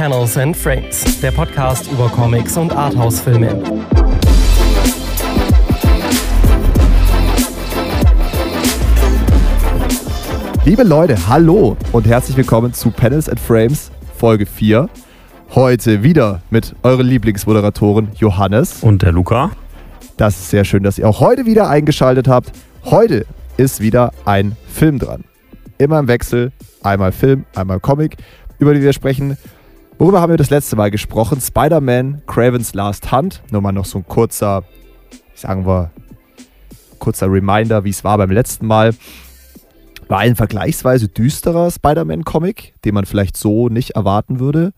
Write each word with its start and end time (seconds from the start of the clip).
Panels 0.00 0.38
and 0.38 0.56
Frames, 0.56 1.20
der 1.20 1.30
Podcast 1.30 1.92
über 1.92 2.08
Comics 2.08 2.56
und 2.56 2.72
Arthouse-Filme. 2.72 3.62
Liebe 10.64 10.84
Leute, 10.84 11.28
hallo 11.28 11.76
und 11.92 12.06
herzlich 12.06 12.34
willkommen 12.38 12.72
zu 12.72 12.90
Panels 12.90 13.28
and 13.28 13.38
Frames 13.38 13.90
Folge 14.16 14.46
4. 14.46 14.88
Heute 15.54 16.02
wieder 16.02 16.40
mit 16.48 16.74
euren 16.82 17.06
Lieblingsmoderatoren 17.06 18.08
Johannes. 18.14 18.82
Und 18.82 19.02
der 19.02 19.12
Luca. 19.12 19.50
Das 20.16 20.34
ist 20.38 20.48
sehr 20.48 20.64
schön, 20.64 20.82
dass 20.82 20.96
ihr 20.96 21.06
auch 21.06 21.20
heute 21.20 21.44
wieder 21.44 21.68
eingeschaltet 21.68 22.26
habt. 22.26 22.52
Heute 22.86 23.26
ist 23.58 23.82
wieder 23.82 24.14
ein 24.24 24.56
Film 24.66 24.98
dran. 24.98 25.24
Immer 25.76 25.98
im 25.98 26.08
Wechsel. 26.08 26.52
Einmal 26.82 27.12
Film, 27.12 27.44
einmal 27.54 27.80
Comic, 27.80 28.16
über 28.58 28.72
die 28.72 28.80
wir 28.80 28.94
sprechen. 28.94 29.36
Worüber 30.00 30.22
haben 30.22 30.32
wir 30.32 30.38
das 30.38 30.48
letzte 30.48 30.76
Mal 30.76 30.90
gesprochen? 30.90 31.42
Spider-Man, 31.42 32.22
Cravens 32.26 32.72
Last 32.72 33.12
Hunt. 33.12 33.42
Nur 33.50 33.60
mal 33.60 33.70
noch 33.70 33.84
so 33.84 33.98
ein 33.98 34.06
kurzer, 34.06 34.64
sagen 35.34 35.66
wir, 35.66 35.90
kurzer 36.98 37.30
Reminder, 37.30 37.84
wie 37.84 37.90
es 37.90 38.02
war 38.02 38.16
beim 38.16 38.30
letzten 38.30 38.66
Mal. 38.66 38.94
War 40.08 40.20
ein 40.20 40.36
vergleichsweise 40.36 41.08
düsterer 41.08 41.70
Spider-Man-Comic, 41.70 42.72
den 42.82 42.94
man 42.94 43.04
vielleicht 43.04 43.36
so 43.36 43.68
nicht 43.68 43.90
erwarten 43.90 44.40
würde. 44.40 44.72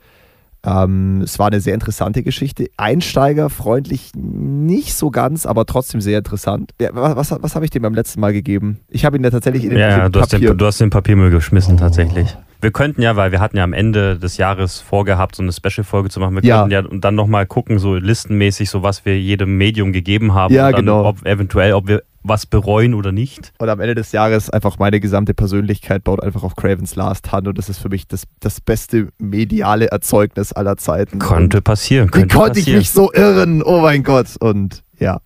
Ähm, 0.67 1.21
es 1.23 1.39
war 1.39 1.47
eine 1.47 1.61
sehr 1.61 1.75
interessante 1.75 2.25
Geschichte. 2.25 2.67
Einsteigerfreundlich 2.77 4.11
nicht 4.17 4.93
so 4.93 5.13
ganz, 5.13 5.47
aber 5.47 5.67
trotzdem 5.67 6.01
sehr 6.01 6.19
interessant. 6.19 6.73
Ja, 6.81 6.89
was 6.95 7.31
was, 7.41 7.55
habe 7.55 7.65
ich 7.65 7.71
dem 7.71 7.83
beim 7.83 7.95
letzten 7.95 8.19
Mal 8.19 8.33
gegeben? 8.33 8.81
Ich 8.89 9.05
habe 9.05 9.19
ihn 9.19 9.23
ja 9.23 9.31
tatsächlich 9.31 9.63
in 9.63 9.71
den, 9.71 9.79
ja, 9.79 10.09
Papier... 10.11 10.51
den, 10.51 10.59
du 10.59 10.67
hast 10.67 10.81
den 10.81 10.91
Papiermüll 10.91 11.31
geschmissen 11.31 11.77
Oh. 11.77 11.79
tatsächlich. 11.79 12.37
Wir 12.63 12.71
könnten 12.71 13.03
ja, 13.03 13.17
weil 13.17 13.33
wir 13.33 13.41
hatten 13.41 13.57
ja 13.57 13.65
am 13.65 13.73
Ende 13.73 14.19
des 14.19 14.37
Jahres 14.37 14.81
vorgehabt, 14.81 15.35
so 15.35 15.43
eine 15.43 15.53
Special-Folge 15.53 16.09
zu 16.11 16.21
machen. 16.21 16.37
Wir 16.37 16.43
Ja. 16.45 16.61
könnten 16.61 16.71
ja 16.73 16.83
dann 17.01 17.15
nochmal 17.17 17.45
gucken, 17.45 17.79
so 17.81 17.97
listenmäßig, 17.97 18.71
so 18.71 18.83
was 18.85 19.05
wir 19.05 19.21
jedem 19.21 19.59
Medium 19.59 19.93
gegeben 19.93 20.33
haben. 20.33 20.55
Ja, 20.55 20.67
und 20.69 20.73
dann, 20.75 20.81
genau. 20.83 21.05
Ob, 21.05 21.27
eventuell, 21.27 21.73
ob 21.75 21.89
wir 21.89 22.05
was 22.23 22.47
bereuen 22.47 22.95
oder 22.95 23.11
nicht. 23.11 23.53
Und 23.59 23.69
am 23.69 23.81
Ende 23.81 23.97
des 23.97 24.13
Jahres 24.13 24.49
einfach 24.49 24.79
meine 24.79 25.01
gesamte 25.01 25.35
Persönlichkeit 25.35 26.05
baut 26.05 26.23
einfach 26.23 26.45
auf 26.45 26.55
Cravens 26.55 26.95
Last 26.95 27.33
Hand 27.33 27.49
und 27.49 27.59
das 27.59 27.69
ist 27.69 27.79
für 27.79 27.89
mich 27.89 28.07
das, 28.07 28.23
das 28.39 28.61
beste 28.61 29.09
mediale 29.19 29.87
Erzeugnis 29.89 30.53
aller 30.53 30.77
Zeiten. 30.77 31.19
Könnte 31.19 31.61
passieren. 31.63 32.07
Wie 32.07 32.13
Könnte 32.13 32.37
konnte 32.37 32.61
ich 32.61 32.67
passieren. 32.67 32.79
mich 32.79 32.91
so 32.91 33.13
irren? 33.13 33.61
Oh 33.65 33.81
mein 33.81 34.05
Gott. 34.05 34.37
Und 34.39 34.85
ja. 35.01 35.21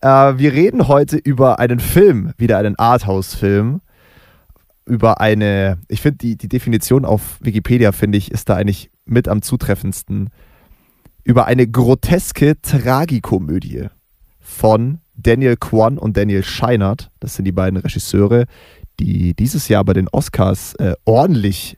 Äh, 0.00 0.38
wir 0.38 0.52
reden 0.52 0.86
heute 0.86 1.16
über 1.16 1.58
einen 1.58 1.80
Film, 1.80 2.32
wieder 2.38 2.58
einen 2.58 2.78
Arthouse-Film. 2.78 3.80
Über 4.88 5.20
eine, 5.20 5.78
ich 5.88 6.00
finde 6.00 6.18
die, 6.18 6.36
die 6.36 6.48
Definition 6.48 7.04
auf 7.04 7.38
Wikipedia, 7.40 7.92
finde 7.92 8.18
ich, 8.18 8.30
ist 8.30 8.48
da 8.48 8.56
eigentlich 8.56 8.90
mit 9.04 9.28
am 9.28 9.42
zutreffendsten. 9.42 10.30
Über 11.24 11.46
eine 11.46 11.66
groteske 11.66 12.60
Tragikomödie 12.62 13.88
von 14.40 14.98
Daniel 15.14 15.56
Kwan 15.56 15.98
und 15.98 16.16
Daniel 16.16 16.42
Scheinert. 16.42 17.10
Das 17.20 17.34
sind 17.34 17.44
die 17.44 17.52
beiden 17.52 17.78
Regisseure, 17.78 18.46
die 18.98 19.34
dieses 19.34 19.68
Jahr 19.68 19.84
bei 19.84 19.92
den 19.92 20.08
Oscars 20.08 20.74
äh, 20.76 20.94
ordentlich, 21.04 21.76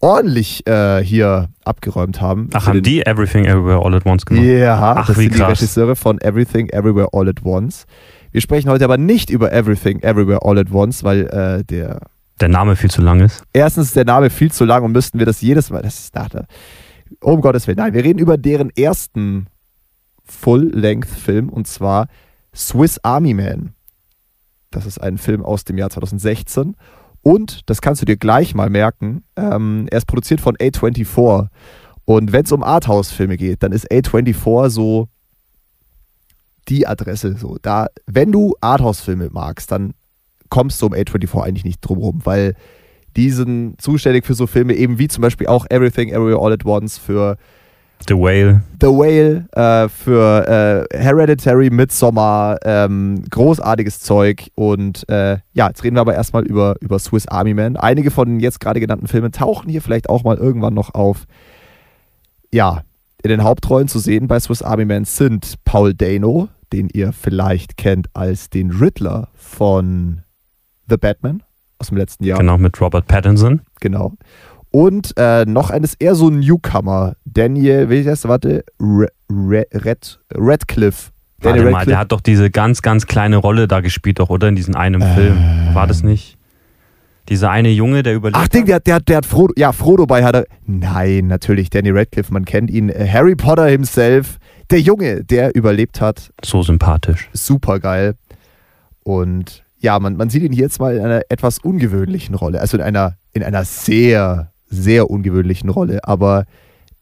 ordentlich 0.00 0.66
äh, 0.68 1.02
hier 1.02 1.48
abgeräumt 1.64 2.20
haben. 2.20 2.50
Ach, 2.52 2.68
haben 2.68 2.82
die 2.82 3.04
Everything 3.04 3.46
Everywhere 3.46 3.84
All 3.84 3.94
at 3.94 4.06
Once 4.06 4.24
gemacht? 4.24 4.44
ja, 4.44 4.94
Ach, 4.96 5.06
das 5.08 5.16
wie 5.18 5.22
sind 5.22 5.34
die 5.34 5.38
krass. 5.38 5.60
Regisseure 5.60 5.96
von 5.96 6.20
Everything 6.20 6.68
Everywhere 6.68 7.08
All 7.12 7.28
at 7.28 7.44
Once. 7.44 7.86
Wir 8.30 8.40
sprechen 8.40 8.70
heute 8.70 8.84
aber 8.84 8.96
nicht 8.96 9.28
über 9.30 9.52
Everything 9.52 10.00
Everywhere 10.02 10.42
All 10.42 10.58
at 10.58 10.70
Once, 10.70 11.02
weil 11.04 11.26
äh, 11.26 11.64
der 11.64 12.00
Der 12.40 12.48
Name 12.48 12.76
viel 12.76 12.90
zu 12.90 13.00
lang 13.00 13.20
ist. 13.20 13.42
erstens 13.52 13.86
ist 13.86 13.96
der 13.96 14.04
Name 14.04 14.28
viel 14.28 14.50
zu 14.50 14.64
lang 14.64 14.82
und 14.84 14.92
müssten 14.92 15.18
wir 15.18 15.26
das 15.26 15.40
jedes 15.40 15.70
Mal. 15.70 15.82
Das 15.82 15.98
ist 15.98 16.16
dachte, 16.16 16.46
um 17.20 17.40
Gottes 17.40 17.66
Willen. 17.66 17.78
Nein, 17.78 17.94
wir 17.94 18.04
reden 18.04 18.18
über 18.18 18.36
deren 18.36 18.70
ersten 18.70 19.46
Full-Length-Film 20.24 21.48
und 21.48 21.66
zwar 21.66 22.08
Swiss 22.54 22.98
Army 23.02 23.34
Man. 23.34 23.74
Das 24.70 24.86
ist 24.86 25.00
ein 25.00 25.18
Film 25.18 25.44
aus 25.44 25.64
dem 25.64 25.78
Jahr 25.78 25.90
2016. 25.90 26.76
Und, 27.22 27.62
das 27.70 27.80
kannst 27.80 28.02
du 28.02 28.06
dir 28.06 28.16
gleich 28.16 28.54
mal 28.54 28.68
merken, 28.68 29.24
ähm, 29.36 29.86
er 29.90 29.98
ist 29.98 30.06
produziert 30.06 30.40
von 30.40 30.56
A24. 30.56 31.48
Und 32.04 32.32
wenn 32.32 32.44
es 32.44 32.52
um 32.52 32.62
Arthouse-Filme 32.62 33.36
geht, 33.36 33.62
dann 33.62 33.72
ist 33.72 33.90
A24 33.90 34.68
so 34.68 35.08
die 36.68 36.86
Adresse. 36.86 37.36
So, 37.38 37.56
da, 37.62 37.88
wenn 38.06 38.30
du 38.30 38.54
Arthouse-Filme 38.60 39.30
magst, 39.30 39.72
dann 39.72 39.94
kommst 40.54 40.80
du 40.80 40.86
um 40.86 40.92
A24 40.92 41.42
eigentlich 41.42 41.64
nicht 41.64 41.80
drum 41.80 41.98
rum, 41.98 42.20
weil 42.22 42.54
die 43.16 43.30
sind 43.30 43.74
zuständig 43.82 44.24
für 44.24 44.34
so 44.34 44.46
Filme 44.46 44.74
eben 44.74 45.00
wie 45.00 45.08
zum 45.08 45.22
Beispiel 45.22 45.48
auch 45.48 45.66
Everything 45.68 46.10
Everywhere 46.10 46.40
All 46.40 46.52
at 46.52 46.64
Once, 46.64 46.96
für 46.96 47.36
The 48.06 48.14
Whale. 48.14 48.62
The 48.80 48.86
Whale, 48.86 49.48
äh, 49.50 49.88
für 49.88 50.86
äh, 50.92 50.96
Hereditary, 50.96 51.70
Midsommar, 51.70 52.58
ähm, 52.64 53.24
großartiges 53.30 53.98
Zeug. 53.98 54.46
Und 54.54 55.08
äh, 55.08 55.38
ja, 55.54 55.66
jetzt 55.66 55.82
reden 55.82 55.96
wir 55.96 56.02
aber 56.02 56.14
erstmal 56.14 56.44
über, 56.44 56.76
über 56.80 57.00
Swiss 57.00 57.26
Army 57.26 57.52
Man. 57.52 57.76
Einige 57.76 58.12
von 58.12 58.28
den 58.28 58.38
jetzt 58.38 58.60
gerade 58.60 58.78
genannten 58.78 59.08
Filmen 59.08 59.32
tauchen 59.32 59.68
hier 59.68 59.82
vielleicht 59.82 60.08
auch 60.08 60.22
mal 60.22 60.36
irgendwann 60.36 60.74
noch 60.74 60.94
auf. 60.94 61.24
Ja, 62.52 62.82
in 63.24 63.30
den 63.30 63.42
Hauptrollen 63.42 63.88
zu 63.88 63.98
sehen 63.98 64.28
bei 64.28 64.38
Swiss 64.38 64.62
Army 64.62 64.84
Man 64.84 65.04
sind 65.04 65.56
Paul 65.64 65.94
Dano, 65.94 66.48
den 66.72 66.90
ihr 66.92 67.12
vielleicht 67.12 67.76
kennt 67.76 68.06
als 68.12 68.50
den 68.50 68.70
Riddler 68.70 69.30
von 69.34 70.23
The 70.88 70.96
Batman 70.96 71.42
aus 71.78 71.88
dem 71.88 71.96
letzten 71.98 72.24
Jahr. 72.24 72.38
Genau, 72.38 72.58
mit 72.58 72.80
Robert 72.80 73.06
Pattinson. 73.06 73.62
Genau. 73.80 74.12
Und 74.70 75.12
äh, 75.16 75.44
noch 75.46 75.70
eines 75.70 75.94
eher 75.94 76.14
so 76.16 76.28
ein 76.28 76.40
Newcomer, 76.40 77.14
Daniel, 77.24 77.90
wie 77.90 78.06
heißt 78.08 78.24
der, 78.24 78.28
warte, 78.30 78.64
Re, 78.80 79.08
Re, 79.30 79.64
Red, 79.72 80.18
Radcliffe. 80.34 81.10
Warte 81.38 81.58
Daniel 81.58 81.72
mal, 81.72 81.84
der 81.86 81.98
hat 81.98 82.10
doch 82.12 82.20
diese 82.20 82.50
ganz, 82.50 82.82
ganz 82.82 83.06
kleine 83.06 83.36
Rolle 83.36 83.68
da 83.68 83.80
gespielt, 83.80 84.18
doch, 84.18 84.30
oder? 84.30 84.48
In 84.48 84.56
diesem 84.56 84.74
einen 84.76 85.00
Äh. 85.02 85.14
Film. 85.14 85.36
War 85.74 85.86
das 85.86 86.02
nicht? 86.02 86.36
Dieser 87.28 87.50
eine 87.50 87.70
Junge, 87.70 88.02
der 88.02 88.14
überlebt 88.14 88.36
Ach, 88.42 88.48
Ding, 88.48 88.62
hat? 88.62 88.68
der, 88.68 88.74
hat- 88.76 88.86
der, 88.86 88.94
hat- 88.96 89.08
der 89.08 89.16
hat 89.18 89.26
Frodo, 89.26 89.54
ja, 89.56 89.72
Frodo 89.72 90.06
bei 90.06 90.24
hat 90.24 90.34
er. 90.34 90.44
Nein, 90.66 91.26
natürlich, 91.28 91.70
Daniel 91.70 91.96
Radcliffe, 91.98 92.32
man 92.32 92.44
kennt 92.44 92.70
ihn. 92.70 92.88
Äh, 92.90 93.08
Harry 93.10 93.34
Potter 93.34 93.66
himself, 93.66 94.38
der 94.70 94.80
Junge, 94.80 95.24
der 95.24 95.54
überlebt 95.54 96.00
hat, 96.00 96.30
So 96.44 96.62
sympathisch. 96.62 97.30
super 97.32 97.78
geil. 97.80 98.14
Und 99.02 99.63
ja, 99.84 100.00
man, 100.00 100.16
man 100.16 100.30
sieht 100.30 100.42
ihn 100.42 100.54
jetzt 100.54 100.80
mal 100.80 100.96
in 100.96 101.04
einer 101.04 101.20
etwas 101.28 101.58
ungewöhnlichen 101.58 102.34
Rolle. 102.34 102.58
Also 102.58 102.78
in 102.78 102.82
einer, 102.82 103.18
in 103.34 103.42
einer 103.42 103.66
sehr, 103.66 104.50
sehr 104.66 105.10
ungewöhnlichen 105.10 105.68
Rolle. 105.68 106.02
Aber 106.04 106.46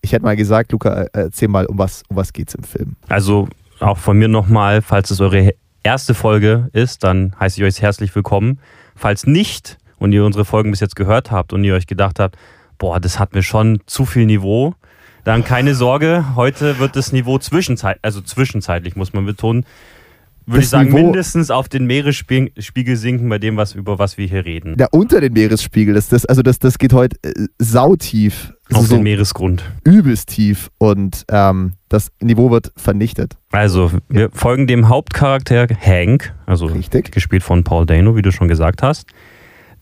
ich 0.00 0.12
hätte 0.12 0.24
mal 0.24 0.34
gesagt, 0.34 0.72
Luca, 0.72 1.02
äh, 1.02 1.08
erzähl 1.12 1.46
mal, 1.46 1.66
um 1.66 1.78
was, 1.78 2.02
um 2.08 2.16
was 2.16 2.32
geht's 2.32 2.56
im 2.56 2.64
Film? 2.64 2.96
Also 3.08 3.48
auch 3.78 3.98
von 3.98 4.18
mir 4.18 4.26
nochmal, 4.26 4.82
falls 4.82 5.12
es 5.12 5.20
eure 5.20 5.54
erste 5.84 6.12
Folge 6.12 6.70
ist, 6.72 7.04
dann 7.04 7.36
heiße 7.38 7.60
ich 7.60 7.64
euch 7.64 7.80
herzlich 7.80 8.12
willkommen. 8.16 8.58
Falls 8.96 9.28
nicht 9.28 9.78
und 10.00 10.10
ihr 10.10 10.24
unsere 10.24 10.44
Folgen 10.44 10.72
bis 10.72 10.80
jetzt 10.80 10.96
gehört 10.96 11.30
habt 11.30 11.52
und 11.52 11.62
ihr 11.62 11.76
euch 11.76 11.86
gedacht 11.86 12.18
habt, 12.18 12.36
boah, 12.78 12.98
das 12.98 13.20
hat 13.20 13.32
mir 13.32 13.44
schon 13.44 13.80
zu 13.86 14.04
viel 14.04 14.26
Niveau, 14.26 14.74
dann 15.22 15.44
keine 15.44 15.76
Sorge, 15.76 16.34
heute 16.34 16.80
wird 16.80 16.96
das 16.96 17.12
Niveau 17.12 17.38
zwischenzeit, 17.38 18.00
also 18.02 18.20
zwischenzeitlich 18.20 18.96
muss 18.96 19.12
man 19.12 19.24
betonen, 19.24 19.64
würde 20.46 20.60
ich 20.62 20.68
sagen, 20.68 20.88
Niveau- 20.90 21.02
mindestens 21.04 21.50
auf 21.50 21.68
den 21.68 21.86
Meeresspiegel 21.86 22.96
sinken 22.96 23.28
bei 23.28 23.38
dem, 23.38 23.56
was, 23.56 23.74
über 23.74 23.98
was 23.98 24.18
wir 24.18 24.26
hier 24.26 24.44
reden. 24.44 24.76
Ja, 24.78 24.88
unter 24.90 25.20
den 25.20 25.32
Meeresspiegel. 25.32 25.94
Das, 25.94 26.08
das, 26.08 26.26
also 26.26 26.42
das, 26.42 26.58
das 26.58 26.78
geht 26.78 26.92
heute 26.92 27.16
äh, 27.22 27.46
sautief. 27.58 28.52
auf 28.70 28.76
Also 28.76 28.86
so 28.88 28.94
den 28.96 29.04
Meeresgrund. 29.04 29.62
übelst 29.84 30.30
tief. 30.30 30.70
Und 30.78 31.24
ähm, 31.30 31.72
das 31.88 32.10
Niveau 32.20 32.50
wird 32.50 32.72
vernichtet. 32.76 33.36
Also, 33.50 33.90
wir 34.08 34.30
folgen 34.32 34.66
dem 34.66 34.88
Hauptcharakter 34.88 35.66
Hank, 35.80 36.34
also 36.46 36.66
Richtig. 36.66 37.12
gespielt 37.12 37.42
von 37.42 37.64
Paul 37.64 37.86
Dano, 37.86 38.16
wie 38.16 38.22
du 38.22 38.32
schon 38.32 38.48
gesagt 38.48 38.82
hast, 38.82 39.06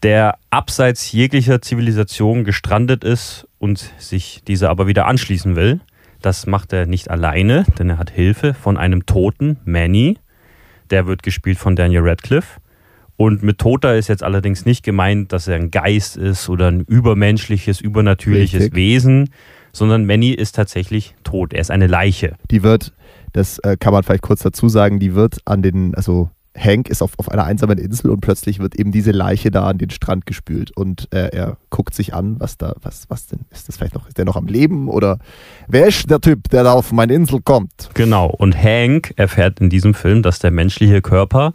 der 0.02 0.36
abseits 0.50 1.12
jeglicher 1.12 1.60
Zivilisation 1.60 2.44
gestrandet 2.44 3.04
ist 3.04 3.46
und 3.58 3.92
sich 3.98 4.42
dieser 4.48 4.70
aber 4.70 4.86
wieder 4.86 5.06
anschließen 5.06 5.56
will. 5.56 5.80
Das 6.22 6.46
macht 6.46 6.72
er 6.72 6.86
nicht 6.86 7.10
alleine, 7.10 7.64
denn 7.78 7.90
er 7.90 7.98
hat 7.98 8.10
Hilfe 8.10 8.52
von 8.54 8.76
einem 8.76 9.06
Toten, 9.06 9.58
Manny. 9.64 10.18
Der 10.90 11.06
wird 11.06 11.22
gespielt 11.22 11.58
von 11.58 11.76
Daniel 11.76 12.02
Radcliffe. 12.02 12.60
Und 13.16 13.42
mit 13.42 13.58
Toter 13.58 13.96
ist 13.96 14.08
jetzt 14.08 14.22
allerdings 14.22 14.64
nicht 14.64 14.82
gemeint, 14.82 15.32
dass 15.32 15.46
er 15.46 15.56
ein 15.56 15.70
Geist 15.70 16.16
ist 16.16 16.48
oder 16.48 16.68
ein 16.68 16.80
übermenschliches, 16.80 17.80
übernatürliches 17.80 18.62
Richtig. 18.62 18.74
Wesen, 18.74 19.30
sondern 19.72 20.06
Manny 20.06 20.30
ist 20.30 20.56
tatsächlich 20.56 21.14
tot. 21.22 21.52
Er 21.52 21.60
ist 21.60 21.70
eine 21.70 21.86
Leiche. 21.86 22.36
Die 22.50 22.62
wird, 22.62 22.94
das 23.34 23.58
äh, 23.58 23.76
kann 23.78 23.92
man 23.92 24.04
vielleicht 24.04 24.22
kurz 24.22 24.40
dazu 24.40 24.68
sagen, 24.70 24.98
die 25.00 25.14
wird 25.14 25.38
an 25.44 25.60
den, 25.60 25.94
also 25.94 26.30
Hank 26.56 26.88
ist 26.88 27.00
auf, 27.00 27.12
auf 27.18 27.30
einer 27.30 27.44
einsamen 27.44 27.78
Insel 27.78 28.10
und 28.10 28.20
plötzlich 28.20 28.58
wird 28.58 28.74
eben 28.74 28.90
diese 28.90 29.12
Leiche 29.12 29.50
da 29.50 29.66
an 29.66 29.78
den 29.78 29.90
Strand 29.90 30.26
gespült 30.26 30.76
und 30.76 31.08
äh, 31.12 31.28
er 31.32 31.56
guckt 31.70 31.94
sich 31.94 32.12
an, 32.12 32.40
was 32.40 32.58
da, 32.58 32.74
was, 32.82 33.08
was 33.08 33.26
denn, 33.26 33.40
ist 33.50 33.68
das 33.68 33.76
vielleicht 33.76 33.94
noch, 33.94 34.08
ist 34.08 34.18
der 34.18 34.24
noch 34.24 34.36
am 34.36 34.46
Leben 34.46 34.88
oder 34.88 35.18
wer 35.68 35.86
ist 35.86 36.10
der 36.10 36.20
Typ, 36.20 36.48
der 36.50 36.64
da 36.64 36.72
auf 36.72 36.90
meine 36.92 37.14
Insel 37.14 37.40
kommt? 37.40 37.90
Genau. 37.94 38.26
Und 38.26 38.56
Hank 38.56 39.12
erfährt 39.16 39.60
in 39.60 39.70
diesem 39.70 39.94
Film, 39.94 40.22
dass 40.22 40.40
der 40.40 40.50
menschliche 40.50 41.02
Körper 41.02 41.52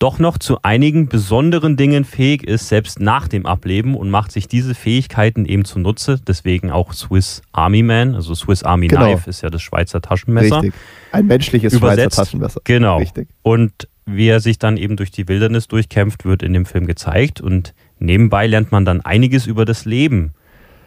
doch 0.00 0.18
noch 0.18 0.38
zu 0.38 0.62
einigen 0.62 1.08
besonderen 1.08 1.76
Dingen 1.76 2.04
fähig 2.04 2.42
ist, 2.42 2.68
selbst 2.68 3.00
nach 3.00 3.28
dem 3.28 3.44
Ableben 3.44 3.94
und 3.94 4.08
macht 4.10 4.32
sich 4.32 4.48
diese 4.48 4.74
Fähigkeiten 4.74 5.44
eben 5.44 5.66
zunutze. 5.66 6.18
Deswegen 6.26 6.70
auch 6.70 6.94
Swiss 6.94 7.42
Army 7.52 7.82
Man, 7.82 8.14
also 8.14 8.34
Swiss 8.34 8.62
Army 8.64 8.88
Genau. 8.88 9.04
Knife 9.04 9.28
ist 9.28 9.42
ja 9.42 9.50
das 9.50 9.60
Schweizer 9.60 10.00
Taschenmesser. 10.00 10.62
Richtig. 10.62 10.74
Ein 11.12 11.26
menschliches 11.26 11.74
Übersetzt. 11.74 12.16
Schweizer 12.16 12.24
Taschenmesser. 12.24 12.60
Genau. 12.64 12.96
Richtig. 12.96 13.28
Und 13.42 13.88
wie 14.06 14.26
er 14.28 14.40
sich 14.40 14.58
dann 14.58 14.78
eben 14.78 14.96
durch 14.96 15.10
die 15.10 15.28
Wildernis 15.28 15.68
durchkämpft, 15.68 16.24
wird 16.24 16.42
in 16.42 16.54
dem 16.54 16.64
Film 16.64 16.86
gezeigt. 16.86 17.42
Und 17.42 17.74
nebenbei 17.98 18.46
lernt 18.46 18.72
man 18.72 18.86
dann 18.86 19.02
einiges 19.02 19.46
über 19.46 19.66
das 19.66 19.84
Leben, 19.84 20.32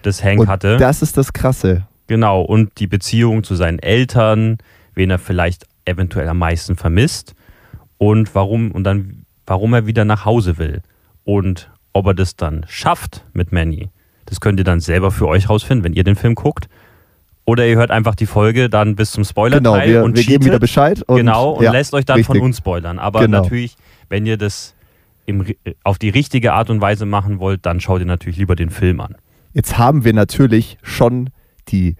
das 0.01 0.23
Hank 0.23 0.39
Und 0.39 0.47
hatte. 0.47 0.77
das 0.77 1.03
ist 1.03 1.17
das 1.17 1.33
Krasse. 1.33 1.85
Genau, 2.07 2.41
und 2.41 2.79
die 2.79 2.87
Beziehung 2.87 3.43
zu 3.43 3.53
seinen 3.53 3.77
Eltern, 3.77 4.57
wen 4.95 5.11
er 5.11 5.19
vielleicht 5.19 5.67
eventuell 5.85 6.27
am 6.27 6.39
meisten 6.39 6.75
vermisst 6.75 7.35
und 8.11 8.35
warum 8.35 8.71
und 8.71 8.83
dann 8.83 9.25
warum 9.45 9.73
er 9.73 9.85
wieder 9.87 10.05
nach 10.05 10.25
Hause 10.25 10.57
will 10.57 10.81
und 11.23 11.69
ob 11.93 12.07
er 12.07 12.13
das 12.13 12.35
dann 12.35 12.65
schafft 12.67 13.23
mit 13.33 13.51
Manny. 13.51 13.89
Das 14.25 14.39
könnt 14.39 14.59
ihr 14.59 14.63
dann 14.65 14.79
selber 14.79 15.11
für 15.11 15.27
euch 15.27 15.49
rausfinden, 15.49 15.83
wenn 15.83 15.93
ihr 15.93 16.03
den 16.03 16.15
Film 16.15 16.35
guckt. 16.35 16.67
Oder 17.45 17.67
ihr 17.67 17.75
hört 17.75 17.91
einfach 17.91 18.15
die 18.15 18.25
Folge 18.25 18.69
dann 18.69 18.95
bis 18.95 19.11
zum 19.11 19.25
Spoiler-Teil 19.25 19.61
Genau, 19.61 19.85
wir, 19.85 20.03
und 20.03 20.15
wir 20.15 20.23
geben 20.23 20.45
wieder 20.45 20.59
Bescheid. 20.59 21.01
Und, 21.03 21.17
genau, 21.17 21.51
und 21.51 21.63
ja, 21.63 21.71
lässt 21.71 21.93
euch 21.93 22.05
dann 22.05 22.15
richtig. 22.17 22.37
von 22.37 22.45
uns 22.45 22.57
spoilern. 22.57 22.99
Aber 22.99 23.19
Genau. 23.19 23.41
natürlich, 23.41 23.75
wenn 24.07 24.25
ihr 24.25 24.37
das 24.37 24.75
im, 25.25 25.45
auf 25.83 25.99
die 25.99 26.09
richtige 26.09 26.53
Art 26.53 26.69
und 26.69 26.79
Weise 26.79 27.05
machen 27.05 27.39
wollt, 27.39 27.65
dann 27.65 27.81
schaut 27.81 27.99
ihr 27.99 28.05
natürlich 28.05 28.37
lieber 28.37 28.55
den 28.55 28.69
Film 28.69 29.01
an. 29.01 29.15
Jetzt 29.53 29.77
haben 29.77 30.03
wir 30.05 30.13
natürlich 30.13 30.77
schon 30.83 31.29
die, 31.67 31.95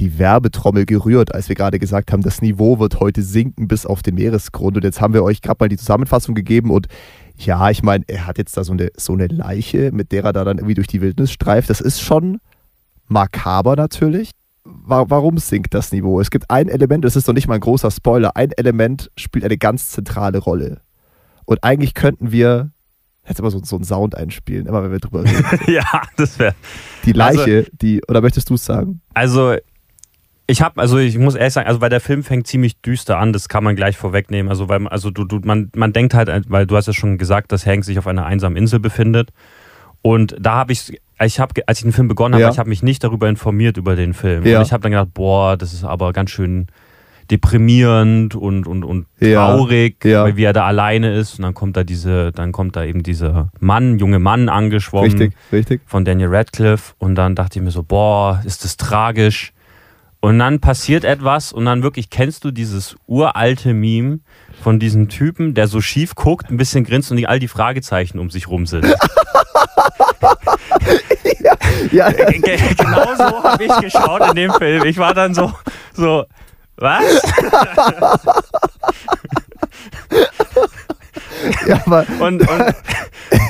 die 0.00 0.18
Werbetrommel 0.18 0.86
gerührt, 0.86 1.34
als 1.34 1.48
wir 1.48 1.54
gerade 1.56 1.78
gesagt 1.78 2.12
haben, 2.12 2.22
das 2.22 2.42
Niveau 2.42 2.78
wird 2.80 2.98
heute 3.00 3.22
sinken 3.22 3.68
bis 3.68 3.86
auf 3.86 4.02
den 4.02 4.16
Meeresgrund. 4.16 4.76
Und 4.76 4.82
jetzt 4.84 5.00
haben 5.00 5.14
wir 5.14 5.22
euch 5.22 5.40
gerade 5.40 5.58
mal 5.60 5.68
die 5.68 5.76
Zusammenfassung 5.76 6.34
gegeben. 6.34 6.70
Und 6.70 6.88
ja, 7.36 7.70
ich 7.70 7.82
meine, 7.82 8.04
er 8.08 8.26
hat 8.26 8.38
jetzt 8.38 8.56
da 8.56 8.64
so 8.64 8.72
eine, 8.72 8.90
so 8.96 9.12
eine 9.12 9.26
Leiche, 9.28 9.90
mit 9.92 10.10
der 10.12 10.24
er 10.24 10.32
da 10.32 10.44
dann 10.44 10.58
irgendwie 10.58 10.74
durch 10.74 10.88
die 10.88 11.00
Wildnis 11.00 11.30
streift. 11.32 11.70
Das 11.70 11.80
ist 11.80 12.00
schon 12.00 12.40
makaber 13.08 13.76
natürlich. 13.76 14.30
Wa- 14.64 15.04
Warum 15.08 15.38
sinkt 15.38 15.74
das 15.74 15.92
Niveau? 15.92 16.20
Es 16.20 16.30
gibt 16.30 16.50
ein 16.50 16.68
Element, 16.68 17.04
das 17.04 17.16
ist 17.16 17.28
doch 17.28 17.32
nicht 17.34 17.48
mal 17.48 17.54
ein 17.56 17.60
großer 17.60 17.90
Spoiler, 17.90 18.34
ein 18.36 18.50
Element 18.52 19.10
spielt 19.16 19.44
eine 19.44 19.58
ganz 19.58 19.90
zentrale 19.90 20.38
Rolle. 20.38 20.80
Und 21.44 21.62
eigentlich 21.62 21.94
könnten 21.94 22.32
wir 22.32 22.70
jetzt 23.28 23.38
immer 23.40 23.50
so, 23.50 23.60
so 23.62 23.76
einen 23.76 23.84
Sound 23.84 24.14
einspielen, 24.16 24.66
immer 24.66 24.82
wenn 24.82 24.90
wir 24.92 25.00
drüber 25.00 25.24
reden. 25.24 25.44
ja, 25.72 25.84
das 26.16 26.38
wäre 26.38 26.54
Die 27.04 27.18
Also- 27.20 27.40
Leiche, 27.40 27.66
die, 27.72 28.02
oder 28.08 28.20
möchtest 28.22 28.48
du 28.50 28.54
es 28.54 28.64
sagen? 28.64 29.00
Also, 29.12 29.54
ich 30.46 30.60
habe, 30.62 30.80
also 30.80 30.98
ich 30.98 31.16
muss 31.18 31.34
ehrlich 31.34 31.54
sagen, 31.54 31.68
also 31.68 31.80
weil 31.80 31.90
der 31.90 32.00
Film 32.00 32.22
fängt 32.22 32.46
ziemlich 32.46 32.80
düster 32.82 33.18
an, 33.18 33.32
das 33.32 33.48
kann 33.48 33.64
man 33.64 33.76
gleich 33.76 33.96
vorwegnehmen. 33.96 34.50
Also, 34.50 34.68
weil, 34.68 34.86
also 34.88 35.10
du, 35.10 35.24
du, 35.24 35.40
man, 35.44 35.70
man 35.74 35.92
denkt 35.92 36.12
halt, 36.14 36.30
weil 36.48 36.66
du 36.66 36.76
hast 36.76 36.86
ja 36.86 36.92
schon 36.92 37.16
gesagt, 37.18 37.50
dass 37.52 37.66
Hank 37.66 37.84
sich 37.84 37.98
auf 37.98 38.06
einer 38.06 38.26
einsamen 38.26 38.56
Insel 38.56 38.78
befindet. 38.78 39.30
Und 40.02 40.36
da 40.38 40.52
habe 40.56 40.72
ich, 40.72 41.00
ich 41.22 41.40
habe, 41.40 41.62
als 41.66 41.78
ich 41.78 41.84
den 41.84 41.92
Film 41.92 42.08
begonnen 42.08 42.34
habe, 42.34 42.42
Ja. 42.42 42.50
ich 42.50 42.58
habe 42.58 42.68
mich 42.68 42.82
nicht 42.82 43.02
darüber 43.04 43.26
informiert 43.28 43.78
über 43.78 43.96
den 43.96 44.12
Film. 44.12 44.44
Ja. 44.46 44.58
Und 44.58 44.66
ich 44.66 44.72
habe 44.74 44.82
dann 44.82 44.92
gedacht, 44.92 45.14
boah, 45.14 45.56
das 45.56 45.72
ist 45.72 45.82
aber 45.84 46.12
ganz 46.12 46.30
schön 46.30 46.66
deprimierend 47.30 48.34
und, 48.34 48.66
und, 48.66 48.84
und 48.84 49.06
traurig, 49.18 50.04
Ja. 50.04 50.24
weil 50.24 50.36
wie 50.36 50.44
er 50.44 50.52
da 50.52 50.66
alleine 50.66 51.14
ist. 51.14 51.38
Und 51.38 51.42
dann 51.44 51.54
kommt 51.54 51.74
da 51.76 51.82
diese, 51.84 52.32
dann 52.32 52.52
kommt 52.52 52.76
da 52.76 52.84
eben 52.84 53.02
dieser 53.02 53.50
Mann, 53.60 53.98
junge 53.98 54.18
Mann 54.18 54.50
angeschwommen 54.50 55.10
Richtig, 55.10 55.32
richtig. 55.50 55.80
von 55.86 56.04
Daniel 56.04 56.28
Radcliffe 56.28 56.92
und 56.98 57.14
dann 57.14 57.34
dachte 57.34 57.58
ich 57.58 57.64
mir 57.64 57.70
so, 57.70 57.82
boah, 57.82 58.42
ist 58.44 58.62
das 58.64 58.76
tragisch. 58.76 59.53
Und 60.24 60.38
dann 60.38 60.58
passiert 60.58 61.04
etwas 61.04 61.52
und 61.52 61.66
dann 61.66 61.82
wirklich 61.82 62.08
kennst 62.08 62.44
du 62.44 62.50
dieses 62.50 62.96
uralte 63.06 63.74
Meme 63.74 64.20
von 64.62 64.78
diesem 64.78 65.10
Typen, 65.10 65.52
der 65.52 65.68
so 65.68 65.82
schief 65.82 66.14
guckt, 66.14 66.48
ein 66.50 66.56
bisschen 66.56 66.82
grinst 66.84 67.10
und 67.10 67.18
die, 67.18 67.26
all 67.26 67.38
die 67.38 67.46
Fragezeichen 67.46 68.18
um 68.18 68.30
sich 68.30 68.48
rum 68.48 68.64
sind. 68.64 68.86
Ja, 71.92 72.10
ge- 72.10 72.40
genau 72.74 73.14
so 73.16 73.44
habe 73.44 73.64
ich 73.64 73.76
geschaut 73.80 74.26
in 74.30 74.34
dem 74.34 74.52
Film. 74.54 74.84
Ich 74.86 74.96
war 74.96 75.12
dann 75.12 75.34
so, 75.34 75.52
so, 75.92 76.24
was? 76.76 77.02
ja 81.66 81.82
aber 81.84 82.06
Und, 82.20 82.48
und, 82.48 82.74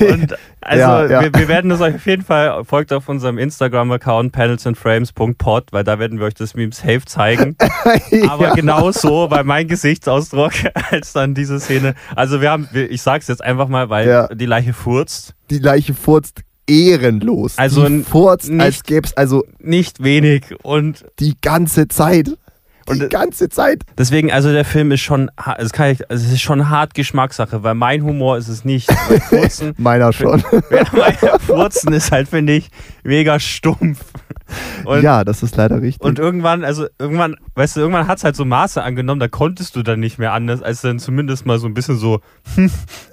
und 0.00 0.36
also 0.64 0.80
Ja, 0.80 1.06
ja. 1.06 1.20
Wir, 1.22 1.34
wir 1.34 1.48
werden 1.48 1.70
das 1.70 1.80
euch 1.80 1.94
auf 1.96 2.06
jeden 2.06 2.22
Fall, 2.24 2.64
folgt 2.64 2.92
auf 2.92 3.08
unserem 3.08 3.38
Instagram-Account 3.38 4.32
panelsandframes.pod, 4.32 5.72
weil 5.72 5.84
da 5.84 5.98
werden 5.98 6.18
wir 6.18 6.26
euch 6.26 6.34
das 6.34 6.54
Meme 6.54 6.72
safe 6.72 7.04
zeigen. 7.06 7.56
Aber 8.28 8.52
genau 8.54 8.90
so 8.92 9.30
war 9.30 9.44
mein 9.44 9.68
Gesichtsausdruck, 9.68 10.52
als 10.90 11.12
dann 11.12 11.34
diese 11.34 11.60
Szene. 11.60 11.94
Also 12.16 12.40
wir 12.40 12.50
haben, 12.50 12.68
ich 12.72 13.02
sag's 13.02 13.28
jetzt 13.28 13.42
einfach 13.42 13.68
mal, 13.68 13.90
weil 13.90 14.08
Ja. 14.08 14.28
die 14.28 14.46
Leiche 14.46 14.72
furzt. 14.72 15.34
die 15.50 15.58
Leiche 15.58 15.94
furzt 15.94 16.40
ehrenlos. 16.66 17.58
Also 17.58 17.86
die 17.88 18.02
furzt, 18.02 18.50
als 18.50 18.76
nicht- 18.76 18.86
gäbe 18.86 19.06
es 19.06 19.16
also 19.16 19.44
Nicht 19.58 20.02
wenig. 20.02 20.54
Und 20.62 21.04
die 21.20 21.34
ganze 21.40 21.88
Zeit. 21.88 22.30
Die 22.86 23.00
Und- 23.00 23.10
ganze 23.10 23.48
Zeit. 23.48 23.82
deswegen, 23.96 24.30
also 24.32 24.52
der 24.52 24.64
Film 24.64 24.92
ist 24.92 25.00
schon, 25.00 25.30
es 25.58 25.72
kann 25.72 25.90
ich, 25.90 26.10
also 26.10 26.24
es 26.26 26.32
ist 26.32 26.42
schon 26.42 26.68
hart 26.68 26.94
Geschmackssache, 26.94 27.62
weil 27.62 27.74
mein 27.74 28.02
Humor 28.04 28.36
ist 28.36 28.48
es 28.48 28.64
nicht. 28.64 28.90
Furzen, 29.28 29.74
Meiner 29.78 30.12
schon. 30.12 30.42
ja, 30.70 30.84
mein 30.92 31.40
Furzen 31.40 31.92
ist 31.92 32.12
halt, 32.12 32.28
finde 32.28 32.52
ich, 32.54 32.68
mega 33.02 33.38
stumpf. 33.40 34.04
Und 34.84 35.02
ja, 35.02 35.24
das 35.24 35.42
ist 35.42 35.56
leider 35.56 35.80
richtig. 35.80 36.04
Und 36.06 36.18
irgendwann, 36.18 36.64
also 36.64 36.86
irgendwann, 36.98 37.36
weißt 37.54 37.76
du, 37.76 37.80
irgendwann 37.80 38.06
hat 38.06 38.18
es 38.18 38.24
halt 38.24 38.36
so 38.36 38.44
Maße 38.44 38.82
angenommen, 38.82 39.18
da 39.18 39.28
konntest 39.28 39.74
du 39.76 39.82
dann 39.82 40.00
nicht 40.00 40.18
mehr 40.18 40.32
anders, 40.34 40.62
als 40.62 40.82
dann 40.82 40.98
zumindest 40.98 41.46
mal 41.46 41.58
so 41.58 41.66
ein 41.66 41.72
bisschen 41.74 41.96
so 41.96 42.20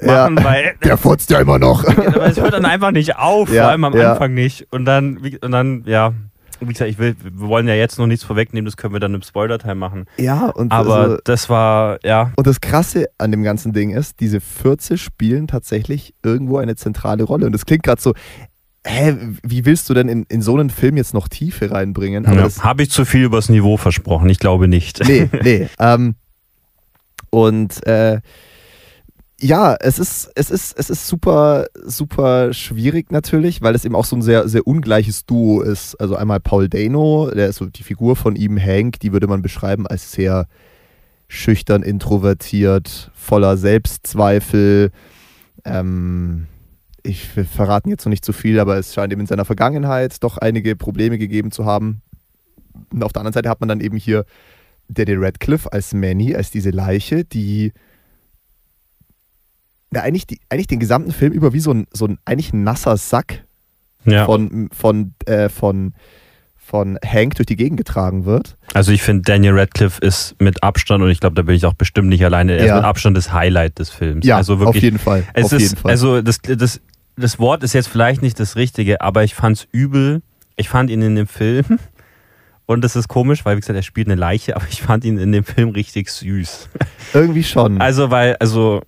Ja. 0.02 0.30
machen, 0.30 0.44
weil 0.44 0.74
Der 0.84 0.98
furzt 0.98 1.30
ja 1.30 1.40
immer 1.40 1.58
noch. 1.60 1.86
aber 1.86 2.26
es 2.26 2.38
hört 2.40 2.54
dann 2.54 2.66
einfach 2.66 2.92
nicht 2.92 3.16
auf, 3.18 3.50
Ja, 3.52 3.64
vor 3.64 3.72
allem 3.72 3.84
am 3.86 3.96
ja. 3.96 4.12
Anfang 4.12 4.34
nicht. 4.34 4.68
Und 4.72 4.84
dann, 4.86 5.24
wie- 5.24 5.40
und 5.40 5.52
dann, 5.52 5.84
ja, 5.86 6.12
wie 6.62 6.74
gesagt, 6.74 6.90
ich 6.90 6.98
will, 6.98 7.16
wir 7.22 7.48
wollen 7.48 7.68
ja 7.68 7.74
jetzt 7.74 7.98
noch 7.98 8.08
nichts 8.08 8.24
vorwegnehmen, 8.24 8.66
das 8.66 8.78
können 8.78 8.94
wir 8.94 9.00
dann 9.00 9.14
im 9.14 9.22
Spoiler-Teil 9.22 9.76
machen. 9.76 10.06
ja, 10.18 10.48
und 10.48 10.72
Aber 10.72 10.96
also, 10.96 11.18
das 11.24 11.50
war, 11.50 12.00
ja, 12.04 12.32
Und 12.36 12.48
das 12.48 12.62
Krasse 12.62 13.08
an 13.18 13.32
dem 13.32 13.44
ganzen 13.44 13.74
Ding 13.74 13.90
ist, 13.92 14.20
diese 14.20 14.40
Fürze 14.40 14.98
spielen 14.98 15.48
tatsächlich 15.48 16.14
irgendwo 16.24 16.58
eine 16.58 16.76
zentrale 16.76 17.24
Rolle. 17.24 17.46
Und 17.48 17.52
das 17.52 17.66
klingt 17.66 17.84
gerade 17.84 18.02
so, 18.02 18.14
hä, 18.86 19.16
wie 19.44 19.66
willst 19.66 19.90
du 19.90 19.94
denn 19.94 20.08
in, 20.10 20.26
in 20.30 20.42
so 20.42 20.56
einen 20.56 20.70
Film 20.70 20.98
jetzt 20.98 21.14
noch 21.14 21.28
Tiefe 21.28 21.72
reinbringen? 21.72 22.24
Ja. 22.26 22.50
habe 22.64 22.84
ich 22.84 22.92
zu 22.92 23.06
viel 23.06 23.24
übers 23.24 23.50
Niveau 23.50 23.78
versprochen, 23.78 24.30
ich 24.30 24.40
glaube 24.40 24.68
nicht. 24.68 25.04
nee, 25.08 25.30
nee. 25.44 25.68
Ähm, 25.80 26.16
und 27.30 27.86
äh, 27.88 28.20
ja, 29.42 29.76
es 29.80 29.98
ist, 29.98 30.32
es 30.36 30.52
ist, 30.52 30.78
es 30.78 30.92
ist 30.92 31.08
super, 31.08 31.66
super 31.84 32.54
schwierig 32.54 33.12
natürlich, 33.12 33.62
weil 33.62 33.74
es 33.74 33.86
eben 33.86 33.96
auch 33.96 34.06
so 34.06 34.16
ein 34.16 34.22
sehr, 34.22 34.48
sehr 34.48 34.68
ungleiches 34.68 35.26
Duo 35.26 35.62
ist. 35.62 35.96
Also 36.00 36.16
einmal 36.16 36.40
Paul 36.40 36.70
Dano, 36.70 37.32
der 37.34 37.48
ist 37.48 37.56
so 37.58 37.66
die 37.66 37.82
Figur 37.82 38.16
von 38.16 38.36
ihm, 38.36 38.60
Hank, 38.60 39.00
die 39.00 39.12
würde 39.14 39.26
man 39.26 39.42
beschreiben 39.42 39.88
als 39.88 40.12
sehr 40.12 40.48
schüchtern, 41.28 41.82
introvertiert, 41.82 43.12
voller 43.16 43.58
Selbstzweifel. 43.58 44.92
Ähm, 45.66 46.46
ich 47.02 47.28
verraten 47.28 47.90
jetzt 47.90 48.06
noch 48.06 48.12
nicht 48.12 48.26
zu 48.26 48.34
viel, 48.34 48.60
aber 48.60 48.78
es 48.78 48.94
scheint 48.94 49.12
ihm 49.12 49.20
in 49.20 49.28
seiner 49.28 49.46
Vergangenheit 49.46 50.24
doch 50.24 50.38
einige 50.38 50.76
Probleme 50.76 51.18
gegeben 51.18 51.52
zu 51.52 51.66
haben. 51.66 52.04
Und 52.94 53.04
auf 53.04 53.12
der 53.12 53.22
anderen 53.22 53.34
Seite 53.34 53.50
hat 53.50 53.60
man 53.60 53.70
dann 53.70 53.82
eben 53.82 53.98
hier 53.98 54.26
Daddy 54.88 55.16
Radcliffe 55.16 55.72
als 55.74 55.96
Manny, 55.96 56.36
als 56.36 56.52
diese 56.52 56.70
Leiche, 56.70 57.24
die 57.24 57.74
ja, 59.94 60.02
eigentlich, 60.02 60.26
die, 60.28 60.40
eigentlich 60.50 60.68
den 60.68 60.80
gesamten 60.80 61.12
Film 61.12 61.34
über 61.34 61.54
wie 61.54 61.60
so 61.60 61.72
ein, 61.72 61.88
so 61.92 62.06
ein 62.06 62.18
eigentlich 62.26 62.54
ein 62.54 62.64
nasser 62.64 62.98
Sack 62.98 63.44
Ja. 64.06 64.26
von, 64.26 64.70
von, 64.72 65.14
äh, 65.26 65.50
von, 65.50 65.94
von 66.56 66.98
Hank 67.06 67.36
durch 67.36 67.46
die 67.48 67.58
Gegend 67.58 67.78
getragen 67.78 68.24
wird. 68.26 68.56
Also 68.74 68.92
ich 68.94 69.02
finde, 69.04 69.24
Daniel 69.24 69.60
Radcliffe 69.60 70.00
ist 70.02 70.36
mit 70.40 70.64
Abstand, 70.64 71.04
und 71.04 71.10
ich 71.10 71.20
glaube, 71.20 71.36
da 71.36 71.42
bin 71.42 71.56
ich 71.56 71.66
auch 71.66 71.74
bestimmt 71.74 72.08
nicht 72.08 72.24
alleine, 72.24 72.54
er 72.54 72.66
Ja. 72.66 72.74
ist 72.76 72.80
mit 72.82 72.86
Abstand 72.86 73.18
das 73.18 73.34
Highlight 73.34 73.80
des 73.80 73.90
Films. 73.90 74.26
Ja, 74.26 74.38
also 74.38 74.54
auf 74.54 74.60
wirklich, 74.62 74.84
jeden 74.84 75.00
Fall. 75.00 75.24
Es 75.34 75.46
auf 75.46 75.52
ist, 75.54 75.62
jeden 75.62 75.76
Fall. 75.76 75.92
Also 75.92 76.22
das, 76.22 76.40
das, 76.42 76.80
das 77.18 77.40
Wort 77.40 77.64
ist 77.64 77.74
jetzt 77.74 77.90
vielleicht 77.90 78.22
nicht 78.22 78.40
das 78.40 78.56
Richtige, 78.56 79.02
aber 79.02 79.24
ich 79.26 79.36
fand 79.36 79.58
es 79.58 79.68
übel. 79.72 80.22
Ich 80.56 80.70
fand 80.70 80.90
ihn 80.90 81.02
in 81.02 81.16
dem 81.16 81.28
Film, 81.28 81.66
und 82.66 82.82
das 82.84 82.96
ist 82.96 83.10
komisch, 83.10 83.44
weil 83.44 83.58
wie 83.58 83.60
gesagt, 83.62 83.76
er 83.76 83.84
spielt 83.84 84.08
eine 84.08 84.16
Leiche, 84.16 84.56
aber 84.56 84.66
ich 84.70 84.82
fand 84.82 85.04
ihn 85.04 85.18
in 85.18 85.34
dem 85.34 85.44
Film 85.44 85.70
richtig 85.70 86.10
süß. 86.10 86.70
Irgendwie 87.14 87.44
schon. 87.44 87.82
Also, 87.82 88.10
weil, 88.12 88.38
also, 88.38 88.82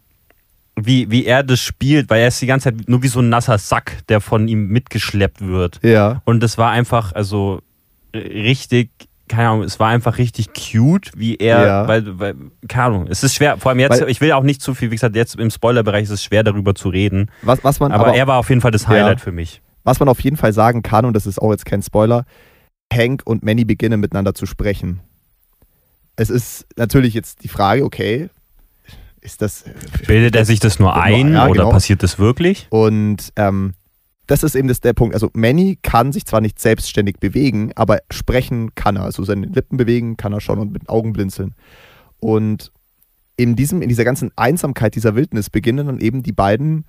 wie, 0.75 1.09
wie 1.11 1.25
er 1.25 1.43
das 1.43 1.59
spielt, 1.59 2.09
weil 2.09 2.21
er 2.21 2.27
ist 2.29 2.41
die 2.41 2.47
ganze 2.47 2.71
Zeit 2.73 2.89
nur 2.89 3.03
wie 3.03 3.07
so 3.07 3.19
ein 3.19 3.29
nasser 3.29 3.57
Sack, 3.57 4.05
der 4.07 4.21
von 4.21 4.47
ihm 4.47 4.67
mitgeschleppt 4.67 5.41
wird. 5.45 5.79
ja. 5.83 6.21
Und 6.25 6.41
das 6.41 6.57
war 6.57 6.71
einfach, 6.71 7.13
also, 7.13 7.61
richtig, 8.15 8.89
keine 9.27 9.49
Ahnung, 9.49 9.63
es 9.63 9.79
war 9.79 9.89
einfach 9.89 10.17
richtig 10.17 10.49
cute, 10.53 11.11
wie 11.15 11.35
er, 11.35 11.65
Ja. 11.65 11.87
weil, 11.87 12.19
weil, 12.19 12.35
keine 12.67 12.83
Ahnung, 12.85 13.07
es 13.09 13.23
ist 13.23 13.35
schwer, 13.35 13.57
vor 13.57 13.69
allem 13.71 13.79
jetzt, 13.79 14.01
Weil- 14.01 14.09
ich 14.09 14.19
will 14.21 14.31
auch 14.33 14.43
nicht 14.43 14.61
zu 14.61 14.73
viel, 14.75 14.91
wie 14.91 14.95
gesagt, 14.95 15.15
jetzt 15.15 15.35
im 15.35 15.49
Spoilerbereich 15.49 16.03
ist 16.03 16.09
es 16.09 16.23
schwer 16.23 16.43
darüber 16.43 16.75
zu 16.75 16.89
reden, 16.89 17.29
Was, 17.41 17.63
was, 17.63 17.79
man, 17.79 17.91
aber, 17.91 18.07
aber, 18.07 18.15
er 18.17 18.27
war 18.27 18.37
auf 18.39 18.49
jeden 18.49 18.61
Fall 18.61 18.71
das 18.71 18.87
Highlight 18.87 19.21
für 19.21 19.31
mich. 19.31 19.61
was 19.83 19.99
man 19.99 20.09
auf 20.09 20.19
jeden 20.21 20.37
Fall 20.37 20.53
sagen 20.53 20.81
kann, 20.81 21.05
und 21.05 21.13
das 21.13 21.25
ist 21.25 21.39
auch 21.39 21.51
jetzt 21.51 21.65
kein 21.65 21.81
Spoiler, 21.81 22.25
Hank 22.91 23.21
und 23.25 23.43
Manny 23.43 23.65
beginnen 23.65 23.99
miteinander 23.99 24.33
zu 24.35 24.45
sprechen. 24.45 24.99
Es 26.15 26.29
ist 26.29 26.67
natürlich 26.77 27.13
jetzt 27.15 27.43
die 27.43 27.47
Frage, 27.47 27.83
okay, 27.83 28.29
ist 29.23 29.41
das. 29.41 29.63
Bildet 30.07 30.35
er 30.35 30.45
sich 30.45 30.59
das 30.59 30.79
nur 30.79 30.95
ein 30.95 31.33
Ja, 31.33 31.45
oder 31.45 31.63
genau. 31.63 31.71
passiert 31.71 32.03
das 32.03 32.19
wirklich? 32.19 32.67
Und 32.69 33.31
ähm, 33.35 33.73
das 34.27 34.43
ist 34.43 34.55
eben 34.55 34.67
das, 34.67 34.79
der 34.79 34.93
Punkt. 34.93 35.13
Also 35.13 35.29
Manny 35.33 35.77
kann 35.81 36.11
sich 36.11 36.25
zwar 36.25 36.41
nicht 36.41 36.59
selbstständig 36.59 37.19
bewegen, 37.19 37.71
aber 37.75 37.99
sprechen 38.11 38.73
kann 38.75 38.95
er. 38.95 39.03
Also 39.03 39.23
seine 39.23 39.47
Lippen 39.47 39.77
bewegen 39.77 40.17
kann 40.17 40.33
er 40.33 40.41
schon 40.41 40.59
und 40.59 40.71
mit 40.71 40.89
Augen 40.89 41.13
blinzeln. 41.13 41.55
Und 42.19 42.71
in, 43.35 43.55
diesem, 43.55 43.81
in 43.81 43.89
dieser 43.89 44.05
ganzen 44.05 44.31
Einsamkeit 44.35 44.95
dieser 44.95 45.15
Wildnis 45.15 45.49
beginnen 45.49 45.87
dann 45.87 45.99
eben 45.99 46.23
die 46.23 46.31
beiden 46.31 46.85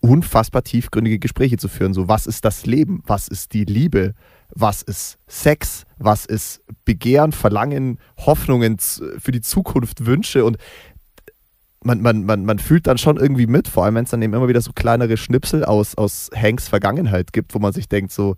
unfassbar 0.00 0.62
tiefgründige 0.62 1.18
Gespräche 1.18 1.56
zu 1.56 1.68
führen. 1.68 1.92
So, 1.92 2.08
was 2.08 2.26
ist 2.26 2.44
das 2.44 2.66
Leben? 2.66 3.02
Was 3.06 3.28
ist 3.28 3.52
die 3.52 3.64
Liebe? 3.64 4.14
Was 4.54 4.82
ist 4.82 5.18
Sex? 5.26 5.84
Was 5.98 6.24
ist 6.26 6.62
Begehren, 6.84 7.32
Verlangen, 7.32 7.98
Hoffnungen 8.16 8.78
für 8.78 9.32
die 9.32 9.42
Zukunft, 9.42 10.06
Wünsche? 10.06 10.44
Und 10.44 10.56
man, 11.82 12.00
man, 12.02 12.24
man, 12.24 12.44
man 12.44 12.58
fühlt 12.58 12.86
dann 12.86 12.98
schon 12.98 13.16
irgendwie 13.16 13.46
mit, 13.46 13.68
vor 13.68 13.84
allem 13.84 13.94
wenn 13.94 14.04
es 14.04 14.10
dann 14.10 14.22
eben 14.22 14.34
immer 14.34 14.48
wieder 14.48 14.60
so 14.60 14.72
kleinere 14.72 15.16
Schnipsel 15.16 15.64
aus, 15.64 15.96
aus 15.96 16.30
Hanks 16.34 16.68
Vergangenheit 16.68 17.32
gibt, 17.32 17.54
wo 17.54 17.58
man 17.58 17.72
sich 17.72 17.88
denkt, 17.88 18.12
so, 18.12 18.36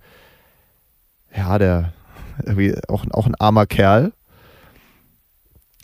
ja, 1.34 1.58
der 1.58 1.92
irgendwie 2.44 2.74
auch, 2.88 3.04
auch 3.10 3.26
ein 3.26 3.34
armer 3.34 3.66
Kerl. 3.66 4.12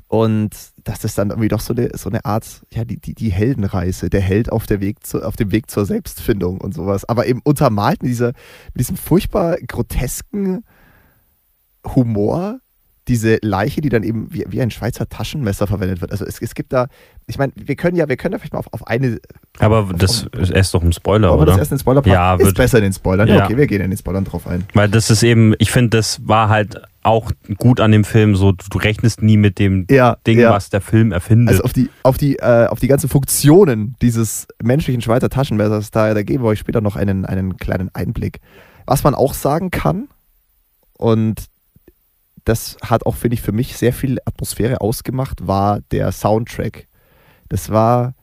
Und 0.07 0.57
das 0.85 1.05
ist 1.05 1.19
dann 1.19 1.29
irgendwie 1.31 1.49
doch 1.49 1.61
so 1.61 1.75
eine, 1.75 1.91
so 1.95 2.09
eine 2.09 2.25
Art, 2.25 2.63
ja, 2.73 2.85
die, 2.85 2.99
die, 2.99 3.15
die 3.15 3.31
Heldenreise, 3.31 4.09
der 4.09 4.23
Held 4.23 4.51
auf, 4.51 4.65
der 4.65 4.81
Weg 4.81 5.05
zu, 5.05 5.23
auf 5.23 5.37
dem 5.37 5.53
Weg 5.53 5.71
zur 5.71 5.85
Selbstfindung 5.85 6.61
und 6.61 6.73
sowas. 6.73 7.05
Aber 7.05 7.27
eben 7.27 7.41
untermalt 7.45 8.03
mit, 8.03 8.11
dieser, 8.11 8.29
mit 8.29 8.81
diesem 8.81 8.97
furchtbar 8.97 9.59
grotesken 9.67 10.65
Humor, 11.85 12.61
diese 13.09 13.39
Leiche, 13.43 13.81
die 13.81 13.89
dann 13.89 14.03
eben 14.03 14.33
wie, 14.33 14.45
wie 14.49 14.61
ein 14.61 14.71
Schweizer 14.71 15.09
Taschenmesser 15.09 15.67
verwendet 15.67 16.01
wird. 16.01 16.13
Also 16.13 16.25
es, 16.25 16.41
es 16.41 16.55
gibt 16.55 16.73
da, 16.73 16.89
ich 17.27 17.39
meine, 17.39 17.53
wir 17.57 17.75
können 17.75 17.97
ja, 17.97 18.09
wir 18.09 18.17
können 18.17 18.33
da 18.33 18.39
vielleicht 18.39 18.53
mal 18.53 18.61
auf, 18.61 18.73
auf 18.73 18.87
eine. 18.87 19.19
Aber 19.59 19.89
das 19.97 20.27
ist 20.39 20.51
erst 20.51 20.75
doch 20.75 20.83
ein 20.83 20.93
Spoiler, 20.93 21.33
wir 21.33 21.47
das 21.47 21.55
oder? 21.55 21.59
erst 21.59 21.73
in 21.73 21.77
den 21.77 21.81
Spoiler 21.81 22.07
Ja, 22.07 22.35
ist 22.35 22.55
besser 22.55 22.79
in 22.79 22.85
den 22.85 22.93
Spoilern. 22.93 23.29
Ja. 23.29 23.45
Okay, 23.45 23.57
wir 23.57 23.67
gehen 23.67 23.81
in 23.81 23.91
den 23.91 23.99
Spoilern 23.99 24.25
drauf 24.25 24.47
ein. 24.47 24.65
Weil 24.75 24.89
das 24.89 25.11
ist 25.11 25.23
eben, 25.23 25.55
ich 25.59 25.71
finde, 25.71 25.97
das 25.97 26.27
war 26.27 26.49
halt 26.49 26.81
auch 27.03 27.31
gut 27.57 27.81
an 27.81 27.91
dem 27.91 28.05
Film, 28.05 28.37
so 28.37 28.53
du 28.53 28.79
rechnest 28.79 29.23
nie 29.23 29.39
mit 29.39 29.59
dem 29.59 29.87
Ja, 29.91 30.19
Ding, 30.27 30.39
ja. 30.39 30.51
was 30.51 30.69
der 30.69 30.81
Film 30.83 31.11
erfindet. 31.13 31.49
Also 31.55 31.65
auf 31.65 31.73
die, 31.73 31.89
auf 32.03 32.19
die, 32.19 32.37
äh, 32.37 32.67
auf 32.67 32.81
die 32.81 32.89
ganzen 32.89 33.09
Funktionen 33.09 33.97
dieses 34.03 34.47
menschlichen 34.63 35.01
Schweizer 35.01 35.31
Taschenmessers, 35.31 35.91
da, 35.91 36.13
da 36.13 36.23
geben 36.23 36.45
wir 36.45 36.49
euch 36.49 36.59
später 36.59 36.81
noch 36.81 36.97
einen, 36.97 37.25
einen 37.25 37.57
kleinen 37.57 37.91
Einblick. 37.95 38.41
Was 38.85 39.05
man 39.05 39.15
auch 39.15 39.35
sagen 39.35 39.71
kann, 39.71 40.09
und 40.99 41.45
das 42.49 42.79
hat 42.83 43.05
auch, 43.05 43.15
finde 43.15 43.35
ich, 43.35 43.43
für 43.43 43.53
mich 43.53 43.77
sehr 43.77 43.93
viel 43.93 44.19
Atmosphäre 44.25 44.81
ausgemacht, 44.81 45.47
war 45.47 45.81
der 45.91 46.11
Soundtrack. 46.13 46.87
Das 47.51 47.71
war 47.71 48.15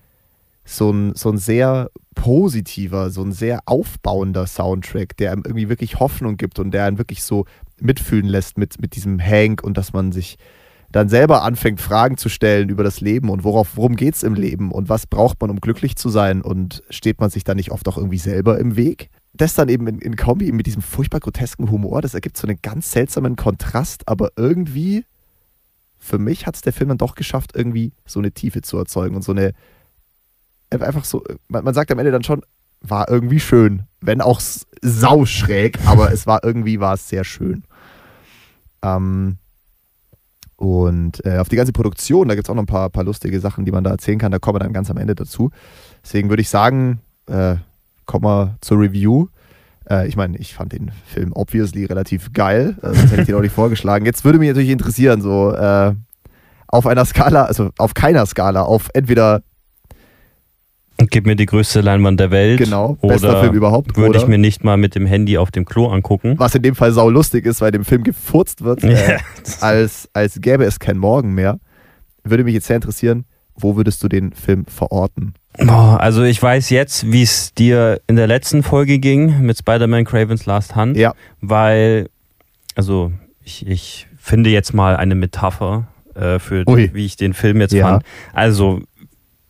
so 0.63 0.89
ein, 0.89 1.13
so 1.13 1.29
ein 1.29 1.37
sehr 1.37 1.91
positiver, 2.15 3.11
so 3.11 3.21
ein 3.21 3.31
sehr 3.31 3.59
aufbauender 3.65 4.47
Soundtrack, 4.47 5.15
der 5.17 5.31
einem 5.31 5.43
irgendwie 5.45 5.69
wirklich 5.69 5.99
Hoffnung 5.99 6.37
gibt 6.37 6.57
und 6.57 6.71
der 6.71 6.85
einen 6.85 6.97
wirklich 6.97 7.23
so 7.23 7.45
mitfühlen 7.79 8.25
lässt 8.25 8.57
mit, 8.57 8.81
mit 8.81 8.95
diesem 8.95 9.19
Hank 9.19 9.63
und 9.63 9.77
dass 9.77 9.93
man 9.93 10.11
sich 10.11 10.37
dann 10.91 11.09
selber 11.09 11.43
anfängt, 11.43 11.81
Fragen 11.81 12.17
zu 12.17 12.29
stellen 12.29 12.69
über 12.69 12.83
das 12.83 13.01
Leben 13.01 13.29
und 13.29 13.43
worauf, 13.43 13.75
worum 13.75 13.95
geht 13.95 14.15
es 14.15 14.23
im 14.23 14.33
Leben 14.33 14.71
und 14.71 14.89
was 14.89 15.05
braucht 15.05 15.41
man, 15.41 15.51
um 15.51 15.59
glücklich 15.59 15.97
zu 15.97 16.09
sein 16.09 16.41
und 16.41 16.83
steht 16.89 17.19
man 17.19 17.29
sich 17.29 17.43
da 17.43 17.53
nicht 17.53 17.71
oft 17.71 17.87
auch 17.87 17.97
irgendwie 17.97 18.17
selber 18.17 18.57
im 18.57 18.75
Weg? 18.75 19.09
Das 19.37 19.53
dann 19.53 19.69
eben 19.69 19.87
in, 19.87 19.99
in 19.99 20.15
Kombi 20.15 20.51
mit 20.51 20.65
diesem 20.65 20.81
furchtbar 20.81 21.19
grotesken 21.19 21.69
Humor, 21.69 22.01
das 22.01 22.13
ergibt 22.13 22.37
so 22.37 22.47
einen 22.47 22.59
ganz 22.61 22.91
seltsamen 22.91 23.35
Kontrast, 23.35 24.07
aber 24.07 24.31
irgendwie, 24.35 25.05
für 25.97 26.17
mich 26.17 26.47
hat 26.47 26.55
es 26.55 26.61
der 26.61 26.73
Film 26.73 26.89
dann 26.89 26.97
doch 26.97 27.15
geschafft, 27.15 27.51
irgendwie 27.53 27.91
so 28.05 28.19
eine 28.19 28.31
Tiefe 28.31 28.61
zu 28.61 28.77
erzeugen 28.77 29.15
und 29.15 29.23
so 29.23 29.33
eine, 29.33 29.53
einfach 30.69 31.03
so, 31.03 31.23
man, 31.47 31.63
man 31.63 31.73
sagt 31.73 31.91
am 31.91 31.99
Ende 31.99 32.11
dann 32.11 32.23
schon, 32.23 32.43
war 32.81 33.09
irgendwie 33.09 33.39
schön, 33.39 33.83
wenn 34.01 34.21
auch 34.21 34.39
sauschräg, 34.81 35.79
aber 35.85 36.11
es 36.11 36.27
war 36.27 36.43
irgendwie, 36.43 36.79
war 36.79 36.93
es 36.93 37.09
sehr 37.09 37.23
schön. 37.23 37.63
Ähm, 38.81 39.37
und 40.57 41.25
äh, 41.25 41.39
auf 41.39 41.49
die 41.49 41.57
ganze 41.57 41.73
Produktion, 41.73 42.27
da 42.27 42.35
gibt 42.35 42.47
es 42.47 42.49
auch 42.49 42.55
noch 42.55 42.63
ein 42.63 42.67
paar, 42.67 42.89
paar 42.89 43.03
lustige 43.03 43.39
Sachen, 43.39 43.65
die 43.65 43.71
man 43.71 43.83
da 43.83 43.91
erzählen 43.91 44.19
kann. 44.19 44.31
Da 44.31 44.39
kommen 44.39 44.55
wir 44.55 44.59
dann 44.59 44.73
ganz 44.73 44.89
am 44.89 44.97
Ende 44.97 45.15
dazu. 45.15 45.51
Deswegen 46.03 46.29
würde 46.29 46.41
ich 46.41 46.49
sagen, 46.49 47.01
äh, 47.27 47.57
kommen 48.05 48.25
wir 48.25 48.57
zur 48.61 48.79
Review. 48.79 49.27
Äh, 49.89 50.07
ich 50.07 50.15
meine, 50.15 50.37
ich 50.37 50.53
fand 50.53 50.73
den 50.73 50.91
Film 51.05 51.31
obviously 51.33 51.85
relativ 51.85 52.33
geil, 52.33 52.75
äh, 52.81 52.87
sonst 52.87 53.11
hätte 53.11 53.21
ich 53.21 53.27
den 53.27 53.35
auch 53.35 53.41
nicht 53.41 53.55
vorgeschlagen. 53.55 54.05
Jetzt 54.05 54.25
würde 54.25 54.39
mich 54.39 54.49
natürlich 54.49 54.69
interessieren, 54.69 55.21
so 55.21 55.51
äh, 55.51 55.93
auf 56.67 56.87
einer 56.87 57.05
Skala, 57.05 57.45
also 57.45 57.69
auf 57.77 57.93
keiner 57.93 58.25
Skala, 58.25 58.63
auf 58.63 58.89
entweder 58.93 59.41
Gib 60.97 61.25
mir 61.25 61.35
die 61.35 61.45
größte 61.45 61.81
Leinwand 61.81 62.21
der 62.21 62.31
Welt. 62.31 62.57
genau, 62.57 62.93
bester 63.01 63.41
Film 63.41 63.53
überhaupt, 63.53 63.97
Würde 63.97 64.17
ich 64.17 64.27
mir 64.27 64.37
nicht 64.37 64.63
mal 64.63 64.77
mit 64.77 64.95
dem 64.95 65.05
Handy 65.05 65.37
auf 65.37 65.51
dem 65.51 65.65
Klo 65.65 65.87
angucken. 65.87 66.35
was 66.37 66.55
in 66.55 66.61
dem 66.61 66.73
Fall 66.73 66.93
sau 66.93 67.09
lustig 67.09 67.45
ist, 67.45 67.59
weil 67.59 67.71
dem 67.71 67.83
Film 67.83 68.03
gefurzt 68.03 68.63
wird, 68.63 68.83
äh, 68.83 69.17
als, 69.59 70.09
als 70.13 70.39
gäbe 70.39 70.63
es 70.63 70.79
kein 70.79 70.97
Morgen 70.97 71.33
mehr. 71.33 71.59
Würde 72.23 72.45
mich 72.45 72.53
jetzt 72.53 72.67
sehr 72.67 72.77
interessieren, 72.77 73.25
wo 73.57 73.75
würdest 73.75 74.03
du 74.03 74.07
den 74.07 74.33
Film 74.33 74.65
verorten? 74.65 75.33
Boah, 75.57 75.97
also 76.01 76.23
ich 76.23 76.41
weiß 76.41 76.69
jetzt, 76.69 77.11
wie 77.11 77.21
es 77.21 77.53
dir 77.53 78.01
in 78.07 78.17
der 78.17 78.27
letzten 78.27 78.61
Folge 78.63 78.99
ging 78.99 79.41
mit 79.41 79.57
Spider-Man 79.57 80.03
Cravens 80.05 80.45
Last 80.45 80.75
Hunt, 80.75 80.97
Ja, 80.97 81.13
weil, 81.41 82.09
also 82.75 83.11
ich, 83.43 83.65
ich 83.67 84.07
finde 84.19 84.49
jetzt 84.49 84.73
mal 84.73 84.97
eine 84.97 85.15
Metapher 85.15 85.87
äh, 86.15 86.39
für 86.39 86.67
Ui. 86.67 86.89
wie 86.93 87.05
ich 87.05 87.15
den 87.15 87.33
Film 87.33 87.61
jetzt 87.61 87.73
Ja. 87.73 87.87
fand. 87.87 88.03
Also 88.33 88.81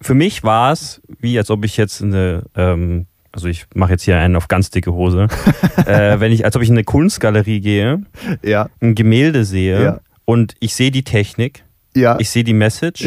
für 0.01 0.13
mich 0.13 0.43
war 0.43 0.71
es, 0.71 1.01
wie 1.19 1.37
als 1.39 1.49
ob 1.49 1.65
ich 1.65 1.75
jetzt 1.77 2.03
eine, 2.03 2.43
ähm, 2.55 3.07
also 3.31 3.47
ich 3.47 3.65
mache 3.73 3.93
jetzt 3.93 4.03
hier 4.03 4.19
einen 4.19 4.35
auf 4.35 4.47
ganz 4.47 4.69
dicke 4.69 4.93
Hose, 4.93 5.27
äh, 5.87 6.19
wenn 6.19 6.31
ich, 6.31 6.45
als 6.45 6.55
ob 6.55 6.61
ich 6.61 6.69
in 6.69 6.75
eine 6.75 6.83
Kunstgalerie 6.83 7.61
gehe, 7.61 8.03
ja, 8.43 8.69
ein 8.79 8.93
Gemälde 8.93 9.43
sehe 9.43 9.83
Ja. 9.83 9.99
und 10.25 10.53
ich 10.59 10.75
sehe 10.75 10.91
die 10.91 11.03
Technik, 11.03 11.63
ja, 11.95 12.19
ich 12.19 12.29
sehe 12.29 12.43
die 12.43 12.53
Message, 12.53 13.01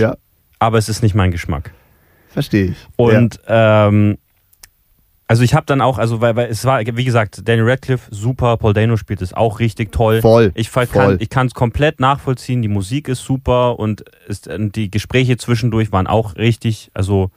aber 0.58 0.78
es 0.78 0.88
ist 0.88 1.02
nicht 1.02 1.14
mein 1.14 1.30
Geschmack. 1.30 1.72
verstehe 2.32 2.66
ich. 2.66 2.76
Und 2.96 3.40
ähm, 3.46 4.18
also 5.30 5.42
ich 5.42 5.54
habe 5.54 5.66
dann 5.66 5.82
auch, 5.82 5.98
also 5.98 6.22
weil, 6.22 6.36
weil 6.36 6.48
es 6.48 6.64
war, 6.64 6.80
wie 6.80 7.04
gesagt, 7.04 7.46
Daniel 7.46 7.68
Radcliffe, 7.68 8.08
super, 8.10 8.56
Paul 8.56 8.72
Dano 8.72 8.96
spielt 8.96 9.20
es 9.20 9.34
auch 9.34 9.60
richtig 9.60 9.88
ja. 9.88 9.92
toll. 9.92 10.20
voll. 10.22 10.52
Ich 10.54 10.70
voll. 10.70 10.86
kann 10.86 11.16
ich 11.20 11.28
kann 11.28 11.46
es 11.46 11.54
komplett 11.54 12.00
nachvollziehen, 12.00 12.62
die 12.62 12.68
Musik 12.68 13.08
ist 13.08 13.22
super 13.22 13.78
und 13.78 14.04
ist, 14.26 14.48
und 14.48 14.74
die 14.74 14.90
Gespräche 14.90 15.36
zwischendurch 15.36 15.92
waren 15.92 16.06
auch 16.06 16.36
richtig, 16.36 16.90
also 16.94 17.30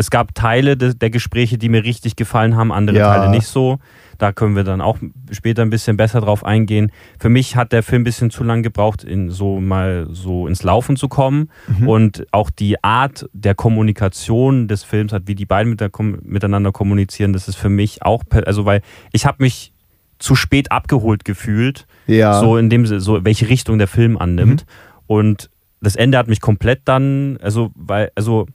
es 0.00 0.10
gab 0.10 0.34
Teile 0.34 0.78
de, 0.78 0.94
der 0.94 1.10
Gespräche, 1.10 1.58
die 1.58 1.68
mir 1.68 1.84
richtig 1.84 2.16
gefallen 2.16 2.56
haben, 2.56 2.72
andere 2.72 2.96
Ja. 2.96 3.14
Teile 3.14 3.30
nicht 3.30 3.46
so. 3.46 3.78
Da 4.16 4.32
können 4.32 4.56
wir 4.56 4.64
dann 4.64 4.80
auch 4.80 4.98
später 5.30 5.60
ein 5.60 5.68
bisschen 5.68 5.98
besser 5.98 6.22
drauf 6.22 6.42
eingehen. 6.42 6.90
Für 7.18 7.28
mich 7.28 7.54
hat 7.54 7.72
der 7.72 7.82
Film 7.82 8.00
ein 8.00 8.04
bisschen 8.04 8.30
zu 8.30 8.42
lang 8.42 8.62
gebraucht, 8.62 9.04
in 9.04 9.30
so 9.30 9.60
mal 9.60 10.08
so 10.10 10.46
ins 10.46 10.62
Laufen 10.62 10.96
zu 10.96 11.08
kommen. 11.08 11.50
Mhm. 11.68 11.88
Und 11.88 12.26
auch 12.32 12.48
die 12.50 12.82
Art 12.82 13.28
der 13.34 13.54
Kommunikation 13.54 14.68
des 14.68 14.84
Films 14.84 15.12
hat, 15.12 15.24
wie 15.26 15.34
die 15.34 15.46
beiden 15.46 15.70
mit 15.70 15.80
der, 15.80 15.90
miteinander 16.22 16.72
kommunizieren, 16.72 17.34
das 17.34 17.46
ist 17.46 17.56
für 17.56 17.70
mich 17.70 18.02
auch, 18.02 18.24
also 18.46 18.64
weil 18.64 18.80
ich 19.12 19.26
habe 19.26 19.36
mich 19.40 19.72
zu 20.18 20.34
spät 20.34 20.72
abgeholt 20.72 21.24
gefühlt, 21.26 21.86
ja, 22.06 22.40
so 22.40 22.56
in 22.56 22.70
dem 22.70 22.86
Sinne, 22.86 23.00
so 23.00 23.22
welche 23.24 23.48
Richtung 23.48 23.78
der 23.78 23.88
Film 23.88 24.16
annimmt. 24.18 24.64
Und 25.06 25.50
das 25.82 25.96
Ende 25.96 26.18
hat 26.18 26.28
mich 26.28 26.40
komplett 26.40 26.82
dann, 26.84 27.38
also 27.42 27.70
weil, 27.74 28.10
also 28.14 28.46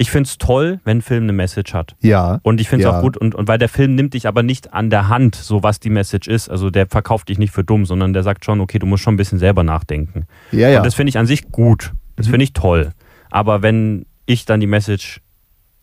ich 0.00 0.10
finde 0.10 0.28
es 0.28 0.38
toll, 0.38 0.80
wenn 0.84 0.98
ein 0.98 1.02
Film 1.02 1.24
eine 1.24 1.32
Message 1.32 1.74
hat. 1.74 1.96
ja, 2.00 2.38
Und 2.44 2.60
ich 2.60 2.68
finde 2.68 2.86
es 2.86 2.90
Ja. 2.92 2.98
auch 2.98 3.02
gut, 3.02 3.16
und, 3.16 3.34
und 3.34 3.48
weil 3.48 3.58
der 3.58 3.68
Film 3.68 3.94
nimmt 3.96 4.14
dich 4.14 4.26
aber 4.28 4.42
nicht 4.44 4.72
an 4.72 4.90
der 4.90 5.08
Hand, 5.08 5.34
so 5.34 5.62
was 5.64 5.80
die 5.80 5.90
Message 5.90 6.28
ist. 6.28 6.48
Also 6.48 6.70
der 6.70 6.86
verkauft 6.86 7.28
dich 7.28 7.38
nicht 7.38 7.52
für 7.52 7.64
dumm, 7.64 7.84
sondern 7.84 8.12
der 8.12 8.22
sagt 8.22 8.44
schon, 8.44 8.60
okay, 8.60 8.78
du 8.78 8.86
musst 8.86 9.02
schon 9.02 9.14
ein 9.14 9.16
bisschen 9.18 9.38
selber 9.40 9.64
nachdenken. 9.64 10.26
ja, 10.52 10.68
ja. 10.68 10.78
Und 10.78 10.86
das 10.86 10.94
finde 10.94 11.10
ich 11.10 11.18
an 11.18 11.26
sich 11.26 11.50
gut. 11.50 11.92
Das 12.16 12.26
Mhm. 12.26 12.30
finde 12.30 12.44
ich 12.44 12.52
toll. 12.52 12.92
Aber 13.30 13.62
wenn 13.62 14.06
ich 14.26 14.44
dann 14.44 14.60
die 14.60 14.66
Message, 14.68 15.20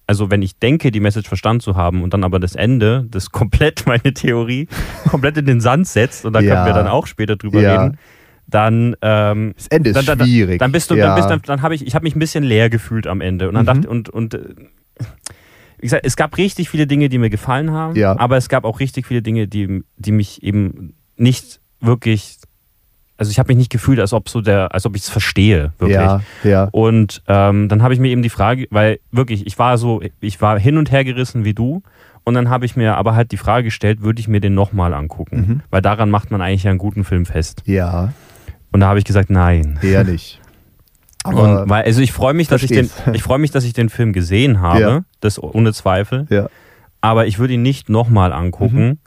also 0.08 0.32
wenn 0.32 0.42
ich 0.42 0.60
denke, 0.60 0.92
die 0.92 1.00
Message 1.00 1.28
verstanden 1.28 1.60
zu 1.62 1.76
haben 1.76 2.02
und 2.04 2.14
dann 2.14 2.24
aber 2.24 2.40
das 2.40 2.56
Ende, 2.56 3.06
das 3.10 3.32
komplett 3.32 3.84
meine 3.88 4.14
Theorie, 4.14 4.68
komplett 5.10 5.38
in 5.38 5.46
den 5.46 5.60
Sand 5.62 5.88
setzt, 5.88 6.26
und 6.26 6.34
da 6.34 6.40
Ja. 6.40 6.54
können 6.54 6.66
wir 6.68 6.74
dann 6.74 6.88
auch 6.88 7.08
später 7.08 7.36
drüber 7.36 7.62
Ja. 7.62 7.82
reden, 7.84 7.98
dann, 8.48 8.96
ähm, 9.02 9.54
das 9.58 9.68
Ende 9.68 9.90
ist 9.90 9.96
dann- 9.96 10.06
dann- 10.18 10.28
schwierig. 10.28 10.60
dann 10.60 10.72
bist 10.72 10.92
du, 10.92 10.96
ja. 10.96 11.08
dann 11.08 11.16
bist 11.16 11.30
dann, 11.30 11.42
dann 11.46 11.62
habe 11.62 11.76
ich, 11.76 11.86
ich 11.86 11.96
habe 11.96 12.04
mich 12.04 12.16
ein 12.16 12.20
bisschen 12.20 12.44
leer 12.44 12.70
gefühlt 12.70 13.08
am 13.08 13.22
Ende. 13.22 13.48
Und 13.50 13.56
dann 13.56 13.64
Mhm. 13.64 13.68
dachte, 13.82 13.90
und, 13.90 14.10
und 14.10 14.34
äh, 14.36 14.40
wie 15.78 15.82
gesagt, 15.82 16.06
es 16.06 16.16
gab 16.16 16.38
richtig 16.38 16.70
viele 16.70 16.88
Dinge, 16.88 17.10
die 17.10 17.18
mir 17.18 17.30
gefallen 17.30 17.72
haben, 17.72 17.96
Ja. 17.96 18.18
aber 18.18 18.38
es 18.38 18.50
gab 18.50 18.64
auch 18.64 18.80
richtig 18.80 19.06
viele 19.08 19.22
Dinge, 19.22 19.48
die, 19.48 19.84
die 19.98 20.12
mich 20.12 20.42
eben 20.44 20.94
nicht 21.18 21.60
wirklich, 21.82 22.38
also 23.18 23.30
ich 23.32 23.40
habe 23.40 23.48
mich 23.48 23.58
nicht 23.58 23.72
gefühlt, 23.72 24.00
als 24.00 24.14
ob 24.14 24.30
so 24.30 24.42
der, 24.42 24.74
als 24.74 24.86
ob 24.86 24.96
ich 24.96 25.04
es 25.04 25.10
verstehe, 25.10 25.74
wirklich. 25.80 25.98
Ja, 26.00 26.22
ja. 26.44 26.70
Und 26.72 27.22
ähm, 27.28 27.68
dann 27.70 27.82
habe 27.84 27.94
ich 27.94 28.00
mir 28.00 28.10
eben 28.10 28.22
die 28.24 28.30
Frage, 28.30 28.68
weil 28.72 29.00
wirklich, 29.12 29.46
ich 29.48 29.58
war 29.60 29.78
so, 29.78 30.02
ich 30.22 30.42
war 30.42 30.60
hin 30.60 30.78
und 30.78 30.92
her 30.92 31.04
gerissen 31.04 31.44
wie 31.46 31.54
du. 31.54 31.82
Und 32.28 32.34
dann 32.34 32.50
habe 32.50 32.66
ich 32.66 32.76
mir 32.76 32.98
aber 32.98 33.14
halt 33.14 33.32
die 33.32 33.38
Frage 33.38 33.66
gestellt, 33.66 34.02
würde 34.02 34.20
ich 34.20 34.28
mir 34.28 34.40
den 34.42 34.56
nochmal 34.56 34.96
angucken? 34.96 35.38
Mhm. 35.38 35.62
Weil 35.70 35.84
daran 35.84 36.10
macht 36.10 36.32
man 36.32 36.42
eigentlich 36.42 36.64
ja 36.64 36.72
einen 36.72 36.80
guten 36.80 37.04
Film 37.04 37.26
fest. 37.28 37.62
Ja, 37.66 38.14
Und 38.76 38.82
da 38.82 38.88
habe 38.88 39.00
ich 39.00 39.06
gesagt, 39.06 39.30
nein. 39.30 39.80
eher 39.82 40.04
nicht. 40.04 40.42
Aber 41.24 41.62
und 41.62 41.70
weil, 41.70 41.86
also 41.86 42.02
ich 42.02 42.12
freue 42.12 42.34
mich, 42.34 42.50
dass 42.50 42.62
ich 42.62 42.70
den, 42.72 42.88
versteh's. 42.90 43.16
ich 43.16 43.24
freue 43.24 43.40
mich, 43.40 43.52
dass 43.52 43.64
ich 43.64 43.72
den 43.72 43.88
Film 43.88 44.12
gesehen 44.12 44.60
habe, 44.60 44.80
Ja. 44.82 45.02
das 45.22 45.42
ohne 45.42 45.72
Zweifel. 45.72 46.28
ja. 46.30 46.50
Aber 47.00 47.26
ich 47.26 47.40
würde 47.40 47.54
ihn 47.54 47.62
nicht 47.62 47.88
nochmal 47.88 48.34
angucken. 48.34 48.86
Mhm. 48.88 48.98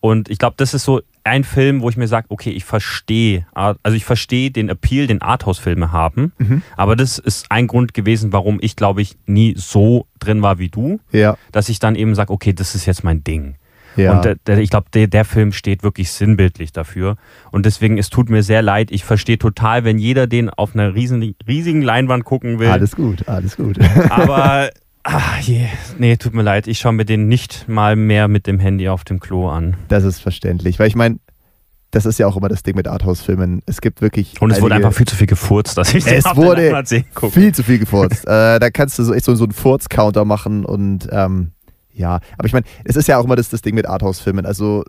Und 0.00 0.28
ich 0.28 0.38
glaube, 0.38 0.56
das 0.58 0.74
ist 0.74 0.84
so 0.84 1.00
ein 1.24 1.42
Film, 1.42 1.80
wo 1.80 1.88
ich 1.88 1.96
mir 1.96 2.06
sage, 2.06 2.26
okay, 2.28 2.50
ich 2.50 2.64
verstehe, 2.66 3.46
also 3.54 3.96
ich 3.96 4.04
verstehe 4.04 4.50
den 4.50 4.68
Appeal, 4.68 5.06
den 5.06 5.22
Arthouse-Filme 5.22 5.90
haben. 5.90 6.32
Mhm. 6.36 6.62
Aber 6.76 6.96
das 6.96 7.18
ist 7.18 7.46
ein 7.50 7.66
Grund 7.66 7.94
gewesen, 7.94 8.30
warum 8.34 8.58
ich, 8.60 8.76
glaube 8.76 9.00
ich, 9.00 9.16
nie 9.24 9.54
so 9.56 10.06
drin 10.18 10.42
war 10.42 10.58
wie 10.58 10.68
du, 10.68 11.00
Ja. 11.12 11.38
dass 11.50 11.70
ich 11.70 11.78
dann 11.78 11.94
eben 11.94 12.14
sage, 12.14 12.30
okay, 12.30 12.52
das 12.52 12.74
ist 12.74 12.84
jetzt 12.84 13.04
mein 13.04 13.24
Ding. 13.24 13.54
Ja. 13.96 14.16
Und 14.16 14.24
der, 14.24 14.36
der, 14.46 14.58
ich 14.58 14.70
glaube, 14.70 14.86
der, 14.92 15.06
der 15.06 15.24
Film 15.24 15.52
steht 15.52 15.82
wirklich 15.82 16.10
sinnbildlich 16.10 16.72
dafür. 16.72 17.16
Und 17.50 17.66
deswegen, 17.66 17.98
es 17.98 18.10
tut 18.10 18.30
mir 18.30 18.42
sehr 18.42 18.62
leid. 18.62 18.90
Ich 18.90 19.04
verstehe 19.04 19.38
total, 19.38 19.84
wenn 19.84 19.98
jeder 19.98 20.26
den 20.26 20.50
auf 20.50 20.74
einer 20.74 20.94
riesen, 20.94 21.34
riesigen 21.46 21.82
Leinwand 21.82 22.24
gucken 22.24 22.58
will. 22.58 22.68
alles 22.68 22.96
gut, 22.96 23.28
alles 23.28 23.56
gut. 23.56 23.78
Aber, 24.10 24.70
ach 25.02 25.38
je, 25.40 25.66
nee, 25.98 26.16
tut 26.16 26.34
mir 26.34 26.42
leid. 26.42 26.66
Ich 26.66 26.78
schaue 26.78 26.92
mir 26.92 27.04
den 27.04 27.28
nicht 27.28 27.68
mal 27.68 27.96
mehr 27.96 28.28
mit 28.28 28.46
dem 28.46 28.58
Handy 28.58 28.88
auf 28.88 29.04
dem 29.04 29.20
Klo 29.20 29.48
an. 29.48 29.76
Das 29.88 30.04
ist 30.04 30.20
verständlich, 30.20 30.78
weil 30.78 30.88
ich 30.88 30.96
meine, 30.96 31.18
das 31.94 32.06
ist 32.06 32.18
ja 32.18 32.26
auch 32.26 32.36
immer 32.36 32.48
das 32.48 32.64
Ding 32.64 32.74
mit 32.74 32.88
Arthouse-Filmen. 32.88 33.62
Es 33.66 33.80
gibt 33.80 34.02
wirklich. 34.02 34.40
Und 34.42 34.50
es 34.50 34.60
wurde 34.60 34.74
einfach 34.74 34.92
viel 34.92 35.06
zu 35.06 35.14
viel 35.14 35.28
gefurzt, 35.28 35.78
dass 35.78 35.94
ich 35.94 36.02
den 36.02 36.14
Es 36.14 36.24
wurde 36.36 36.82
sehen 36.84 37.04
viel 37.30 37.54
zu 37.54 37.62
viel 37.62 37.78
gefurzt. 37.78 38.26
äh, 38.26 38.58
da 38.58 38.70
kannst 38.70 38.98
du 38.98 39.04
so 39.04 39.14
echt 39.14 39.24
so, 39.24 39.34
so 39.36 39.44
einen 39.44 39.52
Furz-Counter 39.52 40.24
machen 40.24 40.64
und 40.64 41.08
ähm, 41.12 41.52
ja, 41.94 42.20
aber 42.36 42.46
ich 42.46 42.52
meine, 42.52 42.66
es 42.84 42.96
ist 42.96 43.08
ja 43.08 43.18
auch 43.18 43.24
immer 43.24 43.36
das, 43.36 43.48
das 43.48 43.62
Ding 43.62 43.74
mit 43.74 43.86
Arthouse-Filmen. 43.86 44.46
Also, 44.46 44.84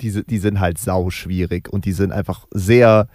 diese, 0.00 0.24
die 0.24 0.38
sind 0.38 0.60
halt 0.60 0.78
sau 0.78 1.10
schwierig 1.10 1.68
und 1.72 1.84
die 1.84 1.92
sind 1.92 2.12
einfach 2.12 2.46
sehr 2.50 3.08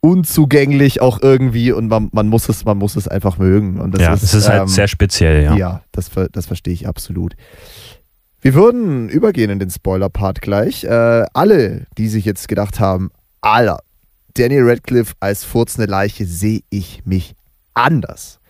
unzugänglich 0.00 1.00
auch 1.00 1.22
irgendwie 1.22 1.72
und 1.72 1.88
man, 1.88 2.10
man, 2.12 2.28
muss, 2.28 2.48
es, 2.48 2.64
man 2.64 2.76
muss 2.76 2.96
es 2.96 3.08
einfach 3.08 3.38
mögen. 3.38 3.80
Und 3.80 3.92
das 3.92 4.02
ja, 4.02 4.14
ist, 4.14 4.22
es 4.22 4.34
ist 4.34 4.48
halt 4.48 4.62
ähm, 4.62 4.68
sehr 4.68 4.88
speziell, 4.88 5.42
ja. 5.42 5.56
Ja, 5.56 5.82
das, 5.92 6.10
das 6.32 6.46
verstehe 6.46 6.74
ich 6.74 6.86
absolut. 6.86 7.34
Wir 8.42 8.52
würden 8.52 9.08
übergehen 9.08 9.48
in 9.48 9.58
den 9.58 9.70
Spoiler-Part 9.70 10.42
gleich. 10.42 10.84
Äh, 10.84 11.24
alle, 11.32 11.86
die 11.96 12.08
sich 12.08 12.26
jetzt 12.26 12.48
gedacht 12.48 12.80
haben, 12.80 13.10
Alter, 13.40 13.78
Daniel 14.34 14.68
Radcliffe 14.68 15.14
als 15.20 15.44
furzende 15.44 15.90
Leiche 15.90 16.26
sehe 16.26 16.60
ich 16.68 17.06
mich 17.06 17.34
anders. 17.72 18.40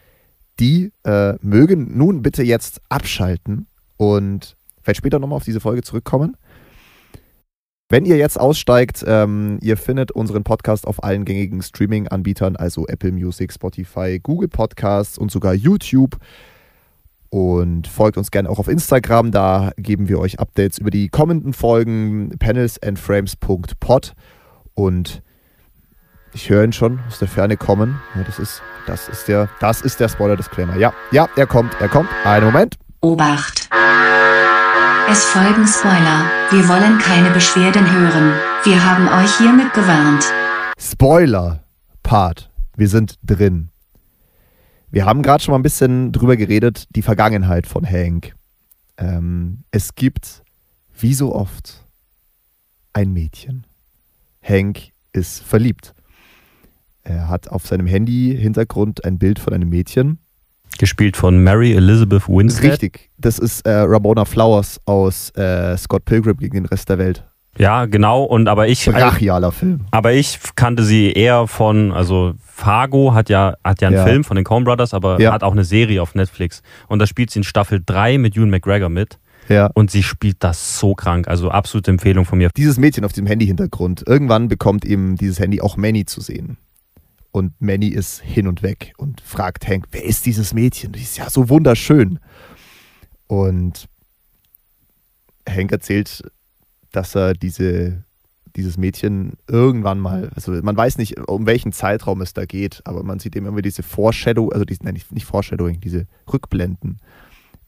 Die 0.60 0.92
äh, 1.04 1.34
mögen 1.40 1.96
nun 1.96 2.22
bitte 2.22 2.42
jetzt 2.42 2.80
abschalten 2.88 3.66
und 3.96 4.56
vielleicht 4.82 4.98
später 4.98 5.18
nochmal 5.18 5.36
auf 5.36 5.44
diese 5.44 5.60
Folge 5.60 5.82
zurückkommen. 5.82 6.36
Wenn 7.90 8.06
ihr 8.06 8.16
jetzt 8.16 8.40
aussteigt, 8.40 9.04
ähm, 9.06 9.58
ihr 9.60 9.76
findet 9.76 10.10
unseren 10.10 10.42
Podcast 10.42 10.86
auf 10.86 11.04
allen 11.04 11.24
gängigen 11.24 11.62
Streaming-Anbietern, 11.62 12.56
also 12.56 12.86
Apple 12.86 13.12
Music, 13.12 13.52
Spotify, 13.52 14.18
Google 14.22 14.48
Podcasts 14.48 15.18
und 15.18 15.30
sogar 15.30 15.54
YouTube. 15.54 16.16
Und 17.28 17.86
folgt 17.86 18.16
uns 18.16 18.30
gerne 18.30 18.48
auch 18.48 18.58
auf 18.58 18.68
Instagram, 18.68 19.32
da 19.32 19.72
geben 19.76 20.08
wir 20.08 20.18
euch 20.18 20.38
Updates 20.38 20.78
über 20.78 20.90
die 20.90 21.08
kommenden 21.08 21.52
Folgen, 21.52 22.30
panelsandframes.pod. 22.38 24.14
Und 24.74 25.22
ich 26.34 26.50
höre 26.50 26.64
ihn 26.64 26.72
schon 26.72 27.00
aus 27.06 27.20
der 27.20 27.28
Ferne 27.28 27.56
kommen. 27.56 28.00
Ja, 28.14 28.22
das 28.24 28.38
ist, 28.38 28.60
das 28.86 29.08
ist 29.08 29.28
der, 29.28 29.48
das 29.60 29.80
ist 29.80 30.00
der 30.00 30.08
Spoiler-Disclaimer. 30.08 30.76
Ja, 30.76 30.92
ja, 31.12 31.28
er 31.36 31.46
kommt, 31.46 31.72
er 31.80 31.88
kommt. 31.88 32.10
Einen 32.24 32.46
Moment. 32.46 32.76
Obacht! 33.00 33.68
Es 35.10 35.22
folgen 35.24 35.66
Spoiler. 35.66 36.30
Wir 36.50 36.68
wollen 36.68 36.98
keine 36.98 37.30
Beschwerden 37.30 37.90
hören. 37.90 38.32
Wir 38.64 38.84
haben 38.84 39.06
euch 39.22 39.36
hiermit 39.36 39.72
gewarnt. 39.74 40.24
Spoiler-Part. 40.78 42.50
Wir 42.76 42.88
sind 42.88 43.16
drin. 43.22 43.70
Wir 44.90 45.04
haben 45.04 45.22
gerade 45.22 45.42
schon 45.42 45.52
mal 45.52 45.58
ein 45.58 45.62
bisschen 45.62 46.10
drüber 46.10 46.36
geredet, 46.36 46.86
die 46.96 47.02
Vergangenheit 47.02 47.66
von 47.66 47.88
Hank. 47.88 48.34
Ähm, 48.96 49.64
es 49.70 49.94
gibt, 49.94 50.42
wie 50.98 51.14
so 51.14 51.34
oft, 51.34 51.84
ein 52.92 53.12
Mädchen. 53.12 53.66
Hank 54.42 54.90
ist 55.12 55.42
verliebt. 55.42 55.94
Er 57.04 57.28
hat 57.28 57.48
auf 57.48 57.66
seinem 57.66 57.86
Handy-Hintergrund 57.86 59.04
ein 59.04 59.18
Bild 59.18 59.38
von 59.38 59.52
einem 59.52 59.68
Mädchen. 59.68 60.18
Gespielt 60.78 61.16
von 61.16 61.42
Mary 61.44 61.72
Elizabeth 61.74 62.28
Winstead. 62.28 62.72
Richtig. 62.72 63.10
Das 63.18 63.38
ist 63.38 63.64
äh, 63.66 63.70
Ramona 63.72 64.24
Flowers 64.24 64.80
aus 64.86 65.30
äh, 65.36 65.76
Scott 65.76 66.04
Pilgrim 66.04 66.36
gegen 66.38 66.54
den 66.54 66.66
Rest 66.66 66.88
der 66.88 66.98
Welt. 66.98 67.24
Ja, 67.56 67.84
genau. 67.86 68.24
Und 68.24 68.48
aber 68.48 68.66
ich, 68.66 68.84
Brachialer 68.86 69.52
Film. 69.52 69.82
aber 69.92 70.12
ich 70.12 70.40
kannte 70.56 70.82
sie 70.82 71.12
eher 71.12 71.46
von, 71.46 71.92
also 71.92 72.32
Fargo 72.42 73.14
hat 73.14 73.28
ja, 73.28 73.54
hat 73.62 73.80
ja 73.82 73.88
einen 73.88 73.98
Ja. 73.98 74.04
Film 74.04 74.24
von 74.24 74.34
den 74.34 74.44
Coen 74.44 74.64
Brothers, 74.64 74.92
aber 74.94 75.20
Ja. 75.20 75.32
hat 75.32 75.44
auch 75.44 75.52
eine 75.52 75.62
Serie 75.62 76.02
auf 76.02 76.16
Netflix. 76.16 76.62
Und 76.88 76.98
da 76.98 77.06
spielt 77.06 77.30
sie 77.30 77.38
in 77.40 77.44
Staffel 77.44 77.80
3 77.84 78.18
mit 78.18 78.36
Ewan 78.36 78.50
McGregor 78.50 78.88
mit. 78.88 79.18
Ja. 79.48 79.70
Und 79.74 79.92
sie 79.92 80.02
spielt 80.02 80.38
das 80.40 80.80
so 80.80 80.94
krank. 80.96 81.28
Also 81.28 81.50
absolute 81.50 81.90
Empfehlung 81.92 82.24
von 82.24 82.38
mir. 82.38 82.48
dieses 82.56 82.78
Mädchen 82.78 83.04
auf 83.04 83.12
diesem 83.12 83.26
Handy-Hintergrund, 83.26 84.02
irgendwann 84.06 84.48
bekommt 84.48 84.84
eben 84.84 85.14
dieses 85.16 85.38
Handy 85.38 85.60
auch 85.60 85.76
Manny 85.76 86.06
zu 86.06 86.20
sehen. 86.20 86.56
Und 87.34 87.60
Manny 87.60 87.88
ist 87.88 88.20
hin 88.20 88.46
und 88.46 88.62
weg 88.62 88.92
und 88.96 89.20
fragt 89.20 89.66
Hank, 89.66 89.88
wer 89.90 90.04
ist 90.04 90.24
dieses 90.24 90.54
Mädchen? 90.54 90.92
Die 90.92 91.02
ist 91.02 91.16
ja 91.16 91.28
so 91.28 91.48
wunderschön. 91.48 92.20
Und 93.26 93.88
Hank 95.44 95.72
erzählt, 95.72 96.22
dass 96.92 97.16
er 97.16 97.34
diese, 97.34 98.04
dieses 98.54 98.78
Mädchen 98.78 99.32
irgendwann 99.48 99.98
mal, 99.98 100.30
also 100.36 100.52
man 100.52 100.76
weiß 100.76 100.96
nicht, 100.96 101.18
um 101.28 101.44
welchen 101.44 101.72
Zeitraum 101.72 102.20
es 102.20 102.34
da 102.34 102.44
geht, 102.44 102.82
aber 102.84 103.02
man 103.02 103.18
sieht 103.18 103.34
eben 103.34 103.46
immer 103.46 103.62
diese 103.62 103.82
Foreshadow, 103.82 104.50
also 104.50 104.64
diese, 104.64 104.84
nein, 104.84 104.94
nicht, 105.10 105.26
Foreshadowing, 105.26 105.80
diese 105.80 106.06
Rückblenden, 106.32 107.00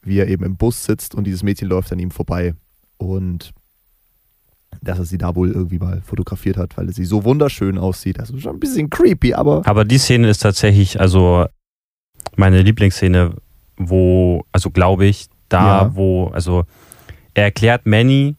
wie 0.01 0.19
er 0.19 0.29
eben 0.29 0.45
im 0.45 0.55
Bus 0.55 0.85
sitzt 0.85 1.13
und 1.13 1.25
dieses 1.25 1.43
Mädchen 1.43 1.67
läuft 1.67 1.91
an 1.91 1.99
ihm 1.99 2.11
vorbei. 2.11 2.53
Und 2.95 3.53
dass 4.81 4.99
er 4.99 5.05
sie 5.05 5.17
da 5.17 5.35
wohl 5.35 5.51
irgendwie 5.51 5.79
mal 5.79 6.01
fotografiert 6.05 6.57
hat, 6.57 6.77
weil 6.77 6.91
sie 6.93 7.05
so 7.05 7.23
wunderschön 7.23 7.77
aussieht. 7.77 8.19
Also 8.19 8.37
schon 8.39 8.55
ein 8.55 8.59
bisschen 8.59 8.89
creepy, 8.89 9.33
aber 9.33 9.61
Aber 9.65 9.85
die 9.85 9.97
Szene 9.97 10.29
ist 10.29 10.39
tatsächlich, 10.41 10.99
also 10.99 11.45
meine 12.35 12.61
Lieblingsszene, 12.61 13.35
wo, 13.77 14.43
also 14.51 14.69
glaube 14.71 15.05
ich, 15.05 15.27
da, 15.49 15.83
Ja. 15.83 15.95
wo, 15.95 16.27
also 16.27 16.63
er 17.33 17.45
erklärt 17.45 17.85
Manny, 17.85 18.35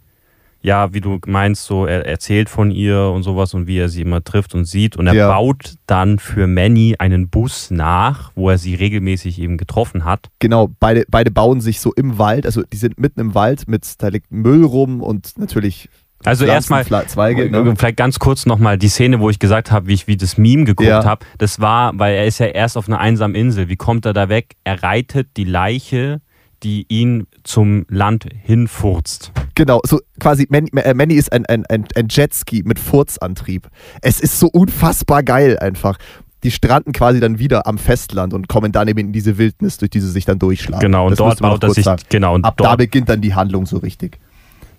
ja, 0.61 0.93
wie 0.93 1.01
du 1.01 1.21
meinst, 1.27 1.65
so, 1.67 1.87
er 1.87 2.05
erzählt 2.05 2.49
von 2.51 2.73
ihr 2.73 3.13
und 3.15 3.23
sowas 3.23 3.55
und 3.55 3.69
wie 3.69 3.79
er 3.79 3.89
sie 3.89 4.03
immer 4.03 4.23
trifft 4.25 4.57
und 4.57 4.65
sieht. 4.65 4.97
Und 4.97 5.07
er 5.07 5.15
Ja. 5.15 5.29
baut 5.29 5.75
dann 5.87 6.19
für 6.19 6.49
Manny 6.49 6.97
einen 6.99 7.29
Bus 7.29 7.71
nach, 7.71 8.33
wo 8.35 8.51
er 8.51 8.59
sie 8.59 8.75
regelmäßig 8.75 9.39
eben 9.41 9.57
getroffen 9.57 10.05
hat. 10.05 10.29
genau, 10.41 10.69
beide, 10.81 11.05
beide 11.09 11.31
bauen 11.31 11.61
sich 11.61 11.81
so 11.81 11.93
im 11.95 12.19
Wald, 12.19 12.45
also 12.45 12.63
die 12.65 12.77
sind 12.77 12.99
mitten 12.99 13.21
im 13.21 13.35
Wald, 13.37 13.69
mit, 13.69 13.87
da 13.99 14.09
liegt 14.09 14.33
Müll 14.33 14.65
rum 14.65 15.01
und 15.01 15.39
natürlich 15.39 15.89
Also 16.25 16.45
erstmal, 16.45 16.85
Zweige. 17.07 17.51
Ne? 17.51 17.75
Vielleicht 17.77 17.97
ganz 17.97 18.19
kurz 18.19 18.45
nochmal 18.45 18.77
die 18.77 18.89
Szene, 18.89 19.21
wo 19.21 19.31
ich 19.31 19.39
gesagt 19.39 19.71
habe, 19.71 19.87
wie 19.87 19.95
ich 19.95 20.07
wie 20.09 20.17
das 20.17 20.37
Meme 20.37 20.65
geguckt 20.65 20.89
Ja. 20.89 21.05
habe. 21.05 21.25
Das 21.39 21.61
war, 21.61 21.93
weil 21.99 22.15
er 22.17 22.27
ist 22.27 22.39
ja 22.39 22.47
erst 22.47 22.77
auf 22.77 22.89
einer 22.89 22.99
einsamen 22.99 23.37
Insel. 23.37 23.69
Wie 23.69 23.77
kommt 23.77 24.05
er 24.05 24.13
da 24.13 24.29
weg? 24.29 24.57
Er 24.65 24.83
reitet 24.83 25.29
die 25.37 25.45
Leiche, 25.45 26.21
die 26.65 26.87
ihn 26.89 27.29
zum 27.45 27.87
Land 27.89 28.27
hinfurzt. 28.43 29.33
Genau, 29.55 29.81
so 29.85 30.01
quasi, 30.19 30.47
Manny, 30.51 30.71
äh, 30.77 30.93
Manny 30.93 31.15
ist 31.15 31.33
ein, 31.33 31.47
ein, 31.47 31.65
ein, 31.67 31.85
ein 31.95 32.09
Jetski 32.11 32.63
mit 32.65 32.79
Furzantrieb. 32.81 33.69
Es 34.03 34.19
ist 34.21 34.41
so 34.41 34.49
unfassbar 34.49 35.23
geil 35.23 35.59
einfach. 35.59 35.99
Die 36.45 36.51
stranden 36.51 36.93
quasi 36.93 37.19
dann 37.21 37.39
wieder 37.39 37.67
am 37.67 37.79
Festland 37.79 38.33
und 38.35 38.49
kommen 38.49 38.71
dann 38.71 38.87
eben 38.87 38.99
in 39.01 39.13
diese 39.13 39.39
Wildnis, 39.39 39.79
durch 39.79 39.91
die 39.91 40.01
sie 40.01 40.11
sich 40.11 40.25
dann 40.25 40.39
durchschlagen. 40.39 40.81
Genau, 40.81 41.05
und 41.07 41.13
Das 41.13 41.19
dort 41.19 41.41
baut 41.41 41.63
er 41.65 41.71
sich, 41.71 41.87
genau, 42.09 42.35
und 42.35 42.45
Ab 42.45 42.57
da 42.57 42.65
dort, 42.65 42.79
beginnt 42.79 43.09
dann 43.09 43.21
die 43.21 43.35
Handlung 43.35 43.67
so 43.67 43.79
richtig. 43.79 44.19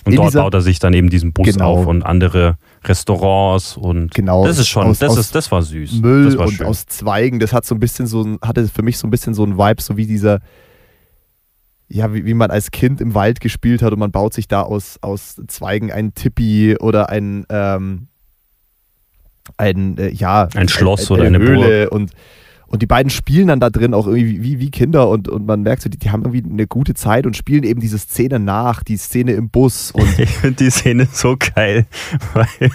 Und 0.05 0.15
dort 0.15 0.29
dieser- 0.29 0.41
baut 0.43 0.53
er 0.53 0.61
sich 0.61 0.79
dann 0.79 0.93
eben 0.93 1.09
diesen 1.09 1.33
Bus 1.33 1.45
Genau. 1.53 1.73
auf 1.73 1.85
und 1.85 2.03
andere 2.03 2.57
Restaurants 2.85 3.75
und 3.77 4.13
Genau, 4.13 4.45
das 4.45 4.57
ist 4.57 4.67
schon, 4.69 4.87
aus- 4.87 4.99
das 4.99 5.11
aus 5.11 5.17
ist, 5.19 5.35
das 5.35 5.51
war 5.51 5.61
süß. 5.61 5.93
Müll 6.01 6.25
das 6.25 6.37
war 6.37 6.47
und 6.47 6.53
schön. 6.53 6.65
aus 6.67 6.85
Zweigen. 6.85 7.39
Das 7.39 7.51
hat 7.53 7.65
so 7.65 7.75
ein 7.75 7.79
bisschen 7.79 8.07
so 8.07 8.21
ein, 8.23 8.39
hatte 8.43 8.67
für 8.67 8.81
mich 8.81 8.97
so 8.97 9.07
ein 9.07 9.11
bisschen 9.11 9.33
so 9.33 9.43
ein 9.43 9.57
Vibe, 9.57 9.81
so 9.81 9.97
wie 9.97 10.07
dieser, 10.07 10.39
ja, 11.89 12.13
wie, 12.13 12.25
wie 12.25 12.33
man 12.33 12.51
als 12.51 12.71
Kind 12.71 13.01
im 13.01 13.13
Wald 13.15 13.39
gespielt 13.41 13.81
hat 13.81 13.91
und 13.93 13.99
man 13.99 14.11
baut 14.11 14.33
sich 14.33 14.47
da 14.47 14.61
aus, 14.61 14.97
aus 15.01 15.35
Zweigen 15.47 15.91
ein 15.91 16.13
Tippi 16.13 16.77
oder 16.79 17.09
ein, 17.09 17.45
ähm, 17.49 18.07
ein, 19.57 19.97
äh, 19.97 20.09
ja, 20.09 20.47
Ein 20.55 20.69
Schloss 20.69 21.09
oder 21.11 21.23
eine 21.23 21.39
Höhle 21.39 21.89
und 21.89 22.11
und 22.69 22.83
die 22.83 22.85
beiden 22.85 23.09
spielen 23.09 23.47
dann 23.47 23.59
da 23.59 23.69
drin 23.69 23.93
auch 23.95 24.05
irgendwie 24.05 24.43
wie, 24.43 24.59
wie 24.59 24.69
Kinder 24.69 25.09
und, 25.09 25.27
und 25.27 25.45
man 25.45 25.63
merkt 25.63 25.81
so, 25.81 25.89
die, 25.89 25.97
die 25.97 26.11
haben 26.11 26.23
irgendwie 26.23 26.49
eine 26.49 26.67
gute 26.67 26.93
Zeit 26.93 27.25
und 27.25 27.35
spielen 27.35 27.63
eben 27.63 27.81
diese 27.81 27.97
Szene 27.97 28.39
nach, 28.39 28.83
die 28.83 28.97
Szene 28.97 29.33
im 29.33 29.49
Bus 29.49 29.91
und 29.91 30.07
Ich 30.19 30.29
finde 30.29 30.63
die 30.63 30.69
Szene 30.69 31.07
so 31.11 31.35
geil, 31.55 31.87
weil, 32.33 32.69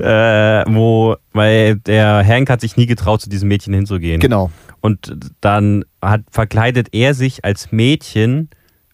äh, 0.00 0.64
wo, 0.68 1.16
weil 1.32 1.76
der 1.76 2.26
Hank 2.26 2.50
hat 2.50 2.60
sich 2.60 2.76
nie 2.76 2.86
getraut, 2.86 3.20
zu 3.20 3.30
diesem 3.30 3.48
Mädchen 3.48 3.72
hinzugehen. 3.72 4.20
genau, 4.20 4.50
Und 4.80 5.16
dann 5.40 5.84
hat, 6.02 6.22
verkleidet 6.30 6.88
er 6.92 7.14
sich 7.14 7.44
als 7.44 7.70
Mädchen 7.70 8.50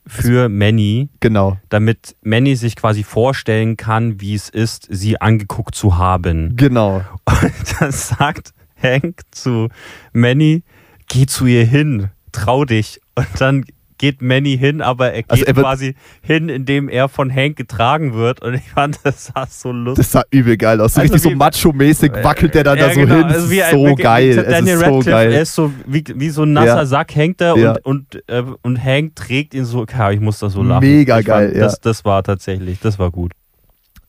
für 0.06 0.48
Manny, 0.48 1.08
genau, 1.20 1.56
damit 1.70 2.16
Manny 2.22 2.56
sich 2.56 2.76
quasi 2.76 3.04
vorstellen 3.04 3.76
kann, 3.76 4.20
wie 4.20 4.34
es 4.34 4.48
ist, 4.48 4.86
sie 4.90 5.20
angeguckt 5.20 5.74
zu 5.74 5.96
haben. 5.96 6.56
genau. 6.56 7.02
Und 7.42 7.80
dann 7.80 7.92
sagt 7.92 8.52
Hank 8.82 9.20
zu 9.30 9.68
Manny, 10.12 10.62
geh 11.08 11.26
zu 11.26 11.46
ihr 11.46 11.64
hin, 11.64 12.08
trau 12.32 12.64
dich. 12.64 13.00
Und 13.14 13.26
dann 13.38 13.64
geht 13.98 14.20
Manny 14.20 14.58
hin, 14.58 14.80
aber 14.80 15.12
er 15.12 15.22
geht 15.22 15.30
Also 15.30 15.44
er 15.44 15.54
quasi 15.54 15.94
hin, 16.22 16.48
indem 16.48 16.88
er 16.88 17.08
von 17.08 17.32
Hank 17.32 17.54
getragen 17.56 18.14
wird. 18.14 18.42
Und 18.42 18.54
ich 18.54 18.68
fand, 18.70 18.98
das 19.04 19.26
sah 19.26 19.46
so 19.48 19.70
lustig. 19.70 20.04
Das 20.06 20.12
sah 20.12 20.22
übel 20.32 20.56
geil 20.56 20.80
aus. 20.80 20.94
So 20.94 21.00
Also 21.02 21.12
richtig 21.14 21.22
so 21.22 21.30
wie- 21.30 21.38
macho-mäßig 21.38 22.12
wackelt 22.24 22.52
der 22.54 22.64
dann 22.64 22.78
Ja, 22.78 22.88
da 22.88 22.94
so 22.94 23.00
genau. 23.00 23.14
hin. 23.14 23.24
Also 23.26 23.40
Das 23.42 23.50
wie 23.50 23.60
so 23.70 23.84
wirklich, 23.84 24.04
geil. 24.04 24.24
wie 24.24 24.30
Es 24.30 24.36
ist 24.74 24.80
so 24.80 25.00
geil. 25.10 25.32
er 25.32 25.42
ist 25.42 25.54
so 25.54 25.72
wie, 25.86 26.04
wie 26.16 26.30
so 26.30 26.42
ein 26.42 26.52
nasser 26.52 26.66
Ja. 26.78 26.86
Sack 26.86 27.14
hängt 27.14 27.40
er 27.40 27.56
Ja. 27.56 27.72
und, 27.84 27.84
und, 28.16 28.28
äh, 28.28 28.42
und 28.62 28.82
Hank 28.82 29.14
trägt 29.14 29.54
ihn 29.54 29.64
so. 29.64 29.86
Ja, 29.86 30.10
ich 30.10 30.18
muss 30.20 30.40
da 30.40 30.50
so 30.50 30.64
lachen. 30.64 30.80
Mega 30.84 31.20
ich 31.20 31.26
geil, 31.26 31.52
ja. 31.54 31.60
Das, 31.60 31.78
das 31.80 32.04
war 32.04 32.24
tatsächlich, 32.24 32.80
das 32.80 32.98
war 32.98 33.12
gut. 33.12 33.30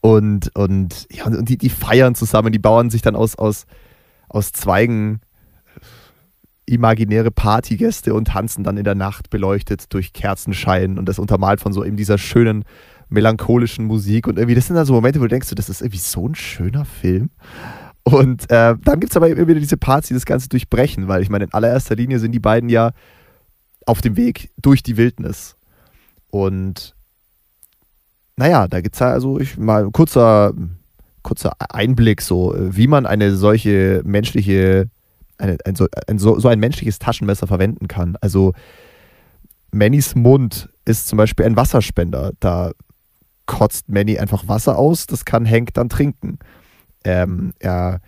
Und, 0.00 0.50
und, 0.56 1.06
ja, 1.12 1.26
und 1.26 1.48
die, 1.48 1.56
die 1.56 1.70
feiern 1.70 2.14
zusammen, 2.16 2.50
die 2.52 2.58
bauen 2.58 2.90
sich 2.90 3.00
dann 3.00 3.14
aus, 3.16 3.36
aus, 3.36 3.64
aus 4.34 4.52
Zweigen 4.52 5.20
imaginäre 6.66 7.30
Partygäste 7.30 8.14
und 8.14 8.28
tanzen 8.28 8.64
dann 8.64 8.76
in 8.76 8.84
der 8.84 8.94
Nacht 8.94 9.30
beleuchtet 9.30 9.92
durch 9.92 10.12
Kerzenschein 10.12 10.98
und 10.98 11.08
das 11.08 11.18
untermalt 11.18 11.60
von 11.60 11.72
so 11.72 11.84
eben 11.84 11.96
dieser 11.96 12.18
schönen 12.18 12.64
melancholischen 13.10 13.84
Musik 13.84 14.26
und 14.26 14.38
irgendwie, 14.38 14.54
das 14.54 14.66
sind 14.66 14.76
dann 14.76 14.86
so 14.86 14.94
Momente, 14.94 15.20
wo 15.20 15.24
du 15.24 15.28
denkst, 15.28 15.50
das 15.54 15.68
ist 15.68 15.82
irgendwie 15.82 15.98
so 15.98 16.26
ein 16.26 16.34
schöner 16.34 16.84
Film. 16.84 17.30
Und 18.02 18.50
äh, 18.50 18.76
dann 18.82 19.00
gibt 19.00 19.12
es 19.12 19.16
aber 19.16 19.28
immer 19.28 19.46
wieder 19.46 19.60
diese 19.60 19.76
Parts, 19.76 20.08
die 20.08 20.14
das 20.14 20.26
Ganze 20.26 20.48
durchbrechen, 20.48 21.06
weil 21.06 21.22
ich 21.22 21.30
meine, 21.30 21.44
in 21.44 21.52
allererster 21.52 21.94
Linie 21.94 22.18
sind 22.18 22.32
die 22.32 22.40
beiden 22.40 22.68
ja 22.68 22.92
auf 23.86 24.00
dem 24.00 24.16
Weg 24.16 24.50
durch 24.60 24.82
die 24.82 24.96
Wildnis. 24.96 25.56
Und 26.30 26.94
naja, 28.36 28.68
da 28.68 28.80
gibt 28.80 28.96
es 28.96 29.00
ja 29.00 29.10
also 29.10 29.38
ich, 29.38 29.56
mal 29.56 29.90
kurzer, 29.90 30.52
kurzer 31.24 31.56
Einblick, 31.58 32.22
so 32.22 32.54
äh, 32.54 32.76
wie 32.76 32.86
man 32.86 33.06
eine 33.06 33.34
solche 33.34 34.02
menschliche, 34.04 34.88
eine, 35.38 35.58
ein, 35.64 35.74
so, 35.74 35.88
ein, 36.06 36.20
so, 36.20 36.38
so 36.38 36.46
ein 36.46 36.60
menschliches 36.60 37.00
Taschenmesser 37.00 37.48
verwenden 37.48 37.88
kann. 37.88 38.16
Also 38.20 38.52
Mannys 39.72 40.14
Mund 40.14 40.68
ist 40.84 41.08
zum 41.08 41.16
Beispiel 41.16 41.44
ein 41.46 41.56
Wasserspender. 41.56 42.32
Da 42.38 42.70
kotzt 43.46 43.88
Manny 43.88 44.18
einfach 44.18 44.46
Wasser 44.46 44.78
aus, 44.78 45.06
das 45.06 45.24
kann 45.24 45.48
Hank 45.48 45.74
dann 45.74 45.88
trinken. 45.88 46.38
Ähm, 47.04 47.52
er 47.58 48.00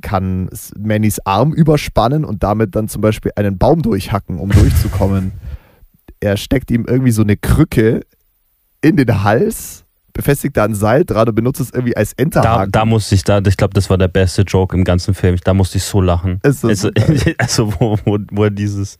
kann 0.00 0.50
Mannys 0.78 1.20
Arm 1.20 1.52
überspannen 1.52 2.24
und 2.24 2.42
damit 2.42 2.74
dann 2.76 2.88
zum 2.88 3.00
Beispiel 3.00 3.32
einen 3.36 3.58
Baum 3.58 3.82
durchhacken, 3.82 4.38
um 4.38 4.50
durchzukommen. 4.50 5.32
er 6.20 6.36
steckt 6.36 6.70
ihm 6.70 6.84
irgendwie 6.86 7.10
so 7.10 7.22
eine 7.22 7.36
Krücke 7.36 8.02
in 8.80 8.96
den 8.96 9.22
Hals, 9.22 9.84
befestigt 10.12 10.56
da 10.56 10.64
ein 10.64 10.74
Seil 10.74 11.04
dran 11.04 11.28
und 11.28 11.34
benutzt 11.34 11.60
es 11.60 11.70
irgendwie 11.70 11.96
als 11.96 12.14
Da, 12.16 12.22
Enterhaken. 12.22 12.72
da 12.72 12.84
musste 12.84 13.14
ich, 13.14 13.24
da, 13.24 13.40
ich 13.46 13.56
glaube, 13.56 13.74
das 13.74 13.88
war 13.90 13.98
der 13.98 14.08
beste 14.08 14.42
Joke 14.42 14.76
im 14.76 14.84
ganzen 14.84 15.14
Film. 15.14 15.36
Da 15.44 15.54
musste 15.54 15.78
ich 15.78 15.84
so 15.84 16.00
lachen. 16.00 16.38
Ist 16.42 16.64
das 16.64 16.84
Also, 16.84 16.90
also 17.38 17.72
wo, 17.78 17.96
wo, 18.04 18.18
wo 18.30 18.48
dieses, 18.50 18.98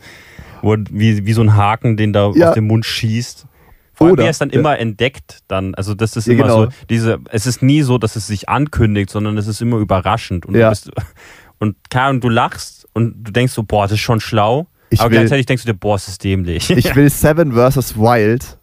wo 0.63 0.77
wie, 0.91 1.27
wie 1.27 1.33
so 1.33 1.43
ein 1.43 1.55
Haken, 1.57 1.97
den 1.97 2.13
da 2.13 2.31
Ja. 2.35 2.49
auf 2.49 2.55
den 2.55 2.67
Mund 2.67 2.85
schießt. 2.87 3.47
Vor 3.95 4.07
allem, 4.07 4.13
Oder- 4.15 4.25
er 4.25 4.31
es 4.31 4.39
dann 4.39 4.51
ja. 4.51 4.59
immer 4.59 4.79
entdeckt, 4.79 5.41
dann, 5.49 5.75
also 5.75 5.95
das 5.95 6.17
ist 6.17 6.27
Ja, 6.27 6.33
immer 6.33 6.45
genau. 6.45 6.65
so, 6.65 6.69
diese, 6.89 7.19
es 7.31 7.47
ist 7.47 7.63
nie 7.63 7.83
so, 7.83 7.99
dass 7.99 8.17
es 8.17 8.27
sich 8.27 8.49
ankündigt, 8.49 9.11
sondern 9.11 9.37
es 9.37 9.47
ist 9.47 9.61
immer 9.61 9.77
überraschend. 9.77 10.47
Und, 10.47 10.55
Ja. 10.57 10.69
du, 10.69 10.71
bist, 10.71 10.91
und, 11.59 11.77
und 11.95 12.25
du 12.25 12.29
lachst 12.31 12.89
und 12.95 13.23
du 13.23 13.33
denkst 13.33 13.53
so, 13.53 13.63
boah, 13.65 13.85
das 13.85 13.93
ist 13.93 14.01
schon 14.01 14.21
schlau. 14.21 14.67
Ich 14.89 15.01
aber 15.01 15.11
will- 15.11 15.19
gleichzeitig 15.19 15.45
denkst 15.47 15.65
du 15.65 15.73
dir, 15.73 15.79
boah, 15.79 15.97
es 15.97 16.09
ist 16.09 16.25
dämlich. 16.25 16.71
Ich 16.71 16.95
will 16.97 17.11
Seven 17.11 17.53
vs. 17.53 17.97
Wild 17.97 18.59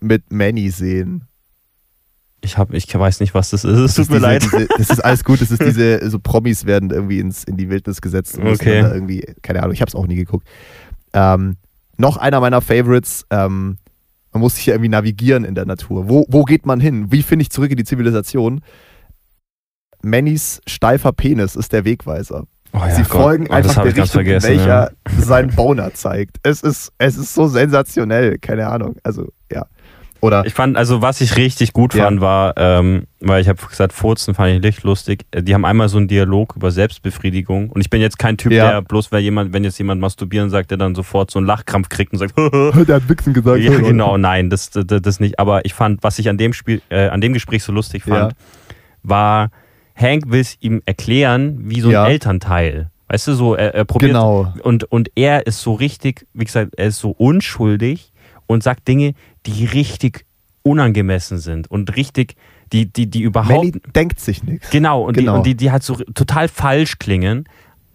mit 0.00 0.30
Manny 0.30 0.68
sehen. 0.70 1.26
Ich, 2.44 2.58
hab, 2.58 2.72
ich 2.74 2.92
weiß 2.92 3.20
nicht, 3.20 3.34
was 3.34 3.50
das 3.50 3.64
ist. 3.64 3.78
Es 3.78 3.94
tut 3.94 4.10
mir 4.10 4.18
leid. 4.18 4.42
diese, 4.42 4.66
das 4.78 4.90
ist 4.90 5.04
alles 5.04 5.24
gut. 5.24 5.40
Das 5.40 5.50
ist 5.50 5.62
diese, 5.62 6.08
so 6.10 6.18
Promis 6.18 6.66
werden 6.66 6.90
irgendwie 6.90 7.18
ins, 7.18 7.44
in 7.44 7.56
die 7.56 7.70
Wildnis 7.70 8.00
gesetzt. 8.00 8.38
und 8.38 8.46
Okay. 8.46 8.80
Irgendwie, 8.80 9.24
keine 9.42 9.62
Ahnung, 9.62 9.72
ich 9.72 9.80
habe 9.80 9.88
es 9.88 9.94
auch 9.94 10.06
nie 10.06 10.16
geguckt. 10.16 10.46
Ähm, 11.12 11.56
noch 11.96 12.16
einer 12.16 12.40
meiner 12.40 12.60
Favorites. 12.60 13.24
Ähm, 13.30 13.78
man 14.32 14.40
muss 14.40 14.56
sich 14.56 14.66
ja 14.66 14.74
irgendwie 14.74 14.90
navigieren 14.90 15.44
in 15.44 15.54
der 15.54 15.64
Natur. 15.64 16.08
Wo, 16.08 16.26
wo 16.28 16.44
geht 16.44 16.66
man 16.66 16.80
hin? 16.80 17.10
Wie 17.10 17.22
finde 17.22 17.44
ich 17.44 17.50
zurück 17.50 17.70
in 17.70 17.76
die 17.76 17.84
Zivilisation? 17.84 18.60
Mannys 20.02 20.60
steifer 20.66 21.12
Penis 21.12 21.56
ist 21.56 21.72
der 21.72 21.84
Wegweiser. 21.84 22.44
Oh 22.72 22.78
ja, 22.78 22.90
Sie 22.90 23.02
Gott. 23.02 23.10
folgen 23.10 23.46
Oh, 23.48 23.52
einfach 23.52 23.82
der 23.84 23.96
Richtung, 23.96 24.22
in 24.22 24.42
welcher 24.42 24.66
ja. 24.66 24.90
sein 25.20 25.48
Boner 25.54 25.94
zeigt. 25.94 26.38
Es 26.42 26.62
ist, 26.62 26.92
es 26.98 27.16
ist 27.16 27.32
so 27.32 27.46
sensationell. 27.46 28.38
Keine 28.38 28.66
Ahnung. 28.66 28.96
Also, 29.04 29.28
ja. 29.50 29.66
Oder, 30.24 30.46
Ich 30.46 30.54
fand, 30.54 30.76
also 30.78 31.02
was 31.02 31.20
ich 31.20 31.36
richtig 31.36 31.74
gut 31.74 31.92
Ja. 31.94 32.04
fand, 32.04 32.20
war, 32.22 32.54
ähm, 32.56 33.04
weil 33.20 33.42
ich 33.42 33.48
habe 33.48 33.60
gesagt, 33.66 33.92
Furzen 33.92 34.34
fand 34.34 34.54
ich 34.54 34.62
nicht 34.62 34.82
lustig. 34.82 35.26
Äh, 35.32 35.42
Die 35.42 35.52
haben 35.52 35.66
einmal 35.66 35.90
so 35.90 35.98
einen 35.98 36.08
Dialog 36.08 36.56
über 36.56 36.70
Selbstbefriedigung. 36.70 37.68
Und 37.68 37.82
ich 37.82 37.90
bin 37.90 38.00
jetzt 38.00 38.18
kein 38.18 38.38
Typ, 38.38 38.52
Ja. 38.52 38.70
der 38.70 38.82
bloß, 38.82 39.12
weil 39.12 39.20
jemand, 39.20 39.52
wenn 39.52 39.64
jetzt 39.64 39.76
jemand 39.78 40.00
masturbieren 40.00 40.48
sagt, 40.48 40.70
der 40.70 40.78
dann 40.78 40.94
sofort 40.94 41.30
so 41.30 41.38
einen 41.38 41.46
Lachkrampf 41.46 41.90
kriegt 41.90 42.12
und 42.14 42.18
sagt, 42.20 42.34
der 42.38 42.96
hat 42.96 43.08
Wichsen 43.08 43.34
gesagt. 43.34 43.60
ja, 43.60 43.76
genau, 43.78 44.16
nein, 44.16 44.48
das, 44.48 44.70
das, 44.70 44.86
das 44.86 45.20
nicht. 45.20 45.38
Aber 45.38 45.64
ich 45.66 45.74
fand, 45.74 46.02
was 46.02 46.18
ich 46.18 46.28
an 46.30 46.38
dem 46.38 46.54
Spiel, 46.54 46.80
äh, 46.88 47.08
an 47.08 47.20
dem 47.20 47.34
Gespräch 47.34 47.62
so 47.62 47.72
lustig 47.72 48.04
fand, 48.04 48.32
Ja. 48.32 48.36
war, 49.02 49.50
Hank 49.94 50.24
will 50.30 50.40
es 50.40 50.56
ihm 50.60 50.80
erklären, 50.86 51.58
wie 51.64 51.80
so 51.82 51.90
ein. 51.90 52.06
Elternteil. 52.10 52.88
Weißt 53.08 53.28
du, 53.28 53.34
so, 53.34 53.54
er, 53.54 53.74
er 53.74 53.84
probiert 53.84 54.12
Genau. 54.12 54.52
und, 54.62 54.84
und 54.84 55.10
er 55.14 55.46
ist 55.46 55.60
so 55.60 55.74
richtig, 55.74 56.26
wie 56.32 56.44
gesagt, 56.46 56.72
er 56.78 56.86
ist 56.86 56.98
so 56.98 57.10
unschuldig 57.10 58.10
und 58.46 58.62
sagt 58.62 58.86
Dinge, 58.88 59.14
die 59.46 59.64
richtig 59.64 60.24
unangemessen 60.62 61.38
sind 61.38 61.70
und 61.70 61.94
richtig, 61.96 62.36
die, 62.72 62.86
die, 62.86 63.06
die 63.06 63.20
überhaupt. 63.22 63.50
Manny 63.54 63.72
denkt 63.94 64.20
sich 64.20 64.42
nichts. 64.42 64.70
Genau, 64.70 65.02
und, 65.02 65.14
Genau. 65.14 65.32
Die, 65.32 65.38
und 65.38 65.46
die, 65.46 65.54
die 65.56 65.70
halt 65.70 65.82
so 65.82 65.94
total 66.14 66.48
falsch 66.48 66.98
klingen. 66.98 67.44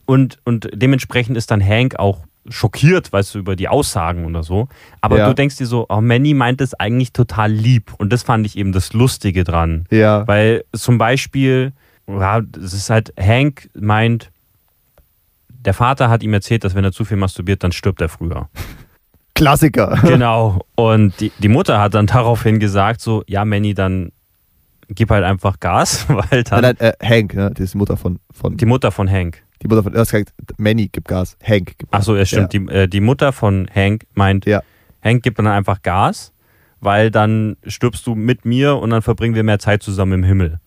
Und, 0.05 0.37
und 0.45 0.69
dementsprechend 0.73 1.37
ist 1.37 1.51
dann 1.51 1.63
Hank 1.65 1.97
auch 1.97 2.19
schockiert, 2.47 3.11
weißt 3.11 3.35
du, 3.35 3.39
über 3.39 3.55
die 3.55 3.67
Aussagen 3.67 4.25
oder 4.25 4.43
so. 4.43 4.69
Aber 5.01 5.17
Ja. 5.17 5.27
du 5.27 5.35
denkst 5.35 5.57
dir 5.57 5.67
so, 5.67 5.85
oh, 5.89 6.01
Manny 6.01 6.33
meint 6.33 6.61
es 6.61 6.73
eigentlich 6.73 7.11
total 7.13 7.51
lieb. 7.51 7.93
Und 7.97 8.11
das 8.13 8.23
fand 8.23 8.45
ich 8.45 8.57
eben 8.57 8.71
das 8.71 8.93
Lustige 8.93 9.43
dran. 9.43 9.85
Ja. 9.91 10.27
Weil 10.27 10.63
zum 10.73 10.97
Beispiel, 10.97 11.73
ja, 12.07 12.41
es 12.63 12.73
ist 12.73 12.89
halt, 12.89 13.13
Hank 13.19 13.69
meint, 13.75 14.31
der 15.49 15.73
Vater 15.73 16.09
hat 16.09 16.23
ihm 16.23 16.33
erzählt, 16.33 16.63
dass 16.63 16.73
wenn 16.73 16.83
er 16.83 16.91
zu 16.91 17.05
viel 17.05 17.17
masturbiert, 17.17 17.63
dann 17.63 17.71
stirbt 17.71 18.01
er 18.01 18.09
früher. 18.09 18.47
Klassiker. 19.39 19.97
Genau. 20.03 20.65
Und 20.75 21.19
die, 21.19 21.31
die 21.39 21.47
Mutter 21.47 21.79
hat 21.81 21.93
dann 21.93 22.05
daraufhin 22.07 22.59
gesagt, 22.59 23.01
so, 23.01 23.23
ja, 23.27 23.43
Manny, 23.45 23.73
dann 23.73 24.11
gib 24.89 25.09
halt 25.09 25.23
einfach 25.23 25.59
Gas, 25.59 26.05
weil 26.09 26.43
dann 26.43 26.61
Nein, 26.61 26.75
nein, 26.79 26.91
äh, 26.99 27.05
Hank, 27.05 27.33
ne? 27.33 27.49
Das 27.51 27.59
ist 27.65 27.73
die 27.73 27.77
Mutter 27.77 27.97
von, 27.97 28.19
von 28.31 28.57
die 28.57 28.65
Mutter 28.65 28.91
von 28.91 29.09
Hank. 29.09 29.41
die 29.61 29.67
Mutter 29.67 29.83
von, 29.83 29.93
du 29.93 29.99
hast 29.99 30.11
gesagt, 30.11 30.33
Manny 30.57 30.87
gibt 30.87 31.07
Gas, 31.07 31.37
Hank 31.43 31.77
gibt 31.77 31.91
Gas. 31.91 32.01
Ach 32.01 32.03
so, 32.03 32.15
ja, 32.15 32.25
stimmt. 32.25 32.53
Die, 32.53 32.65
äh, 32.69 32.87
die 32.87 33.01
Mutter 33.01 33.31
von 33.33 33.67
Hank 33.73 34.05
meint, 34.13 34.45
Ja. 34.45 34.61
Hank 35.03 35.23
gibt 35.23 35.39
dann 35.39 35.47
einfach 35.47 35.81
Gas, 35.81 36.33
weil 36.81 37.11
dann 37.11 37.55
stirbst 37.65 38.05
du 38.07 38.15
mit 38.15 38.45
mir 38.45 38.75
und 38.77 38.89
dann 38.89 39.01
verbringen 39.01 39.35
wir 39.35 39.43
mehr 39.43 39.59
Zeit 39.59 39.81
zusammen 39.83 40.13
im 40.13 40.23
Himmel. 40.23 40.59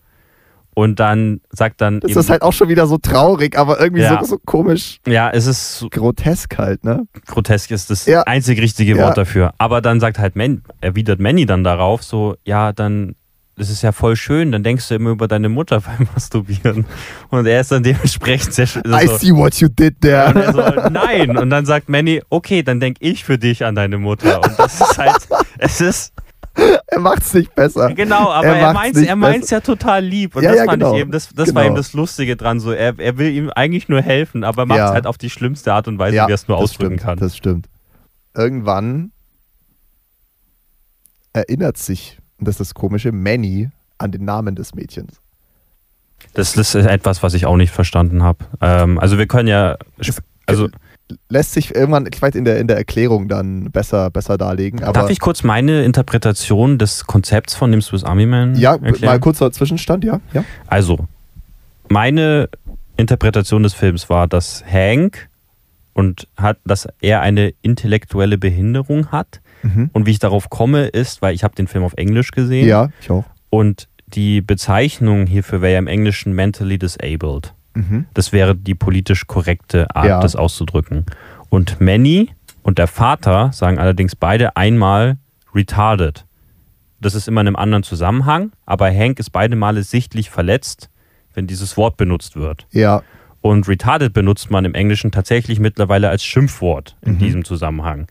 Und 0.75 0.99
dann 0.99 1.41
sagt 1.51 1.81
dann 1.81 1.99
Das 1.99 2.11
eben, 2.11 2.19
ist 2.19 2.29
halt 2.29 2.41
auch 2.41 2.53
schon 2.53 2.69
wieder 2.69 2.87
so 2.87 2.97
traurig, 2.97 3.57
aber 3.57 3.79
irgendwie 3.79 4.01
Ja. 4.03 4.19
so, 4.21 4.25
so 4.31 4.37
komisch 4.45 4.99
ja, 5.07 5.29
es 5.29 5.45
ist 5.45 5.77
so 5.79 5.87
grotesk 5.89 6.57
halt, 6.57 6.83
ne? 6.83 7.05
grotesk, 7.27 7.71
ist 7.71 7.89
das 7.89 8.05
Ja. 8.05 8.23
einzig 8.23 8.59
richtige 8.59 8.95
Ja. 8.97 9.03
Wort 9.05 9.17
dafür. 9.17 9.53
Aber 9.57 9.81
dann 9.81 9.99
sagt 9.99 10.19
halt 10.19 10.35
Man, 10.35 10.63
erwidert 10.81 11.19
Manny 11.19 11.45
dann 11.45 11.63
darauf 11.63 12.03
so, 12.03 12.35
ja, 12.45 12.71
dann 12.73 13.15
das 13.55 13.69
ist 13.69 13.83
ja 13.83 13.91
voll 13.91 14.15
schön, 14.15 14.51
dann 14.51 14.63
denkst 14.63 14.87
du 14.89 14.95
immer 14.95 15.11
über 15.11 15.27
deine 15.27 15.47
Mutter 15.47 15.79
beim 15.85 16.07
Masturbieren. 16.11 16.85
Und 17.29 17.45
er 17.45 17.61
ist 17.61 17.71
dann 17.71 17.83
dementsprechend 17.83 18.51
sehr 18.51 18.65
schön. 18.65 18.81
I 18.87 19.05
see 19.07 19.31
what 19.31 19.53
you 19.57 19.67
did 19.67 19.93
Und 19.93 20.01
there. 20.01 20.33
er 20.43 20.53
so, 20.53 20.89
nein. 20.89 21.37
Und 21.37 21.51
dann 21.51 21.63
sagt 21.67 21.87
Manny, 21.87 22.23
okay, 22.31 22.63
dann 22.63 22.79
denk 22.79 22.97
ich 22.99 23.23
für 23.23 23.37
dich 23.37 23.63
an 23.63 23.75
deine 23.75 23.99
Mutter. 23.99 24.41
Und 24.43 24.57
das 24.57 24.81
ist 24.81 24.97
halt, 24.97 25.27
es 25.59 25.81
ist, 25.81 26.13
er 26.87 26.99
macht's 26.99 27.33
nicht 27.33 27.53
besser. 27.55 27.93
genau, 27.93 28.31
aber 28.31 28.47
Er 28.47 28.55
er, 28.55 28.73
macht's 28.73 28.93
meint's, 28.93 29.01
er 29.09 29.15
meint's 29.15 29.49
ja 29.49 29.59
total 29.59 30.03
lieb. 30.03 30.35
Und 30.35 30.43
Ja, 30.43 30.49
das 30.51 30.57
ja, 30.59 30.65
fand 30.65 30.79
genau. 30.81 30.93
ich 30.95 31.01
eben, 31.01 31.11
das, 31.11 31.29
das 31.29 31.47
war 31.55 31.63
Genau. 31.63 31.73
eben 31.73 31.75
das 31.75 31.93
Lustige 31.93 32.35
dran. 32.35 32.59
So, 32.59 32.71
er, 32.71 32.97
er 32.99 33.17
will 33.17 33.31
ihm 33.33 33.49
eigentlich 33.49 33.89
nur 33.89 34.01
helfen, 34.01 34.43
aber 34.43 34.65
macht 34.65 34.77
es 34.79 34.85
Ja. 34.85 34.93
halt 34.93 35.07
auf 35.07 35.17
die 35.17 35.29
schlimmste 35.29 35.73
Art 35.73 35.87
und 35.87 35.97
Weise, 35.99 36.13
wie 36.15 36.19
er 36.19 36.29
es 36.29 36.47
nur 36.47 36.57
das 36.57 36.63
ausdrücken 36.71 36.93
stimmt, 36.99 37.01
kann. 37.01 37.19
Das 37.19 37.35
stimmt. 37.35 37.69
Irgendwann 38.35 39.11
erinnert 41.33 41.77
sich, 41.77 42.19
und 42.37 42.47
das 42.47 42.53
ist 42.55 42.59
das 42.59 42.73
Komische, 42.73 43.11
Manny 43.11 43.69
an 43.97 44.11
den 44.11 44.25
Namen 44.25 44.55
des 44.55 44.75
Mädchens. 44.75 45.19
Das 46.33 46.55
ist 46.55 46.75
etwas, 46.75 47.21
was 47.23 47.33
ich 47.33 47.45
auch 47.45 47.57
nicht 47.57 47.71
verstanden 47.71 48.23
habe. 48.23 48.45
Ähm, 48.61 48.99
also 48.99 49.17
wir 49.17 49.27
können 49.27 49.47
ja, 49.47 49.77
also 50.45 50.69
Lässt 51.29 51.53
sich 51.53 51.75
irgendwann, 51.75 52.07
ich 52.11 52.21
weiß, 52.21 52.33
in 52.35 52.45
der, 52.45 52.59
in 52.59 52.67
der 52.67 52.77
Erklärung 52.77 53.27
dann 53.27 53.71
besser, 53.71 54.09
besser 54.09 54.37
darlegen. 54.37 54.83
Aber 54.83 54.93
darf 54.93 55.09
ich 55.09 55.19
kurz 55.19 55.43
meine 55.43 55.83
Interpretation 55.83 56.77
des 56.77 57.05
Konzepts 57.05 57.53
von 57.55 57.71
dem 57.71 57.81
Swiss 57.81 58.03
Army 58.03 58.25
Man 58.25 58.55
ja, 58.55 58.73
erklären? 58.73 59.13
mal 59.13 59.19
kurzer 59.19 59.51
Zwischenstand, 59.51 60.03
ja. 60.03 60.21
ja. 60.33 60.43
Also, 60.67 61.07
meine 61.89 62.49
Interpretation 62.97 63.63
des 63.63 63.73
Films 63.73 64.09
war, 64.09 64.27
dass 64.27 64.63
Hank 64.65 65.29
und 65.93 66.27
hat, 66.37 66.57
dass 66.65 66.87
er 67.01 67.21
eine 67.21 67.53
intellektuelle 67.61 68.37
Behinderung 68.37 69.11
hat. 69.11 69.41
Mhm. 69.61 69.89
Und 69.93 70.05
wie 70.05 70.11
ich 70.11 70.19
darauf 70.19 70.49
komme, 70.49 70.87
ist, 70.87 71.21
weil 71.21 71.35
ich 71.35 71.43
habe 71.43 71.55
den 71.55 71.67
Film 71.67 71.83
auf 71.83 71.93
Englisch 71.95 72.31
gesehen 72.31 72.67
Ja, 72.67 72.89
ich 73.01 73.09
auch. 73.11 73.25
und 73.49 73.87
die 74.07 74.41
Bezeichnung 74.41 75.25
hierfür 75.25 75.61
wäre 75.61 75.73
ja 75.73 75.79
im 75.79 75.87
Englischen 75.87 76.33
mentally 76.33 76.77
disabled. 76.77 77.53
Mhm. 77.73 78.05
Das 78.13 78.31
wäre 78.31 78.55
die 78.55 78.75
politisch 78.75 79.27
korrekte 79.27 79.93
Art, 79.95 80.05
Ja. 80.05 80.19
das 80.19 80.35
auszudrücken. 80.35 81.05
Und 81.49 81.79
Manny 81.81 82.29
und 82.61 82.77
der 82.77 82.87
Vater 82.87 83.51
sagen 83.53 83.79
allerdings 83.79 84.15
beide 84.15 84.55
einmal 84.55 85.17
retarded. 85.53 86.25
Das 86.99 87.15
ist 87.15 87.27
immer 87.27 87.41
in 87.41 87.47
einem 87.47 87.55
anderen 87.57 87.83
Zusammenhang, 87.83 88.51
aber 88.65 88.89
Hank 88.89 89.19
ist 89.19 89.31
beide 89.31 89.55
Male 89.55 89.83
sichtlich 89.83 90.29
verletzt, 90.29 90.89
wenn 91.33 91.47
dieses 91.47 91.75
Wort 91.77 91.97
benutzt 91.97 92.35
wird. 92.35 92.67
Ja, 92.71 93.01
Und 93.41 93.67
retarded 93.67 94.13
benutzt 94.13 94.51
man 94.51 94.63
im 94.63 94.73
Englischen 94.73 95.11
tatsächlich 95.11 95.59
mittlerweile 95.59 96.07
als 96.07 96.23
Schimpfwort 96.23 96.95
in 97.01 97.15
Mhm. 97.15 97.19
diesem 97.19 97.43
Zusammenhang. 97.43 98.07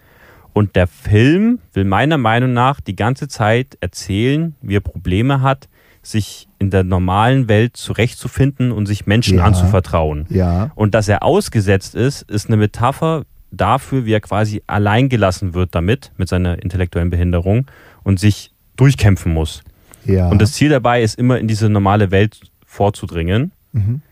Und 0.53 0.77
der 0.77 0.87
Film 0.87 1.61
will 1.73 1.85
meiner 1.85 2.19
Meinung 2.19 2.53
nach 2.53 2.83
die 2.83 2.95
ganze 2.97 3.29
Zeit 3.29 3.79
erzählen, 3.81 4.55
wie 4.61 4.77
er 4.77 4.81
Probleme 4.81 5.41
hat, 5.41 5.71
sich 6.03 6.49
in 6.59 6.71
der 6.71 6.83
normalen 6.85 7.49
Welt 7.49 7.77
zurechtzufinden 7.77 8.73
und 8.73 8.87
sich 8.87 9.07
Menschen 9.07 9.39
Ja. 9.39 9.45
anzuvertrauen. 9.45 10.27
ja, 10.31 10.71
Und 10.75 10.95
dass 10.95 11.09
er 11.09 11.23
ausgesetzt 11.23 11.95
ist, 11.95 12.23
ist 12.23 12.49
eine 12.49 12.57
Metapher 12.57 13.25
dafür, 13.53 14.05
wie 14.07 14.13
er 14.13 14.21
quasi 14.21 14.63
allein 14.67 15.09
gelassen 15.09 15.55
wird 15.55 15.75
damit, 15.75 16.11
mit 16.17 16.29
seiner 16.29 16.63
intellektuellen 16.63 17.11
Behinderung 17.11 17.67
und 18.03 18.19
sich 18.19 18.51
durchkämpfen 18.77 19.33
muss. 19.33 19.63
ja. 20.05 20.29
Und 20.29 20.43
das 20.43 20.53
Ziel 20.55 20.71
dabei 20.71 21.03
ist 21.03 21.19
immer 21.19 21.39
in 21.39 21.47
diese 21.47 21.69
normale 21.69 22.11
Welt 22.11 22.41
vorzudringen. 22.67 23.53
mhm. 23.73 24.03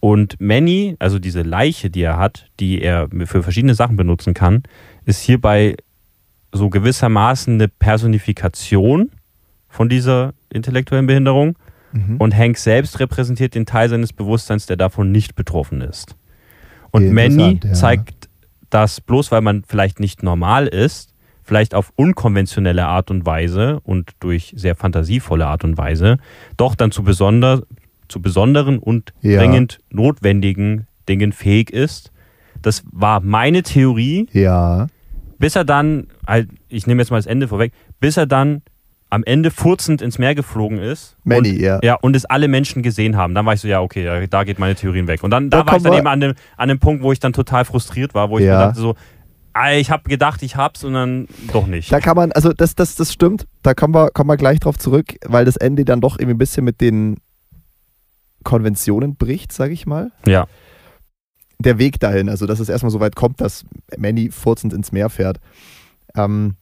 Und 0.00 0.38
Manny, 0.38 0.96
also 0.98 1.18
diese 1.18 1.40
Leiche, 1.40 1.88
die 1.88 2.02
er 2.02 2.18
hat, 2.18 2.46
die 2.60 2.82
er 2.82 3.08
für 3.24 3.42
verschiedene 3.42 3.74
Sachen 3.74 3.96
benutzen 3.96 4.34
kann, 4.34 4.62
ist 5.06 5.22
hierbei 5.22 5.76
so 6.52 6.68
gewissermaßen 6.68 7.54
eine 7.54 7.68
Personifikation 7.68 9.10
von 9.74 9.88
dieser 9.88 10.34
intellektuellen 10.50 11.06
Behinderung. 11.06 11.56
Mhm. 11.92 12.16
Und 12.18 12.36
Hank 12.36 12.58
selbst 12.58 13.00
repräsentiert 13.00 13.54
den 13.54 13.66
Teil 13.66 13.88
seines 13.88 14.12
Bewusstseins, 14.12 14.66
der 14.66 14.76
davon 14.76 15.10
nicht 15.10 15.34
betroffen 15.34 15.80
ist. 15.80 16.16
Und 16.92 17.12
Manny 17.12 17.60
ja. 17.62 17.72
zeigt 17.72 18.28
das 18.70 19.00
bloß, 19.00 19.32
weil 19.32 19.40
man 19.40 19.64
vielleicht 19.66 19.98
nicht 19.98 20.22
normal 20.22 20.68
ist, 20.68 21.12
vielleicht 21.42 21.74
auf 21.74 21.92
unkonventionelle 21.96 22.86
Art 22.86 23.10
und 23.10 23.26
Weise 23.26 23.80
und 23.80 24.12
durch 24.20 24.54
sehr 24.56 24.76
fantasievolle 24.76 25.46
Art 25.46 25.64
und 25.64 25.76
Weise, 25.76 26.18
doch 26.56 26.76
dann 26.76 26.92
zu, 26.92 27.02
besonder, 27.02 27.62
zu 28.08 28.22
besonderen 28.22 28.78
und 28.78 29.12
Ja. 29.22 29.38
dringend 29.40 29.80
notwendigen 29.90 30.86
Dingen 31.08 31.32
fähig 31.32 31.70
ist. 31.70 32.12
Das 32.62 32.84
war 32.92 33.20
meine 33.20 33.62
Theorie, 33.62 34.28
ja, 34.32 34.86
bis 35.38 35.56
er 35.56 35.64
dann, 35.64 36.06
halt, 36.26 36.48
ich 36.68 36.86
nehme 36.86 37.02
jetzt 37.02 37.10
mal 37.10 37.18
das 37.18 37.26
Ende 37.26 37.48
vorweg, 37.48 37.72
bis 38.00 38.16
er 38.16 38.26
dann 38.26 38.62
am 39.14 39.22
Ende 39.24 39.50
furzend 39.50 40.02
ins 40.02 40.18
Meer 40.18 40.34
geflogen 40.34 40.78
ist. 40.78 41.16
Manny, 41.24 41.50
und, 41.50 41.60
ja. 41.60 41.78
Ja, 41.82 41.94
und 41.94 42.16
es 42.16 42.24
alle 42.24 42.48
Menschen 42.48 42.82
gesehen 42.82 43.16
haben. 43.16 43.34
Dann 43.34 43.46
war 43.46 43.54
ich 43.54 43.60
so, 43.60 43.68
ja, 43.68 43.80
okay, 43.80 44.26
da, 44.28 44.44
geht 44.44 44.58
meine 44.58 44.74
Theorien 44.74 45.06
weg. 45.06 45.22
Und 45.22 45.30
dann 45.30 45.50
da 45.50 45.62
Da 45.62 45.66
war 45.70 45.76
ich 45.76 45.82
dann 45.82 45.92
eben 45.92 46.06
an 46.06 46.20
dem, 46.20 46.34
an 46.56 46.68
dem 46.68 46.78
Punkt, 46.80 47.02
wo 47.02 47.12
ich 47.12 47.20
dann 47.20 47.32
total 47.32 47.64
frustriert 47.64 48.12
war, 48.14 48.28
wo 48.30 48.38
ich 48.38 48.44
Ja. 48.44 48.52
mir 48.58 48.64
dachte 48.66 48.80
so, 48.80 48.94
ah, 49.52 49.72
ich 49.72 49.90
habe 49.90 50.08
gedacht, 50.08 50.42
ich 50.42 50.56
hab's 50.56 50.82
und 50.82 50.94
dann 50.94 51.28
doch 51.52 51.66
nicht. 51.68 51.92
Da 51.92 52.00
kann 52.00 52.16
man, 52.16 52.32
also 52.32 52.52
das, 52.52 52.74
das, 52.74 52.96
das 52.96 53.12
stimmt, 53.12 53.46
da 53.62 53.72
kommen 53.74 53.94
wir, 53.94 54.10
kommen 54.10 54.28
wir 54.28 54.36
gleich 54.36 54.58
drauf 54.58 54.78
zurück, 54.78 55.14
weil 55.24 55.44
das 55.44 55.56
Ende 55.56 55.84
dann 55.84 56.00
doch 56.00 56.18
irgendwie 56.18 56.34
ein 56.34 56.38
bisschen 56.38 56.64
mit 56.64 56.80
den 56.80 57.18
Konventionen 58.42 59.16
bricht, 59.16 59.52
sage 59.52 59.72
ich 59.72 59.86
mal. 59.86 60.10
Ja, 60.26 60.46
Der 61.60 61.78
Weg 61.78 62.00
dahin, 62.00 62.28
also 62.28 62.46
dass 62.46 62.60
es 62.60 62.68
erstmal 62.68 62.90
so 62.90 63.00
weit 63.00 63.16
kommt, 63.16 63.40
dass 63.40 63.64
Manny 63.96 64.30
furzend 64.30 64.72
ins 64.72 64.92
Meer 64.92 65.08
fährt, 65.08 65.38
ähm, 66.16 66.56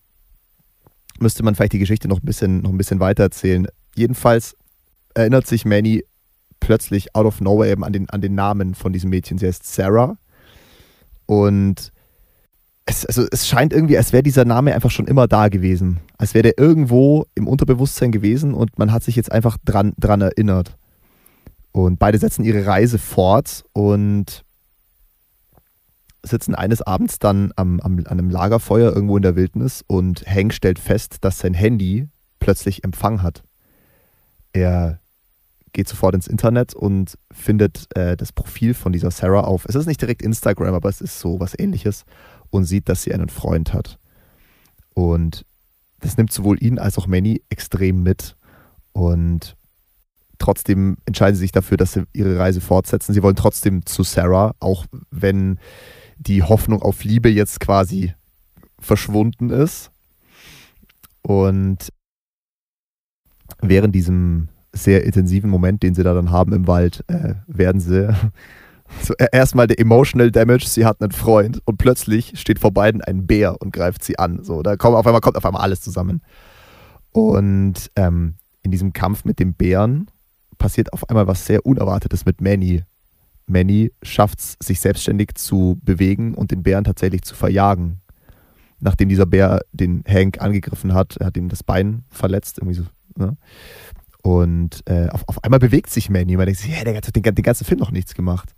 müsste 1.23 1.43
man 1.43 1.55
vielleicht 1.55 1.73
die 1.73 1.79
Geschichte 1.79 2.09
noch 2.09 2.19
ein 2.19 2.27
bisschen, 2.27 2.63
noch 2.63 2.71
ein 2.71 2.79
bisschen 2.79 3.01
weiter 3.01 3.25
erzählen. 3.25 3.67
Jedenfalls 3.95 4.57
erinnert 5.15 5.47
sich 5.47 5.65
Manny 5.65 6.05
plötzlich 6.61 7.15
out 7.15 7.27
of 7.27 7.41
nowhere 7.41 7.71
eben 7.71 7.85
an 7.85 7.93
den, 7.93 8.09
an 8.11 8.21
den 8.21 8.35
Namen 8.35 8.75
von 8.75 8.93
diesem 8.93 9.11
Mädchen. 9.11 9.39
Sie 9.39 9.47
heißt 9.47 9.67
Sarah 9.67 10.17
und 11.27 11.93
es, 12.85 13.07
also 13.07 13.27
es 13.31 13.47
scheint 13.47 13.73
irgendwie, 13.73 13.97
als 13.97 14.13
wäre 14.13 14.23
dieser 14.23 14.45
Name 14.45 14.75
einfach 14.75 14.91
schon 14.91 15.07
immer 15.07 15.29
da 15.29 15.49
gewesen. 15.49 16.01
Als 16.19 16.35
wäre 16.35 16.43
der 16.43 16.59
irgendwo 16.59 17.27
im 17.35 17.47
Unterbewusstsein 17.47 18.13
gewesen 18.13 18.55
und 18.55 18.79
man 18.79 18.93
hat 18.93 19.03
sich 19.03 19.17
jetzt 19.17 19.31
einfach 19.31 19.57
dran, 19.65 19.93
dran 19.99 20.21
erinnert. 20.21 20.77
Und 21.73 21.99
beide 21.99 22.19
setzen 22.19 22.45
ihre 22.45 22.67
Reise 22.67 22.99
fort 22.99 23.65
und 23.73 24.45
sitzen 26.23 26.55
eines 26.55 26.83
Abends 26.83 27.19
dann 27.19 27.53
am, 27.57 27.81
am, 27.81 27.99
an 27.99 28.07
einem 28.07 28.31
Lagerfeuer 28.31 28.93
irgendwo 28.93 29.17
in 29.17 29.23
der 29.23 29.37
Wildnis 29.37 29.85
und 29.87 30.25
Hank 30.27 30.55
stellt 30.55 30.79
fest, 30.79 31.17
dass 31.23 31.39
sein 31.39 31.55
Handy 31.55 32.09
plötzlich 32.39 32.85
Empfang 32.85 33.23
hat. 33.23 33.43
Er 34.53 35.01
geht 35.73 35.89
sofort 35.89 36.15
ins 36.15 36.27
Internet 36.27 36.75
und 36.75 37.19
findet 37.33 37.87
äh, 37.97 38.17
das 38.17 38.33
Profil 38.33 38.75
von 38.75 38.93
dieser 38.93 39.11
Sarah 39.11 39.43
auf. 39.43 39.65
Es 39.65 39.75
ist 39.75 39.87
nicht 39.87 40.01
direkt 40.01 40.23
Instagram, 40.23 40.75
aber 40.75 40.89
es 40.89 41.01
ist 41.01 41.19
so 41.19 41.41
was 41.41 41.59
ähnliches 41.59 42.05
und 42.51 42.65
sieht, 42.65 42.89
dass 42.89 43.03
sie 43.03 43.15
einen 43.15 43.31
Freund 43.31 43.73
hat. 43.73 43.99
Und 44.95 45.45
das 46.01 46.17
nimmt 46.17 46.33
sowohl 46.33 46.63
ihn 46.63 46.79
als 46.79 46.99
auch 46.99 47.07
Manny 47.07 47.43
extrem 47.49 48.03
mit. 48.03 48.37
Und 48.93 49.57
trotzdem 50.39 50.99
entscheiden 51.07 51.37
sie 51.37 51.43
sich 51.43 51.53
dafür, 51.53 51.79
dass 51.79 51.93
sie 51.93 52.05
ihre 52.13 52.39
Reise 52.39 52.61
fortsetzen. 52.61 53.15
Sie 53.15 53.23
wollen 53.23 53.37
trotzdem 53.37 53.87
zu 53.87 54.03
Sarah, 54.03 54.55
auch 54.61 54.85
wenn 55.11 55.59
die 56.27 56.43
Hoffnung 56.43 56.83
auf 56.83 57.05
Liebe 57.05 57.29
jetzt 57.29 57.61
quasi 57.61 58.15
verschwunden 58.79 59.51
ist. 59.51 59.91
Und 61.23 61.93
während 63.61 63.95
diesem 63.95 64.49
sehr 64.73 65.05
intensiven 65.05 65.51
Moment, 65.51 65.83
den 65.83 65.95
sie 65.95 66.03
da 66.03 66.15
dann 66.15 66.31
haben 66.31 66.53
im 66.53 66.67
Wald, 66.67 67.05
äh, 67.09 67.35
werden 67.47 67.81
sie 67.81 68.13
so 69.03 69.15
e- 69.19 69.27
erstmal 69.33 69.67
der 69.67 69.79
Emotional 69.79 70.31
Damage, 70.31 70.67
sie 70.67 70.85
hat 70.85 71.01
einen 71.01 71.13
Freund 71.13 71.61
und 71.65 71.79
plötzlich 71.79 72.39
steht 72.39 72.59
vor 72.59 72.73
beiden 72.73 73.03
ein 73.03 73.27
Bär 73.27 73.61
und 73.61 73.73
greift 73.73 74.03
sie 74.03 74.19
an. 74.19 74.43
So, 74.43 74.63
da 74.63 74.77
kommt 74.77 74.97
auf 74.97 75.07
einmal, 75.07 75.21
kommt 75.21 75.37
auf 75.37 75.45
einmal 75.45 75.63
alles 75.63 75.81
zusammen. 75.81 76.23
Und 77.13 77.91
ähm, 77.97 78.35
in 78.63 78.71
diesem 78.71 78.93
Kampf 78.93 79.25
mit 79.25 79.39
dem 79.39 79.55
Bären 79.55 80.11
passiert 80.59 80.93
auf 80.93 81.09
einmal 81.09 81.27
was 81.27 81.47
sehr 81.47 81.67
Unerwartetes 81.67 82.25
mit 82.25 82.41
Manny. 82.41 82.85
Manny 83.47 83.93
schafft 84.03 84.39
es, 84.39 84.57
sich 84.63 84.81
selbstständig 84.81 85.35
zu 85.35 85.79
bewegen 85.83 86.35
und 86.35 86.51
den 86.51 86.63
Bären 86.63 86.85
tatsächlich 86.85 87.23
zu 87.23 87.35
verjagen. 87.35 88.01
Nachdem 88.81 89.09
dieser 89.09 89.27
Bär 89.27 89.61
den 89.73 90.03
Hank 90.09 90.41
angegriffen 90.41 90.95
hat, 90.95 91.17
hat 91.23 91.37
ihm 91.37 91.49
das 91.49 91.63
Bein 91.63 92.05
verletzt, 92.11 92.59
irgendwie 92.59 92.75
so. 92.75 92.85
Ne? 93.17 93.37
Und 94.23 94.83
äh, 94.87 95.09
auf, 95.09 95.29
auf 95.29 95.45
einmal 95.45 95.61
bewegt 95.61 95.91
sich 95.91 96.11
Manny. 96.11 96.37
Man 96.37 96.47
denkt 96.47 96.61
sich, 96.61 96.77
ja, 96.77 96.85
der 96.85 96.97
hat 96.97 97.15
den, 97.15 97.23
den 97.23 97.43
ganzen 97.43 97.65
Film 97.65 97.81
noch 97.81 97.91
nichts 97.91 98.15
gemacht. 98.15 98.55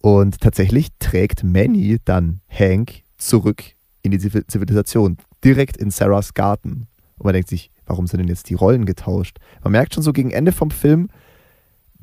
Und 0.00 0.40
tatsächlich 0.40 0.88
trägt 0.98 1.44
Manny 1.44 1.98
dann 2.04 2.40
Hank 2.48 3.02
zurück 3.16 3.62
in 4.02 4.12
die 4.12 4.18
Zivil- 4.18 4.46
Zivilisation, 4.46 5.18
direkt 5.44 5.76
in 5.76 5.90
Sarahs 5.90 6.34
Garten. 6.34 6.86
Und 7.16 7.24
man 7.24 7.32
denkt 7.32 7.48
sich, 7.48 7.70
warum 7.86 8.06
sind 8.06 8.20
denn 8.20 8.28
jetzt 8.28 8.48
die 8.48 8.54
Rollen 8.54 8.86
getauscht? 8.86 9.38
Man 9.62 9.72
merkt 9.72 9.94
schon 9.94 10.04
so 10.04 10.12
gegen 10.12 10.30
Ende 10.30 10.52
vom 10.52 10.70
Film, 10.70 11.08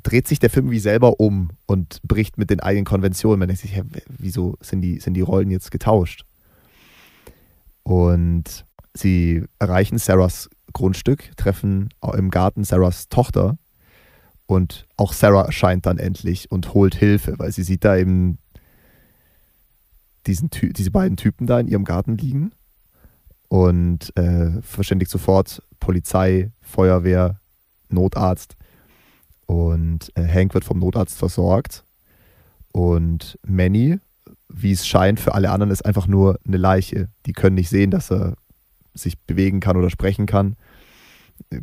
dreht 0.06 0.28
sich 0.28 0.38
der 0.38 0.52
Film 0.52 0.70
wie 0.70 0.80
selber 0.80 1.20
um 1.20 1.50
und 1.66 2.00
bricht 2.04 2.38
mit 2.38 2.52
den 2.52 2.60
eigenen 2.60 2.86
Konventionen. 2.86 3.40
Man 3.40 3.48
denkt 3.48 3.62
sich, 3.62 3.76
hä, 3.76 3.84
wieso 4.08 4.56
sind 4.62 4.82
die, 4.82 5.00
sind 5.00 5.16
die 5.16 5.22
Rollen 5.22 5.50
jetzt 5.50 5.72
getauscht? 5.72 6.26
Und 7.82 8.66
sie 8.94 9.44
erreichen 9.58 9.98
Sarahs 9.98 10.48
Grundstück, 10.74 11.36
treffen 11.38 11.90
im 12.16 12.30
Garten 12.30 12.64
Sarahs 12.64 13.10
Tochter 13.10 13.58
und 14.46 14.86
auch 14.96 15.14
Sarah 15.14 15.46
erscheint 15.46 15.88
dann 15.88 15.98
endlich 15.98 16.52
und 16.52 16.74
holt 16.74 16.94
Hilfe, 16.94 17.40
weil 17.40 17.52
sie 17.52 17.64
sieht 17.64 17.84
da 17.84 17.98
eben 17.98 18.38
diesen 20.28 20.50
diese 20.52 20.92
beiden 20.92 21.18
Typen 21.18 21.48
da 21.48 21.60
in 21.60 21.68
ihrem 21.68 21.84
Garten 21.84 22.18
liegen 22.18 22.52
und 23.48 24.16
äh, 24.18 24.62
verständigt 24.62 25.10
sofort 25.10 25.64
Polizei, 25.80 26.52
Feuerwehr, 26.62 27.40
Notarzt 27.90 28.56
und 29.46 30.12
äh, 30.16 30.28
Hank 30.28 30.54
wird 30.54 30.66
vom 30.66 30.80
Notarzt 30.80 31.18
versorgt 31.18 31.84
und 32.76 33.40
Manny, 33.48 34.00
wie 34.50 34.72
es 34.74 34.86
scheint, 34.86 35.20
für 35.20 35.34
alle 35.34 35.50
anderen 35.50 35.72
ist 35.72 35.86
einfach 35.86 36.08
nur 36.08 36.40
eine 36.46 36.58
Leiche. 36.58 37.08
Die 37.26 37.34
können 37.34 37.56
nicht 37.56 37.70
sehen, 37.70 37.90
dass 37.90 38.12
er 38.12 38.36
sich 38.94 39.18
bewegen 39.20 39.62
kann 39.62 39.78
oder 39.78 39.90
sprechen 39.90 40.26
kann. 40.26 40.58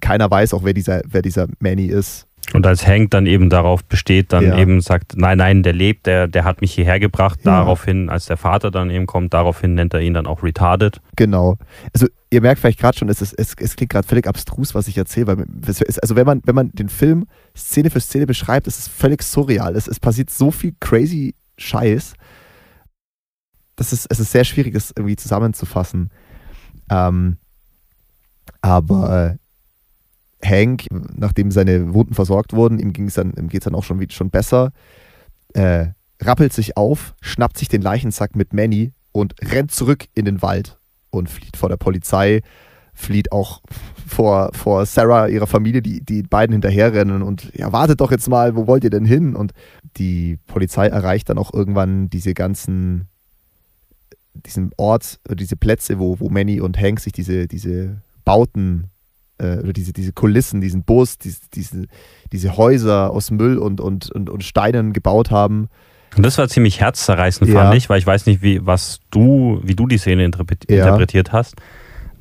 Keiner 0.01 0.31
weiß 0.31 0.55
auch, 0.55 0.65
wer 0.65 0.73
dieser, 0.73 1.03
wer 1.07 1.21
dieser 1.23 1.49
Manny 1.59 1.87
ist. 1.87 2.27
Und 2.55 2.67
als 2.67 2.87
Hank 2.87 3.11
dann 3.11 3.27
eben 3.27 3.49
darauf 3.49 3.85
besteht, 3.85 4.33
dann 4.33 4.45
Ja. 4.45 4.59
eben 4.59 4.81
sagt, 4.81 5.17
nein, 5.17 5.39
nein, 5.39 5.63
der 5.63 5.73
lebt, 5.73 6.07
der, 6.07 6.29
der 6.29 6.45
hat 6.45 6.61
mich 6.61 6.73
hierher 6.75 7.01
gebracht. 7.01 7.41
Ja. 7.45 7.59
Daraufhin, 7.59 8.11
als 8.11 8.27
der 8.27 8.37
Vater 8.37 8.71
dann 8.71 8.91
eben 8.91 9.07
kommt, 9.07 9.33
daraufhin 9.33 9.75
nennt 9.75 9.95
er 9.95 10.01
ihn 10.01 10.15
dann 10.15 10.27
auch 10.27 10.43
retarded. 10.43 11.01
Genau. 11.17 11.57
Also 11.95 12.07
ihr 12.31 12.41
merkt 12.43 12.61
vielleicht 12.61 12.79
gerade 12.79 12.97
schon, 12.99 13.09
es, 13.09 13.23
ist, 13.23 13.33
es, 13.39 13.55
es 13.59 13.77
klingt 13.77 13.91
gerade 13.93 14.07
völlig 14.07 14.27
abstrus, 14.27 14.75
was 14.75 14.89
ich 14.89 14.99
erzähle. 14.99 15.27
Weil 15.29 15.47
es 15.67 15.81
ist, 15.81 16.03
also 16.03 16.15
wenn 16.17 16.27
man, 16.27 16.43
wenn 16.45 16.55
man 16.55 16.71
den 16.73 16.89
Film 16.89 17.27
Szene 17.57 17.91
für 17.91 18.01
Szene 18.01 18.27
beschreibt, 18.27 18.67
ist 18.67 18.79
es 18.79 18.89
völlig 18.89 19.23
surreal. 19.23 19.75
Es, 19.77 19.89
es 19.89 19.99
passiert 20.01 20.31
so 20.31 20.51
viel 20.51 20.75
crazy 20.81 21.35
Scheiß. 21.59 22.15
Das 23.77 23.93
ist, 23.93 24.07
es 24.11 24.21
ist 24.21 24.33
sehr 24.33 24.45
schwierig, 24.45 24.75
das 24.75 24.93
irgendwie 24.97 25.17
zusammenzufassen. 25.17 26.11
Ähm, 26.91 27.37
aber 28.61 29.37
Hank, 30.45 30.87
nachdem 31.15 31.51
seine 31.51 31.95
Wunden 31.95 32.15
versorgt 32.15 32.53
wurden, 32.53 32.79
ihm 32.79 32.93
ging 32.93 33.07
es 33.07 33.15
dann, 33.15 33.33
dann 33.35 33.75
auch 33.75 33.85
schon, 33.85 34.05
schon 34.11 34.31
besser. 34.31 34.73
äh, 35.55 35.87
rappelt 36.21 36.53
sich 36.53 36.77
auf, 36.77 37.15
schnappt 37.21 37.59
sich 37.59 37.69
den 37.69 37.83
Leichensack 37.83 38.37
mit 38.37 38.53
Manny 38.53 38.93
und 39.13 39.35
rennt 39.43 39.73
zurück 39.73 40.07
in 40.15 40.25
den 40.25 40.43
Wald 40.43 40.79
und 41.11 41.29
flieht 41.29 41.57
vor 41.57 41.69
der 41.69 41.77
Polizei, 41.77 42.43
flieht 42.95 43.33
auch 43.33 43.61
vor, 44.07 44.51
vor 44.53 44.87
Sarah, 44.87 45.29
ihrer 45.29 45.47
Familie, 45.47 45.83
die, 45.83 46.05
die 46.05 46.23
beiden 46.23 46.53
hinterherrennen 46.53 47.23
und 47.23 47.53
ja, 47.55 47.73
wartet 47.73 48.01
doch 48.01 48.11
jetzt 48.11 48.29
mal, 48.29 48.55
wo 48.57 48.67
wollt 48.67 48.85
ihr 48.85 48.91
denn 48.91 49.05
hin? 49.05 49.35
Und 49.35 49.53
die 49.97 50.39
Polizei 50.47 50.89
erreicht 50.89 51.29
dann 51.29 51.39
auch 51.39 51.53
irgendwann 51.53 52.11
diese 52.11 52.35
ganzen, 52.35 53.09
diesen 54.35 54.71
Ort, 54.77 55.21
diese 55.35 55.57
Plätze, 55.57 55.99
wo, 55.99 56.21
wo 56.21 56.29
Manny 56.29 56.61
und 56.61 56.79
Hank 56.79 57.01
sich 57.01 57.13
diese, 57.13 57.49
diese 57.49 58.03
Bauten 58.25 58.92
äh, 59.43 59.59
oder 59.59 59.73
diese, 59.73 59.93
diese 59.93 60.13
Kulissen, 60.13 60.61
diesen 60.61 60.83
Bus, 60.85 61.19
diese, 61.19 61.41
diese, 61.55 61.87
diese 62.33 62.57
Häuser 62.57 63.11
aus 63.11 63.31
Müll 63.31 63.59
und, 63.59 63.81
und, 63.81 64.11
und, 64.11 64.31
und 64.31 64.45
Steinen 64.45 64.93
gebaut 64.93 65.31
haben. 65.31 65.69
Und 66.17 66.25
das 66.27 66.37
war 66.39 66.49
ziemlich 66.49 66.81
herzzerreißend, 66.81 67.51
Ja. 67.51 67.63
fand 67.65 67.75
ich, 67.75 67.89
weil 67.89 67.99
ich 67.99 68.07
weiß 68.07 68.27
nicht, 68.27 68.43
wie, 68.43 68.65
was 68.65 69.01
du, 69.11 69.61
wie 69.65 69.75
du 69.75 69.87
die 69.87 69.99
Szene 69.99 70.25
interpret 70.25 70.71
Ja. 70.71 70.85
interpretiert 70.85 71.33
hast. 71.33 71.57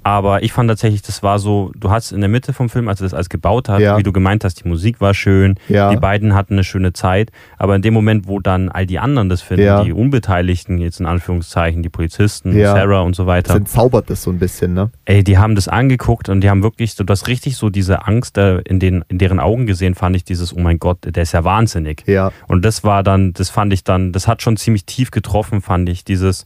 Aber 0.04 0.42
ich 0.42 0.52
fand 0.52 0.68
tatsächlich, 0.70 1.02
das 1.04 1.22
war 1.22 1.38
so, 1.38 1.72
du 1.76 1.92
hast 1.92 2.12
in 2.12 2.22
der 2.22 2.30
Mitte 2.30 2.54
vom 2.54 2.70
Film, 2.70 2.88
als 2.88 3.02
er 3.02 3.06
das 3.06 3.14
alles 3.14 3.30
gebaut 3.30 3.70
hat, 3.70 3.80
Ja. 3.82 3.98
wie 3.98 4.04
du 4.04 4.12
gemeint 4.12 4.44
hast, 4.44 4.64
die 4.64 4.68
Musik 4.68 5.00
war 5.00 5.14
schön, 5.14 5.56
Ja. 5.70 5.92
die 5.92 5.98
beiden 5.98 6.34
hatten 6.34 6.54
eine 6.56 6.64
schöne 6.64 6.92
Zeit, 6.94 7.32
aber 7.58 7.76
in 7.76 7.82
dem 7.84 7.94
Moment, 7.94 8.28
wo 8.28 8.40
dann 8.40 8.70
all 8.70 8.86
die 8.88 8.98
anderen 9.00 9.30
das 9.30 9.42
finden, 9.44 9.64
Ja. 9.66 9.84
die 9.84 9.94
Unbeteiligten, 9.94 10.80
jetzt 10.80 11.00
in 11.00 11.06
Anführungszeichen, 11.06 11.84
die 11.84 11.90
Polizisten. 11.90 12.54
Sarah 12.54 13.02
und 13.02 13.16
so 13.16 13.28
weiter, 13.28 13.50
Das 13.50 13.58
entzaubert 13.58 14.10
das 14.10 14.24
so 14.24 14.32
ein 14.32 14.40
bisschen, 14.40 14.74
ne? 14.74 14.90
ey, 15.06 15.24
die 15.24 15.38
haben 15.38 15.56
das 15.56 15.68
angeguckt 15.68 16.30
und 16.30 16.42
die 16.42 16.50
haben 16.50 16.64
wirklich 16.64 16.94
so, 16.96 17.04
du 17.04 17.12
hast 17.12 17.28
richtig 17.28 17.56
so 17.58 17.70
diese 17.70 18.08
Angst 18.08 18.38
da 18.38 18.58
in, 18.60 18.80
den, 18.80 19.04
in 19.08 19.18
deren 19.20 19.40
Augen 19.40 19.66
gesehen, 19.68 19.94
fand 19.96 20.16
ich 20.16 20.24
dieses, 20.24 20.56
oh 20.56 20.60
mein 20.60 20.80
Gott, 20.80 20.98
der 21.04 21.24
ist 21.24 21.32
ja 21.34 21.44
wahnsinnig. 21.44 22.04
Ja. 22.08 22.32
Und 22.48 22.66
das 22.66 22.84
war 22.84 23.04
dann, 23.04 23.34
das 23.34 23.50
fand 23.50 23.72
ich 23.74 23.84
dann, 23.84 24.12
das 24.12 24.28
hat 24.28 24.42
schon 24.42 24.58
ziemlich 24.58 24.86
tief 24.86 25.12
getroffen, 25.12 25.62
fand 25.62 25.90
ich. 25.90 26.04
Dieses, 26.04 26.46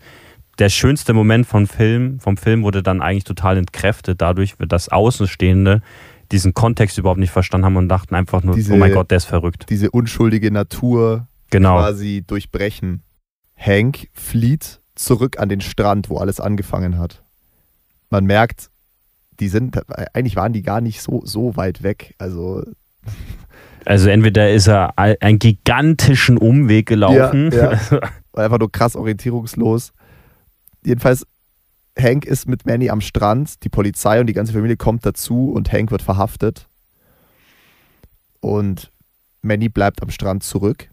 der 0.60 0.70
schönste 0.70 1.14
Moment 1.14 1.46
vom 1.46 1.68
Film, 1.68 2.20
vom 2.20 2.38
Film 2.38 2.64
wurde 2.64 2.82
dann 2.84 3.02
eigentlich 3.02 3.24
total 3.26 3.58
entkräftet, 3.58 4.22
dadurch, 4.22 4.56
dass 4.68 4.90
Außenstehende 4.90 5.82
diesen 6.32 6.54
Kontext 6.54 6.98
überhaupt 6.98 7.20
nicht 7.20 7.32
verstanden 7.32 7.66
haben 7.66 7.76
und 7.78 7.90
dachten 7.90 8.16
einfach 8.16 8.42
nur, 8.44 8.56
Diese- 8.56 8.74
oh 8.74 8.78
mein 8.78 8.94
Gott, 8.94 9.12
der 9.12 9.18
ist 9.18 9.26
verrückt. 9.26 9.66
Diese 9.70 9.92
unschuldige 9.92 10.52
Natur 10.52 11.28
Genau. 11.52 11.78
quasi 11.78 12.24
durchbrechen. 12.26 13.04
Hank 13.58 14.08
flieht 14.14 14.80
zurück 14.96 15.40
an 15.40 15.50
den 15.50 15.62
Strand, 15.62 16.10
wo 16.10 16.18
alles 16.18 16.40
angefangen 16.40 16.98
hat. 16.98 17.24
Man 18.10 18.26
merkt, 18.26 18.70
die 19.40 19.50
sind, 19.50 19.78
eigentlich 20.14 20.36
waren 20.36 20.54
die 20.54 20.62
gar 20.64 20.82
nicht 20.82 21.02
so, 21.02 21.22
so 21.26 21.56
weit 21.58 21.84
weg. 21.84 22.16
Also, 22.18 22.64
Also 23.86 24.10
entweder 24.10 24.52
ist 24.52 24.68
er 24.68 24.98
ein- 24.98 25.16
einen 25.22 25.38
gigantischen 25.40 26.38
Umweg 26.40 26.88
gelaufen. 26.88 27.52
Ja, 27.54 27.80
einfach 28.34 28.58
nur 28.58 28.72
krass 28.72 28.96
orientierungslos. 28.96 29.94
Jedenfalls, 30.86 31.26
Hank 31.98 32.26
ist 32.26 32.48
mit 32.48 32.66
Manny 32.66 32.90
am 32.90 33.02
Strand, 33.02 33.64
die 33.64 33.70
Polizei 33.70 34.20
und 34.20 34.28
die 34.28 34.34
ganze 34.34 34.54
Familie 34.54 34.78
kommt 34.78 35.06
dazu 35.06 35.52
und 35.52 35.72
Hank 35.72 35.92
wird 35.92 36.02
verhaftet. 36.02 36.68
Und 38.42 38.92
Manny 39.42 39.70
bleibt 39.70 40.04
am 40.04 40.10
Strand 40.10 40.44
zurück. 40.44 40.90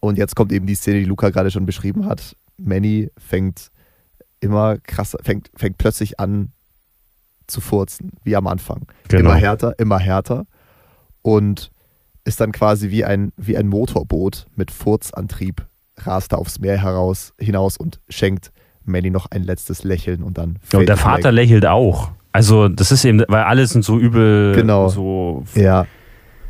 Und 0.00 0.16
jetzt 0.16 0.34
kommt 0.34 0.52
eben 0.52 0.66
die 0.66 0.74
Szene, 0.74 1.00
die 1.00 1.04
Luca 1.04 1.28
gerade 1.28 1.50
schon 1.50 1.66
beschrieben 1.66 2.06
hat. 2.06 2.34
Manny 2.56 3.10
fängt 3.18 3.70
immer 4.40 4.78
krasser, 4.78 5.18
fängt, 5.22 5.50
fängt 5.54 5.76
plötzlich 5.76 6.18
an 6.18 6.52
zu 7.46 7.60
furzen, 7.60 8.12
wie 8.24 8.36
am 8.36 8.46
Anfang. 8.46 8.86
Genau. 9.08 9.30
Immer 9.30 9.34
härter, 9.34 9.78
immer 9.78 9.98
härter. 9.98 10.46
Und 11.22 11.70
ist 12.24 12.40
dann 12.40 12.52
quasi 12.52 12.90
wie 12.90 13.04
ein, 13.04 13.32
wie 13.36 13.56
ein 13.56 13.68
Motorboot 13.68 14.46
mit 14.54 14.70
Furzantrieb, 14.70 15.66
rast 16.06 16.32
er 16.32 16.38
aufs 16.38 16.58
Meer 16.60 16.78
heraus, 16.78 17.32
hinaus 17.38 17.76
und 17.76 18.00
schenkt 18.08 18.52
Manny 18.84 19.10
noch 19.10 19.26
ein 19.30 19.42
letztes 19.44 19.84
Lächeln 19.84 20.22
und 20.22 20.38
dann 20.38 20.58
Und 20.72 20.88
der 20.88 20.96
Vater 20.96 21.28
weg. 21.28 21.34
lächelt 21.34 21.66
auch. 21.66 22.10
Also 22.32 22.68
das 22.68 22.92
ist 22.92 23.04
eben, 23.04 23.22
weil 23.28 23.42
alle 23.42 23.66
sind 23.66 23.84
so 23.84 23.98
übel 23.98 24.54
Genau. 24.54 24.88
so 24.88 25.44
Ja, 25.54 25.86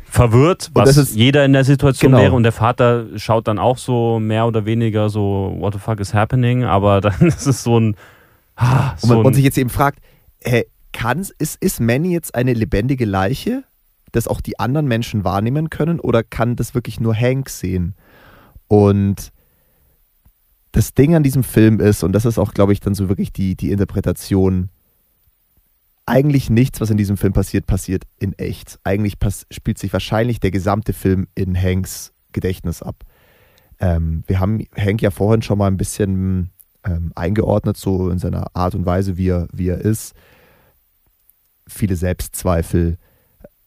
verwirrt, 0.05 0.67
Und 0.73 0.75
was 0.75 0.95
das 0.95 1.09
ist- 1.09 1.15
jeder 1.15 1.45
in 1.45 1.53
der 1.53 1.63
Situation 1.63 2.11
Genau. 2.11 2.23
wäre. 2.23 2.33
Und 2.33 2.43
der 2.43 2.51
Vater 2.51 3.05
schaut 3.17 3.47
dann 3.47 3.59
auch 3.59 3.77
so 3.77 4.19
mehr 4.19 4.45
oder 4.45 4.65
weniger 4.65 5.09
so, 5.09 5.55
what 5.59 5.73
the 5.73 5.79
fuck 5.79 5.99
is 5.99 6.13
happening? 6.13 6.63
Aber 6.63 7.01
dann 7.01 7.19
ist 7.21 7.45
es 7.47 7.63
so 7.63 7.79
ein. 7.79 7.95
Ah, 8.55 8.91
und 8.91 8.99
so 8.99 9.07
man, 9.07 9.17
man 9.17 9.27
ein 9.27 9.33
sich 9.33 9.43
jetzt 9.43 9.57
eben 9.57 9.69
fragt, 9.69 9.99
hä, 10.43 10.65
kann's, 10.93 11.31
ist, 11.39 11.61
ist 11.63 11.79
Manny 11.79 12.11
jetzt 12.13 12.35
eine 12.35 12.53
lebendige 12.53 13.05
Leiche, 13.05 13.63
das 14.11 14.27
auch 14.27 14.41
die 14.41 14.59
anderen 14.59 14.87
Menschen 14.87 15.23
wahrnehmen 15.23 15.69
können 15.69 15.99
oder 15.99 16.21
kann 16.21 16.55
das 16.57 16.75
wirklich 16.75 16.99
nur 16.99 17.15
Hank 17.15 17.49
sehen? 17.49 17.95
Und 18.67 19.31
das 20.71 20.93
Ding 20.93 21.15
an 21.15 21.23
diesem 21.23 21.43
Film 21.43 21.79
ist, 21.79 22.03
und 22.03 22.13
das 22.13 22.25
ist 22.25 22.37
auch, 22.37 22.53
glaube 22.53 22.73
ich, 22.73 22.79
dann 22.79 22.93
so 22.93 23.09
wirklich 23.09 23.33
die, 23.33 23.55
die 23.55 23.71
Interpretation, 23.71 24.69
eigentlich 26.05 26.49
nichts, 26.49 26.81
was 26.81 26.89
in 26.89 26.97
diesem 26.97 27.17
Film 27.17 27.33
passiert, 27.33 27.67
passiert 27.67 28.03
in 28.17 28.33
echt. 28.33 28.79
Eigentlich 28.83 29.17
spielt 29.51 29.77
sich 29.77 29.93
wahrscheinlich 29.93 30.39
der 30.39 30.51
gesamte 30.51 30.93
Film 30.93 31.27
in 31.35 31.55
Hanks 31.55 32.11
Gedächtnis 32.31 32.81
ab. 32.81 33.03
Ähm, 33.79 34.23
wir 34.27 34.39
haben 34.39 34.65
Hank 34.75 35.01
ja 35.01 35.11
vorhin 35.11 35.41
schon 35.41 35.57
mal 35.57 35.67
ein 35.67 35.77
bisschen 35.77 36.49
ähm, 36.83 37.11
eingeordnet, 37.15 37.77
so 37.77 38.09
in 38.09 38.19
seiner 38.19 38.47
Art 38.55 38.75
und 38.75 38.85
Weise, 38.85 39.17
wie 39.17 39.29
er, 39.29 39.47
wie 39.53 39.69
er 39.69 39.79
ist. 39.79 40.13
Viele 41.67 41.95
Selbstzweifel, 41.95 42.97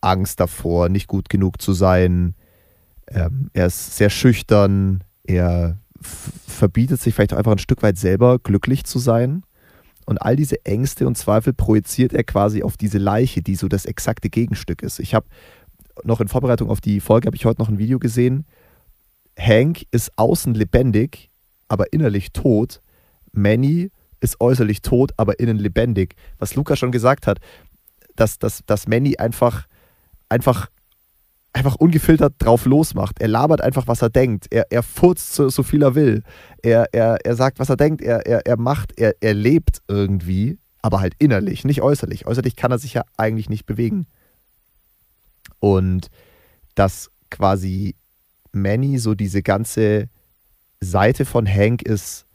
Angst 0.00 0.40
davor, 0.40 0.88
nicht 0.88 1.08
gut 1.08 1.28
genug 1.28 1.60
zu 1.60 1.72
sein. 1.72 2.34
Ähm, 3.08 3.50
er 3.52 3.66
ist 3.66 3.96
sehr 3.96 4.10
schüchtern. 4.10 5.02
Er 5.24 5.78
verbietet 6.46 7.00
sich 7.00 7.14
vielleicht 7.14 7.32
auch 7.32 7.38
einfach 7.38 7.52
ein 7.52 7.58
Stück 7.58 7.82
weit 7.82 7.98
selber 7.98 8.38
glücklich 8.38 8.84
zu 8.84 8.98
sein. 8.98 9.42
Und 10.06 10.18
all 10.18 10.36
diese 10.36 10.64
Ängste 10.64 11.06
und 11.06 11.16
Zweifel 11.16 11.52
projiziert 11.52 12.12
er 12.12 12.24
quasi 12.24 12.62
auf 12.62 12.76
diese 12.76 12.98
Leiche, 12.98 13.42
die 13.42 13.56
so 13.56 13.68
das 13.68 13.86
exakte 13.86 14.28
Gegenstück 14.28 14.82
ist. 14.82 14.98
Ich 15.00 15.14
habe 15.14 15.26
noch 16.02 16.20
in 16.20 16.28
Vorbereitung 16.28 16.70
auf 16.70 16.80
die 16.80 17.00
Folge, 17.00 17.26
habe 17.26 17.36
ich 17.36 17.46
heute 17.46 17.60
noch 17.60 17.68
ein 17.68 17.78
Video 17.78 17.98
gesehen. 17.98 18.44
Hank 19.38 19.84
ist 19.90 20.12
außen 20.16 20.54
lebendig, 20.54 21.30
aber 21.68 21.92
innerlich 21.92 22.32
tot. 22.32 22.82
Manny 23.32 23.90
ist 24.20 24.40
äußerlich 24.40 24.82
tot, 24.82 25.12
aber 25.16 25.38
innen 25.40 25.58
lebendig. 25.58 26.14
Was 26.38 26.54
Luca 26.54 26.76
schon 26.76 26.92
gesagt 26.92 27.26
hat, 27.26 27.38
dass, 28.16 28.38
dass, 28.38 28.60
dass 28.66 28.86
Manny 28.86 29.16
einfach, 29.16 29.66
einfach, 30.28 30.68
einfach 31.54 31.76
ungefiltert 31.76 32.34
drauf 32.38 32.66
losmacht. 32.66 33.20
Er 33.20 33.28
labert 33.28 33.62
einfach, 33.62 33.86
was 33.86 34.02
er 34.02 34.10
denkt. 34.10 34.48
Er, 34.50 34.66
er 34.70 34.82
furzt 34.82 35.34
so, 35.34 35.48
so 35.48 35.62
viel 35.62 35.82
er 35.82 35.94
will. 35.94 36.22
Er, 36.62 36.88
er, 36.92 37.24
er 37.24 37.36
sagt, 37.36 37.60
was 37.60 37.70
er 37.70 37.76
denkt. 37.76 38.02
Er, 38.02 38.26
er, 38.26 38.44
er 38.44 38.58
macht, 38.58 38.98
er, 38.98 39.14
er 39.20 39.34
lebt 39.34 39.80
irgendwie, 39.88 40.58
aber 40.82 41.00
halt 41.00 41.14
innerlich, 41.18 41.64
nicht 41.64 41.80
äußerlich. 41.80 42.26
Äußerlich 42.26 42.56
kann 42.56 42.72
er 42.72 42.78
sich 42.78 42.94
ja 42.94 43.04
eigentlich 43.16 43.48
nicht 43.48 43.66
bewegen. 43.66 44.06
Und 45.60 46.08
dass 46.74 47.10
quasi 47.30 47.94
Manny 48.52 48.98
so 48.98 49.14
diese 49.14 49.42
ganze 49.42 50.08
Seite 50.80 51.24
von 51.24 51.46
Hank 51.46 51.82
ist, 51.82 52.26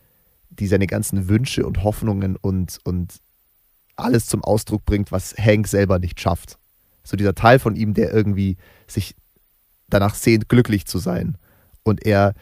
die 0.50 0.68
seine 0.68 0.88
ganzen 0.88 1.28
Wünsche 1.28 1.66
und 1.66 1.84
Hoffnungen 1.84 2.38
und, 2.38 2.80
und 2.86 3.18
alles 3.98 4.28
zum 4.28 4.44
Ausdruck 4.46 4.86
bringt, 4.86 5.12
was 5.12 5.36
Hank 5.38 5.68
selber 5.68 6.00
nicht 6.00 6.22
schafft. 6.22 6.58
So 7.04 7.18
dieser 7.18 7.36
Teil 7.36 7.60
von 7.60 7.76
ihm, 7.76 7.94
der 7.94 8.14
irgendwie 8.14 8.58
sich 8.88 9.16
danach 9.90 10.16
sehnt, 10.16 10.50
glücklich 10.50 10.86
zu 10.86 11.00
sein. 11.00 11.38
Und 11.84 12.06
er 12.06 12.34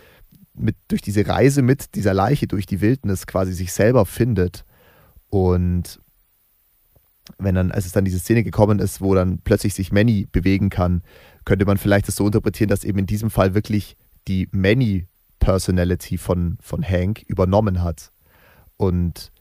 mit, 0.54 0.76
durch 0.88 1.02
diese 1.02 1.28
Reise 1.28 1.62
mit 1.62 1.96
dieser 1.96 2.14
Leiche 2.14 2.48
durch 2.48 2.66
die 2.66 2.82
Wildnis 2.82 3.28
quasi 3.28 3.54
sich 3.54 3.72
selber 3.72 4.06
findet. 4.06 4.66
Und 5.30 6.00
wenn 7.38 7.56
dann, 7.56 7.72
als 7.72 7.86
es 7.86 7.92
dann 7.92 8.06
diese 8.06 8.20
Szene 8.20 8.44
gekommen 8.44 8.80
ist, 8.80 9.02
wo 9.02 9.14
dann 9.14 9.40
plötzlich 9.44 9.74
sich 9.74 9.92
Manny 9.92 10.28
bewegen 10.32 10.70
kann, 10.70 11.02
könnte 11.46 11.66
man 11.66 11.78
vielleicht 11.78 12.08
das 12.08 12.16
so 12.16 12.26
interpretieren, 12.26 12.70
dass 12.70 12.84
eben 12.84 13.00
in 13.00 13.06
diesem 13.06 13.30
Fall 13.30 13.54
wirklich 13.54 13.96
die 14.28 14.50
Manny-Personality 14.52 16.18
von, 16.18 16.58
von 16.62 16.84
Hank 16.84 17.24
übernommen 17.28 17.84
hat. 17.84 18.12
Und 18.78 19.32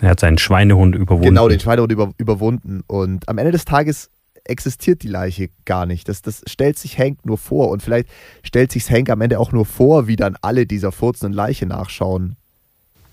Er 0.00 0.10
hat 0.10 0.20
seinen 0.20 0.38
Schweinehund 0.38 0.94
überwunden. 0.94 1.28
genau 1.28 1.48
den 1.48 1.60
Schweinehund 1.60 1.92
über, 1.92 2.12
überwunden. 2.18 2.82
Und 2.86 3.28
am 3.28 3.38
Ende 3.38 3.52
des 3.52 3.64
Tages 3.64 4.10
existiert 4.48 5.02
die 5.02 5.08
Leiche 5.08 5.50
gar 5.64 5.86
nicht. 5.86 6.08
Das, 6.08 6.22
das 6.22 6.42
stellt 6.46 6.78
sich 6.78 6.98
Hank 6.98 7.24
nur 7.24 7.38
vor. 7.38 7.68
Und 7.68 7.82
vielleicht 7.82 8.08
stellt 8.42 8.72
sich 8.72 8.90
Hank 8.90 9.10
am 9.10 9.20
Ende 9.20 9.38
auch 9.38 9.52
nur 9.52 9.66
vor, 9.66 10.06
wie 10.06 10.16
dann 10.16 10.36
alle 10.42 10.66
dieser 10.66 10.92
furzenden 10.92 11.32
Leiche 11.32 11.66
nachschauen. 11.66 12.36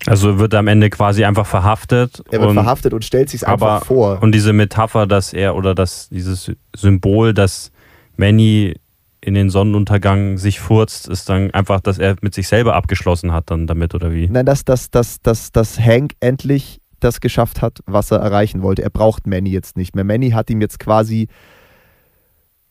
Also 0.07 0.37
wird 0.39 0.53
er 0.53 0.59
am 0.59 0.67
Ende 0.67 0.89
quasi 0.89 1.25
einfach 1.25 1.45
verhaftet. 1.45 2.21
Er 2.29 2.39
wird 2.39 2.49
und, 2.49 2.55
verhaftet 2.55 2.93
und 2.93 3.03
stellt 3.03 3.29
sich 3.29 3.47
einfach 3.47 3.85
vor. 3.85 4.21
Und 4.21 4.33
diese 4.33 4.53
Metapher, 4.53 5.07
dass 5.07 5.33
er 5.33 5.55
oder 5.55 5.73
dass 5.73 6.09
dieses 6.09 6.51
Symbol, 6.75 7.33
dass 7.33 7.71
Manny 8.17 8.75
in 9.21 9.33
den 9.33 9.49
Sonnenuntergang 9.49 10.37
sich 10.37 10.59
furzt, 10.59 11.07
ist 11.07 11.29
dann 11.29 11.49
einfach, 11.51 11.81
dass 11.81 11.97
er 11.97 12.15
mit 12.21 12.35
sich 12.35 12.47
selber 12.47 12.75
abgeschlossen 12.75 13.31
hat 13.31 13.49
dann 13.49 13.65
damit 13.65 13.95
oder 13.95 14.13
wie? 14.13 14.27
Nein, 14.27 14.45
dass, 14.45 14.63
dass, 14.63 14.91
dass, 14.91 15.21
dass, 15.21 15.51
dass 15.51 15.79
Hank 15.79 16.13
endlich 16.19 16.81
das 17.05 17.21
geschafft 17.21 17.61
hat, 17.61 17.79
was 17.85 18.11
er 18.11 18.17
erreichen 18.19 18.61
wollte. 18.61 18.81
Er 18.83 18.89
braucht 18.89 19.27
Manny 19.27 19.51
jetzt 19.51 19.77
nicht 19.77 19.95
mehr. 19.95 20.03
Manny 20.03 20.31
hat 20.31 20.49
ihm 20.49 20.59
jetzt 20.59 20.79
quasi 20.79 21.27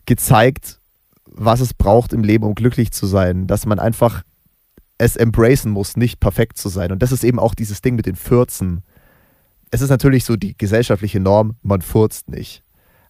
gezeigt, 0.06 0.78
was 1.26 1.60
es 1.60 1.74
braucht 1.74 2.12
im 2.12 2.22
Leben, 2.22 2.44
um 2.44 2.54
glücklich 2.54 2.92
zu 2.92 3.06
sein. 3.06 3.46
Dass 3.46 3.66
man 3.66 3.78
einfach 3.78 4.22
es 4.98 5.16
embracen 5.16 5.72
muss, 5.72 5.96
nicht 5.96 6.20
perfekt 6.20 6.56
zu 6.58 6.68
sein. 6.68 6.92
Und 6.92 7.02
das 7.02 7.10
ist 7.12 7.24
eben 7.24 7.38
auch 7.38 7.54
dieses 7.54 7.80
Ding 7.82 7.96
mit 7.96 8.06
den 8.06 8.14
Fürzen. 8.16 8.82
Es 9.70 9.80
ist 9.80 9.90
natürlich 9.90 10.24
so 10.24 10.36
die 10.36 10.56
gesellschaftliche 10.56 11.18
Norm, 11.18 11.56
man 11.62 11.82
furzt 11.82 12.28
nicht. 12.28 12.62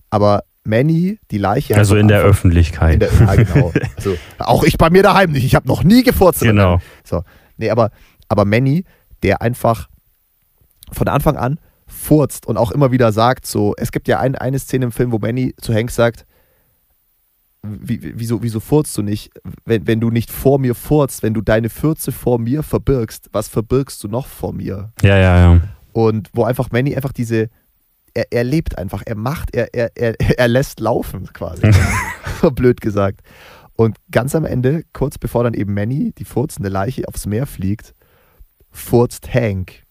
Aber 0.08 0.44
Manny, 0.64 1.18
die 1.30 1.36
Leiche. 1.38 1.76
Also 1.76 1.96
in 1.96 2.08
der 2.08 2.18
einfach- 2.18 2.30
Öffentlichkeit. 2.30 2.94
in 2.94 3.00
der, 3.00 3.10
ja, 3.12 3.34
genau. 3.34 3.72
Also, 3.96 4.16
auch 4.38 4.64
ich 4.64 4.78
bei 4.78 4.88
mir 4.88 5.02
daheim 5.02 5.32
nicht. 5.32 5.44
Ich 5.44 5.54
habe 5.54 5.68
noch 5.68 5.84
nie 5.84 6.02
gefurzt. 6.02 6.40
Genau. 6.40 6.80
So. 7.04 7.22
Nee, 7.58 7.68
aber, 7.70 7.90
aber 8.28 8.46
Manny, 8.46 8.84
der 9.22 9.42
einfach 9.42 9.88
von 10.94 11.08
Anfang 11.08 11.36
an 11.36 11.58
furzt 11.86 12.46
und 12.46 12.56
auch 12.56 12.70
immer 12.70 12.92
wieder 12.92 13.12
sagt, 13.12 13.46
so, 13.46 13.74
es 13.76 13.92
gibt 13.92 14.08
ja 14.08 14.18
ein, 14.20 14.34
eine 14.36 14.58
Szene 14.58 14.86
im 14.86 14.92
Film, 14.92 15.12
wo 15.12 15.18
Manny 15.18 15.54
zu 15.60 15.74
Hank 15.74 15.90
sagt, 15.90 16.24
wie, 17.62 18.02
wie- 18.02 18.12
wieso, 18.16 18.42
wieso 18.42 18.60
furzt 18.60 18.96
du 18.98 19.02
nicht? 19.02 19.30
Wenn, 19.64 19.86
wenn 19.86 20.00
du 20.00 20.10
nicht 20.10 20.30
vor 20.30 20.58
mir 20.58 20.74
furzt, 20.74 21.22
wenn 21.22 21.34
du 21.34 21.40
deine 21.40 21.70
Fürze 21.70 22.12
vor 22.12 22.38
mir 22.38 22.62
verbirgst, 22.62 23.28
was 23.32 23.48
verbirgst 23.48 24.02
du 24.04 24.08
noch 24.08 24.26
vor 24.26 24.52
mir? 24.52 24.92
Ja, 25.02 25.16
ja, 25.16 25.36
ja. 25.54 25.60
Und 25.92 26.28
wo 26.34 26.44
einfach 26.44 26.70
Manny 26.72 26.94
einfach 26.94 27.12
diese, 27.12 27.48
er, 28.12 28.26
er 28.30 28.44
lebt 28.44 28.76
einfach, 28.78 29.02
er 29.06 29.14
macht, 29.16 29.54
er, 29.54 29.72
er, 29.74 29.90
er, 29.94 30.14
er 30.38 30.48
lässt 30.48 30.80
laufen 30.80 31.28
quasi. 31.32 31.62
blöd 32.54 32.80
gesagt. 32.80 33.20
Und 33.76 33.96
ganz 34.10 34.34
am 34.34 34.44
Ende, 34.44 34.82
kurz 34.92 35.16
bevor 35.18 35.44
dann 35.44 35.54
eben 35.54 35.72
Manny, 35.74 36.12
die 36.16 36.24
furzende 36.24 36.68
Leiche, 36.68 37.08
aufs 37.08 37.26
Meer 37.26 37.46
fliegt, 37.46 37.94
furzt 38.70 39.32
Hank. 39.32 39.83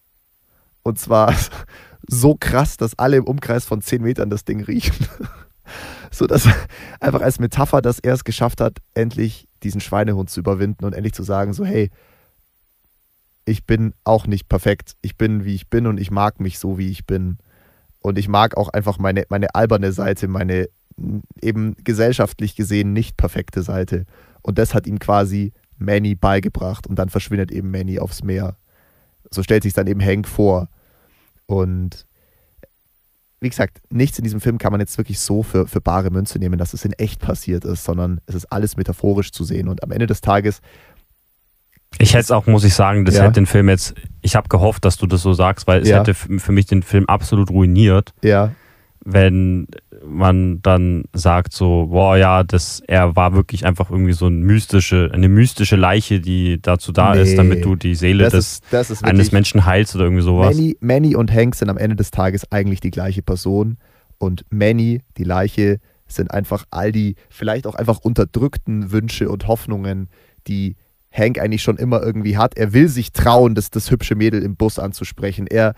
Und 0.84 1.00
zwar 1.00 1.34
so 2.08 2.36
krass, 2.40 2.78
dass 2.78 2.98
alle 3.00 3.18
im 3.18 3.26
Umkreis 3.26 3.66
von 3.66 3.82
10 3.82 4.02
Metern 4.02 4.30
das 4.30 4.46
Ding 4.46 4.64
riechen. 4.64 4.96
so 6.12 6.28
dass 6.28 6.48
einfach 7.00 7.22
als 7.22 7.40
Metapher, 7.40 7.82
dass 7.82 8.00
er 8.00 8.14
es 8.14 8.24
geschafft 8.24 8.62
hat, 8.62 8.78
endlich 8.94 9.48
diesen 9.64 9.82
Schweinehund 9.82 10.30
zu 10.30 10.40
überwinden 10.40 10.86
und 10.86 10.94
endlich 10.94 11.14
zu 11.14 11.24
sagen, 11.24 11.54
so 11.54 11.66
hey, 11.66 11.90
ich 13.46 13.66
bin 13.66 13.94
auch 14.04 14.26
nicht 14.28 14.48
perfekt. 14.48 14.94
Ich 15.02 15.18
bin, 15.18 15.44
wie 15.44 15.56
ich 15.56 15.70
bin 15.70 15.88
und 15.88 16.00
ich 16.00 16.12
mag 16.12 16.40
mich 16.40 16.60
so, 16.60 16.78
wie 16.78 16.90
ich 16.90 17.06
bin. 17.06 17.40
Und 18.00 18.18
ich 18.18 18.28
mag 18.28 18.56
auch 18.58 18.70
einfach 18.70 19.00
meine, 19.00 19.24
meine 19.30 19.54
alberne 19.56 19.92
Seite, 19.92 20.28
meine 20.28 20.68
eben 21.42 21.76
gesellschaftlich 21.84 22.56
gesehen 22.56 22.94
nicht 22.94 23.18
perfekte 23.18 23.64
Seite. 23.64 24.06
Und 24.42 24.58
das 24.58 24.74
hat 24.74 24.88
ihm 24.88 25.00
quasi 25.00 25.52
Manny 25.78 26.16
beigebracht 26.16 26.88
und 26.88 26.98
dann 26.98 27.10
verschwindet 27.10 27.52
eben 27.52 27.72
Manny 27.72 28.00
aufs 28.00 28.24
Meer. 28.24 28.56
So 29.32 29.44
stellt 29.44 29.64
sich 29.64 29.74
dann 29.74 29.88
eben 29.88 30.02
Hank 30.04 30.28
vor. 30.28 30.68
Und 31.46 32.06
wie 33.42 33.50
gesagt, 33.50 33.82
nichts 33.90 34.18
in 34.18 34.24
diesem 34.24 34.40
Film 34.40 34.58
kann 34.58 34.72
man 34.72 34.80
jetzt 34.80 34.98
wirklich 34.98 35.20
so 35.20 35.44
für, 35.44 35.68
für 35.68 35.82
bare 35.82 36.10
Münze 36.12 36.40
nehmen, 36.40 36.58
dass 36.58 36.74
es 36.74 36.86
in 36.86 36.94
echt 36.94 37.20
passiert 37.20 37.66
ist, 37.66 37.84
sondern 37.84 38.22
es 38.26 38.36
ist 38.36 38.46
alles 38.46 38.78
metaphorisch 38.78 39.32
zu 39.32 39.44
sehen. 39.44 39.68
Und 39.68 39.84
am 39.84 39.92
Ende 39.92 40.08
des 40.08 40.22
Tages, 40.22 40.62
Ich 42.00 42.14
hätte 42.14 42.22
es 42.22 42.32
auch, 42.32 42.48
muss 42.48 42.64
ich 42.64 42.74
sagen, 42.74 43.06
das 43.06 43.16
Ja. 43.16 43.24
hätte 43.24 43.34
den 43.34 43.46
Film 43.46 43.70
jetzt, 43.70 43.94
ich 44.22 44.36
habe 44.36 44.48
gehofft, 44.50 44.84
dass 44.86 44.98
du 44.98 45.06
das 45.08 45.22
so 45.22 45.34
sagst, 45.34 45.68
weil 45.68 45.82
es 45.82 45.90
Ja. 45.90 46.00
hätte 46.00 46.14
für 46.16 46.52
mich 46.52 46.66
den 46.66 46.82
Film 46.84 47.06
absolut 47.08 47.52
ruiniert, 47.52 48.14
ja, 48.24 48.52
wenn 49.06 49.68
man 50.06 50.62
dann 50.62 51.04
sagt 51.14 51.54
so, 51.54 51.88
boah 51.88 52.18
ja, 52.18 52.44
das, 52.44 52.82
er 52.88 53.16
war 53.16 53.34
wirklich 53.34 53.66
einfach 53.66 53.90
irgendwie 53.90 54.14
so 54.14 54.28
ein 54.28 54.42
mystische, 54.42 55.10
eine 55.14 55.30
mystische 55.30 55.76
Leiche, 55.76 56.20
die 56.20 56.62
dazu 56.62 56.92
da 56.92 57.14
Nee. 57.16 57.22
ist, 57.22 57.38
damit 57.38 57.64
du 57.64 57.76
die 57.76 57.96
Seele 57.96 58.26
des, 58.26 58.34
ist, 58.34 58.74
ist 58.74 59.04
eines 59.04 59.18
wirklich, 59.20 59.32
Menschen 59.32 59.66
heilst 59.66 59.96
oder 59.96 60.06
irgendwie 60.06 60.24
sowas. 60.24 60.56
Manny, 60.56 60.78
Manny 60.82 61.16
und 61.16 61.32
Hank 61.32 61.56
sind 61.56 61.70
am 61.70 61.78
Ende 61.78 61.96
des 61.96 62.12
Tages 62.12 62.52
eigentlich 62.52 62.80
die 62.80 62.92
gleiche 62.92 63.22
Person. 63.22 63.78
Und 64.18 64.46
Manny, 64.50 65.02
die 65.18 65.24
Leiche, 65.24 65.80
sind 66.08 66.32
einfach 66.32 66.66
all 66.70 66.92
die 66.92 67.16
vielleicht 67.30 67.66
auch 67.66 67.76
einfach 67.76 68.00
unterdrückten 68.00 68.92
Wünsche 68.92 69.30
und 69.30 69.48
Hoffnungen, 69.48 70.10
die 70.48 70.76
Hank 71.12 71.40
eigentlich 71.40 71.62
schon 71.64 71.78
immer 71.78 72.02
irgendwie 72.02 72.38
hat. 72.38 72.58
Er 72.58 72.74
will 72.74 72.88
sich 72.88 73.14
trauen, 73.14 73.56
das, 73.56 73.70
das 73.70 73.92
hübsche 73.92 74.16
Mädel 74.16 74.42
im 74.42 74.56
Bus 74.56 74.80
anzusprechen. 74.80 75.48
Er, 75.48 75.74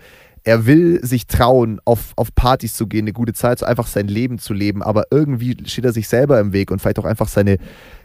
er 0.46 0.64
will 0.64 1.04
sich 1.04 1.26
trauen, 1.26 1.80
auf, 1.84 2.12
auf 2.14 2.32
Partys 2.34 2.74
zu 2.74 2.86
gehen, 2.86 3.02
eine 3.04 3.12
gute 3.12 3.32
Zeit, 3.32 3.58
so 3.58 3.66
einfach 3.66 3.88
sein 3.88 4.06
Leben 4.06 4.38
zu 4.38 4.54
leben. 4.54 4.80
Aber 4.80 5.06
irgendwie 5.10 5.56
steht 5.66 5.84
er 5.84 5.92
sich 5.92 6.06
selber 6.06 6.38
im 6.38 6.52
Weg 6.52 6.70
und 6.70 6.80
vielleicht 6.80 7.00
auch 7.00 7.04
einfach 7.04 7.26
seine, 7.26 7.58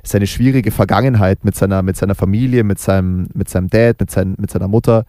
seine 0.04 0.26
schwierige 0.26 0.72
Vergangenheit 0.72 1.46
mit 1.46 1.56
seiner, 1.56 1.84
mit 1.84 1.98
seiner 1.98 2.16
Familie, 2.16 2.64
mit 2.64 2.80
seinem, 2.80 3.30
mit 3.36 3.48
seinem 3.48 3.70
Dad, 3.70 4.00
mit, 4.00 4.10
sein, 4.10 4.36
mit 4.40 4.52
seiner 4.52 4.68
Mutter 4.68 5.06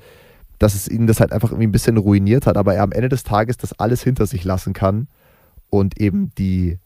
dass 0.58 0.76
es 0.76 0.86
ihn 0.86 1.08
das 1.08 1.18
halt 1.18 1.32
einfach 1.32 1.50
irgendwie 1.50 1.66
ein 1.66 1.72
bisschen 1.72 1.96
ruiniert 1.96 2.46
hat, 2.46 2.56
aber 2.56 2.74
er 2.74 2.84
am 2.84 2.92
Ende 2.92 3.08
des 3.08 3.24
Tages 3.24 3.56
das 3.56 3.72
alles 3.80 4.00
hinter 4.04 4.26
sich 4.26 4.44
lassen 4.44 4.72
kann 4.72 5.08
und 5.70 6.00
eben 6.00 6.30
die, 6.38 6.78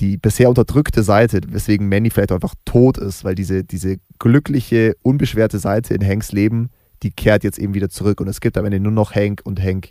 die 0.00 0.16
bisher 0.16 0.48
unterdrückte 0.48 1.02
Seite, 1.02 1.40
weswegen 1.48 1.90
Manny 1.90 2.08
vielleicht 2.08 2.32
auch 2.32 2.36
einfach 2.36 2.54
tot 2.64 2.96
ist, 2.96 3.22
weil 3.22 3.34
diese, 3.34 3.64
diese 3.64 3.98
glückliche, 4.18 4.96
unbeschwerte 5.02 5.58
Seite 5.58 5.92
in 5.92 6.02
Hanks 6.02 6.32
Leben, 6.32 6.70
die 7.02 7.10
kehrt 7.10 7.44
jetzt 7.44 7.58
eben 7.58 7.74
wieder 7.74 7.88
zurück 7.88 8.20
und 8.20 8.28
es 8.28 8.40
gibt 8.40 8.56
am 8.58 8.64
Ende 8.64 8.80
nur 8.80 8.92
noch 8.92 9.14
Hank 9.14 9.40
und 9.44 9.62
Hank 9.62 9.90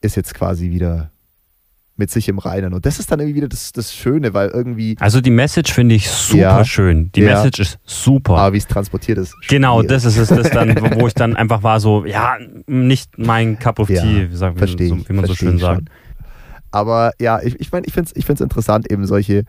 ist 0.00 0.16
jetzt 0.16 0.34
quasi 0.34 0.70
wieder 0.70 1.10
mit 1.96 2.10
sich 2.10 2.28
im 2.28 2.38
Reinen 2.38 2.74
und 2.74 2.84
das 2.86 2.98
ist 2.98 3.12
dann 3.12 3.20
irgendwie 3.20 3.36
wieder 3.36 3.48
das, 3.48 3.70
das 3.70 3.94
Schöne, 3.94 4.34
weil 4.34 4.48
irgendwie, 4.48 4.96
Also 4.98 5.20
die 5.20 5.30
Message 5.30 5.72
finde 5.72 5.94
ich 5.94 6.10
super 6.10 6.38
Ja. 6.40 6.64
schön. 6.64 7.12
Die 7.12 7.20
Ja. 7.20 7.36
Message 7.36 7.60
ist 7.60 7.78
super. 7.84 8.36
aber 8.36 8.54
wie 8.54 8.58
es 8.58 8.66
transportiert 8.66 9.16
ist. 9.18 9.32
Genau, 9.48 9.76
schwierig. 9.78 9.90
das 9.90 10.04
ist 10.04 10.16
es, 10.18 10.28
das 10.28 10.50
dann, 10.50 10.74
wo 11.00 11.06
ich 11.06 11.14
dann 11.14 11.36
einfach 11.36 11.62
war 11.62 11.78
so, 11.78 12.04
ja, 12.04 12.36
nicht 12.66 13.16
mein 13.16 13.60
Cup 13.60 13.78
of 13.78 13.88
Ja, 13.90 14.02
Tea, 14.02 14.28
wie, 14.30 14.34
sagt, 14.36 14.60
wie, 14.60 14.88
so, 14.88 15.08
wie 15.08 15.12
man 15.12 15.24
so 15.26 15.34
schön 15.36 15.58
sagt. 15.58 15.88
schon. 15.88 15.90
Aber 16.72 17.12
ja, 17.20 17.40
ich, 17.40 17.60
ich 17.60 17.70
meine, 17.70 17.86
ich 17.86 17.92
finde 17.92 18.10
es 18.10 18.16
ich 18.16 18.26
find's 18.26 18.40
interessant, 18.40 18.90
eben 18.90 19.06
solche, 19.06 19.44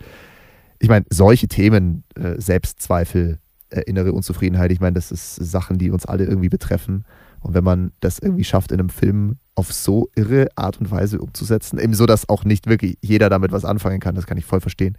ich 0.78 0.88
meine, 0.88 1.06
solche 1.10 1.48
Themen, 1.48 2.04
äh, 2.16 2.40
Selbstzweifel, 2.40 3.40
innere 3.82 4.14
Unzufriedenheit, 4.14 4.72
ich 4.72 4.80
meine, 4.80 4.94
das 4.94 5.12
ist 5.12 5.36
Sachen, 5.36 5.78
die 5.78 5.92
uns 5.92 6.06
alle 6.06 6.26
irgendwie 6.26 6.50
betreffen. 6.50 7.06
Und 7.42 7.54
wenn 7.54 7.64
man 7.64 7.92
das 8.00 8.20
irgendwie 8.20 8.44
schafft, 8.44 8.72
in 8.72 8.80
einem 8.80 8.90
Film 8.90 9.38
auf 9.54 9.72
so 9.72 10.10
irre 10.16 10.48
Art 10.56 10.80
und 10.80 10.90
Weise 10.92 11.20
umzusetzen, 11.20 11.80
eben 11.80 11.94
so, 11.94 12.06
dass 12.06 12.28
auch 12.28 12.44
nicht 12.44 12.68
wirklich 12.68 12.98
jeder 13.02 13.30
damit 13.30 13.52
was 13.52 13.66
anfangen 13.66 14.00
kann, 14.00 14.16
das 14.16 14.26
kann 14.26 14.38
ich 14.38 14.46
voll 14.46 14.62
verstehen. 14.62 14.98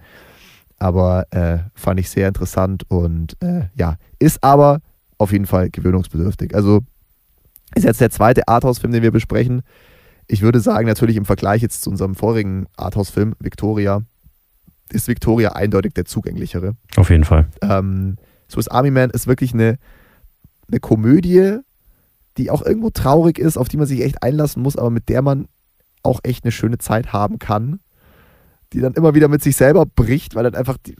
Aber 0.78 1.26
äh, 1.32 1.58
fand 1.74 1.98
ich 1.98 2.10
sehr 2.10 2.28
interessant 2.28 2.84
und 2.88 3.36
äh, 3.42 3.68
ja, 3.74 3.96
ist 4.18 4.44
aber 4.44 4.80
auf 5.18 5.32
jeden 5.32 5.46
Fall 5.46 5.70
gewöhnungsbedürftig. 5.70 6.54
Also 6.54 6.82
ist 7.74 7.84
jetzt 7.84 8.00
der 8.00 8.10
zweite 8.10 8.46
Arthouse-Film, 8.46 8.92
den 8.92 9.02
wir 9.02 9.10
besprechen. 9.10 9.62
Ich 10.28 10.42
würde 10.42 10.60
sagen, 10.60 10.86
natürlich 10.86 11.16
im 11.16 11.24
Vergleich 11.24 11.62
jetzt 11.62 11.82
zu 11.82 11.90
unserem 11.90 12.14
vorigen 12.14 12.66
Arthouse-Film, 12.76 13.34
Victoria, 13.38 14.02
ist 14.90 15.08
Victoria 15.08 15.52
eindeutig 15.52 15.94
der 15.94 16.04
zugänglichere. 16.04 16.76
Auf 16.96 17.10
jeden 17.10 17.24
Fall. 17.24 17.48
Ähm, 17.62 18.16
Swiss 18.50 18.68
Army 18.68 18.90
Man 18.90 19.10
ist 19.10 19.26
wirklich 19.26 19.52
eine, 19.54 19.78
eine 20.70 20.80
Komödie, 20.80 21.58
die 22.36 22.50
auch 22.50 22.62
irgendwo 22.64 22.90
traurig 22.90 23.38
ist, 23.38 23.56
auf 23.56 23.68
die 23.68 23.76
man 23.76 23.86
sich 23.86 24.02
echt 24.02 24.22
einlassen 24.22 24.62
muss, 24.62 24.76
aber 24.76 24.90
mit 24.90 25.08
der 25.08 25.22
man 25.22 25.46
auch 26.02 26.20
echt 26.22 26.44
eine 26.44 26.52
schöne 26.52 26.78
Zeit 26.78 27.12
haben 27.12 27.38
kann, 27.38 27.80
die 28.72 28.80
dann 28.80 28.94
immer 28.94 29.14
wieder 29.14 29.28
mit 29.28 29.42
sich 29.42 29.56
selber 29.56 29.86
bricht, 29.86 30.34
weil 30.34 30.44
dann 30.44 30.54
einfach 30.54 30.76
die, 30.84 30.94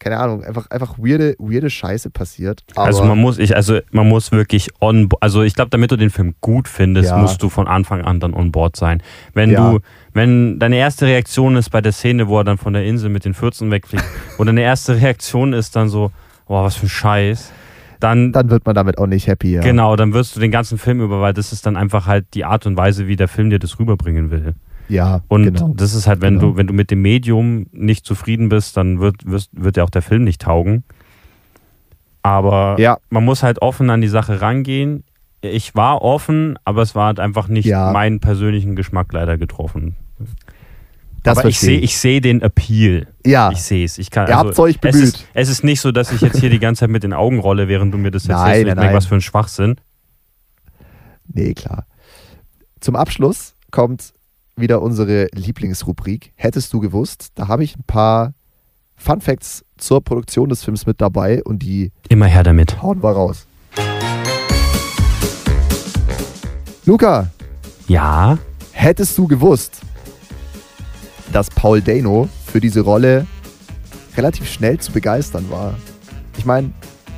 keine 0.00 0.18
Ahnung, 0.18 0.42
einfach, 0.42 0.68
einfach 0.70 0.98
weirde, 0.98 1.34
weirde 1.38 1.70
Scheiße 1.70 2.10
passiert. 2.10 2.64
Aber 2.74 2.86
also 2.86 3.04
man 3.04 3.18
muss, 3.18 3.38
ich, 3.38 3.54
also 3.54 3.78
man 3.92 4.08
muss 4.08 4.32
wirklich 4.32 4.70
on, 4.80 5.08
also 5.20 5.42
ich 5.42 5.54
glaube, 5.54 5.70
damit 5.70 5.90
du 5.92 5.96
den 5.96 6.10
Film 6.10 6.34
gut 6.40 6.68
findest, 6.68 7.10
Ja. 7.10 7.18
musst 7.18 7.42
du 7.42 7.48
von 7.48 7.66
Anfang 7.68 8.02
an 8.02 8.18
dann 8.20 8.34
on 8.34 8.50
board 8.50 8.76
sein. 8.76 9.02
Wenn 9.34 9.50
Ja. 9.50 9.72
du, 9.72 9.78
wenn 10.12 10.58
deine 10.58 10.76
erste 10.76 11.06
Reaktion 11.06 11.56
ist 11.56 11.70
bei 11.70 11.80
der 11.80 11.92
Szene, 11.92 12.28
wo 12.28 12.38
er 12.38 12.44
dann 12.44 12.58
von 12.58 12.72
der 12.72 12.84
Insel 12.84 13.08
mit 13.10 13.24
den 13.24 13.34
14 13.34 13.70
wegfliegt, 13.70 14.04
wo 14.38 14.44
deine 14.44 14.62
erste 14.62 14.96
Reaktion 14.96 15.52
ist 15.52 15.76
dann 15.76 15.88
so, 15.88 16.10
boah, 16.46 16.64
was 16.64 16.76
für 16.76 16.86
ein 16.86 16.90
Scheiß, 16.90 17.52
dann, 18.00 18.32
dann 18.32 18.50
wird 18.50 18.66
man 18.66 18.74
damit 18.74 18.98
auch 18.98 19.06
nicht 19.06 19.26
happy. 19.26 19.52
Ja. 19.54 19.62
genau, 19.62 19.96
dann 19.96 20.12
wirst 20.12 20.36
du 20.36 20.40
den 20.40 20.50
ganzen 20.50 20.76
Film 20.78 21.00
über, 21.00 21.20
weil 21.20 21.32
das 21.32 21.52
ist 21.52 21.64
dann 21.66 21.76
einfach 21.76 22.06
halt 22.06 22.26
die 22.34 22.44
Art 22.44 22.66
und 22.66 22.76
Weise, 22.76 23.06
wie 23.06 23.16
der 23.16 23.28
Film 23.28 23.50
dir 23.50 23.58
das 23.58 23.78
rüberbringen 23.78 24.30
will. 24.30 24.54
Ja, 24.90 25.22
Und 25.28 25.44
genau. 25.44 25.72
das 25.74 25.94
ist 25.94 26.06
halt, 26.06 26.20
wenn 26.20 26.34
Genau. 26.38 26.52
du, 26.52 26.56
wenn 26.58 26.66
du 26.66 26.74
mit 26.74 26.90
dem 26.90 27.00
Medium 27.00 27.66
nicht 27.72 28.04
zufrieden 28.04 28.50
bist, 28.50 28.76
dann 28.76 29.00
wird, 29.00 29.24
wirst, 29.24 29.48
wird 29.52 29.76
dir 29.76 29.84
auch 29.84 29.90
der 29.90 30.02
Film 30.02 30.24
nicht 30.24 30.42
taugen. 30.42 30.84
Aber 32.22 32.76
Ja. 32.78 32.98
man 33.10 33.24
muss 33.24 33.42
halt 33.42 33.62
offen 33.62 33.90
an 33.90 34.00
die 34.00 34.08
Sache 34.08 34.40
rangehen. 34.40 35.04
Ich 35.42 35.74
war 35.74 36.02
offen, 36.02 36.58
aber 36.64 36.82
es 36.82 36.94
war 36.94 37.06
halt 37.06 37.20
einfach 37.20 37.48
nicht 37.48 37.66
Ja. 37.66 37.92
meinen 37.92 38.20
persönlichen 38.20 38.76
Geschmack 38.76 39.12
leider 39.12 39.36
getroffen. 39.38 39.96
Das 41.24 41.38
aber 41.38 41.48
ich 41.48 41.58
sehe 41.58 41.80
ich 41.80 41.98
seh 41.98 42.20
den 42.20 42.40
Appeal. 42.42 43.08
Ja, 43.26 43.50
Ich 43.50 43.62
sehe 43.62 43.84
es. 43.84 43.98
Ich 43.98 44.10
kann, 44.10 44.28
Ihr 44.28 44.36
also, 44.36 44.48
habt's 44.48 44.58
euch 44.60 44.74
es 44.76 44.80
bemüht. 44.80 45.02
ist, 45.02 45.26
es 45.34 45.48
ist 45.48 45.64
nicht 45.64 45.80
so, 45.80 45.90
dass 45.90 46.12
ich 46.12 46.20
jetzt 46.20 46.38
hier 46.38 46.50
die 46.50 46.58
ganze 46.60 46.80
Zeit 46.80 46.90
mit 46.90 47.02
den 47.02 47.12
Augen 47.14 47.38
rolle, 47.40 47.66
während 47.66 47.92
du 47.94 47.98
mir 47.98 48.10
das 48.10 48.26
Nein, 48.28 48.36
erzählst. 48.38 48.54
und 48.54 48.60
ich 48.60 48.66
nein, 48.66 48.76
merke, 48.76 48.86
nein. 48.88 48.96
was 48.96 49.06
für 49.06 49.14
ein 49.16 49.20
Schwachsinn. 49.22 49.76
nee, 51.32 51.54
klar. 51.54 51.86
Zum 52.80 52.94
Abschluss 52.94 53.54
kommt 53.70 54.12
wieder 54.56 54.82
unsere 54.82 55.28
Lieblingsrubrik. 55.34 56.32
Hättest 56.36 56.72
du 56.74 56.80
gewusst? 56.80 57.28
Da 57.34 57.48
habe 57.48 57.64
ich 57.64 57.74
ein 57.76 57.84
paar 57.86 58.34
Fun 58.94 59.20
Facts 59.22 59.64
zur 59.78 60.04
Produktion 60.04 60.50
des 60.50 60.62
Films 60.62 60.84
mit 60.86 61.00
dabei 61.00 61.42
und 61.42 61.60
die 61.62 61.90
Immer 62.10 62.26
her 62.26 62.42
damit. 62.42 62.82
hauen 62.82 63.02
wir 63.02 63.10
raus. 63.10 63.46
Luca, 66.84 67.30
Ja, 67.88 68.38
hättest 68.72 69.16
du 69.18 69.26
gewusst, 69.26 69.80
dass 71.34 71.50
Paul 71.50 71.82
Dano 71.82 72.28
für 72.46 72.60
diese 72.60 72.80
Rolle 72.80 73.26
relativ 74.16 74.48
schnell 74.48 74.78
zu 74.78 74.92
begeistern 74.92 75.46
war. 75.50 75.74
Ich 76.38 76.44
meine, 76.44 76.70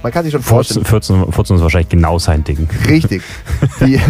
man 0.03 0.11
kann 0.11 0.25
sich 0.25 0.33
schon 0.33 0.43
vorstellen. 0.43 0.87
Furzen, 0.87 1.31
Furzen 1.33 1.57
ist 1.57 1.63
wahrscheinlich 1.63 1.91
genau 1.91 2.19
sein 2.19 2.43
Ding. 2.43 2.67
Richtig. 2.89 3.23
Die, 3.81 4.01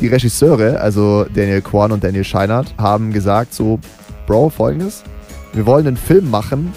die 0.00 0.08
Regisseure, 0.08 0.80
also 0.80 1.24
Daniel 1.32 1.62
Kwan 1.62 1.92
und 1.92 2.02
Daniel 2.02 2.24
Scheinert, 2.24 2.74
haben 2.76 3.12
gesagt 3.12 3.54
so, 3.54 3.78
Bro, 4.26 4.50
folgendes, 4.50 5.04
wir 5.52 5.66
wollen 5.66 5.86
einen 5.86 5.96
Film 5.96 6.30
machen, 6.30 6.72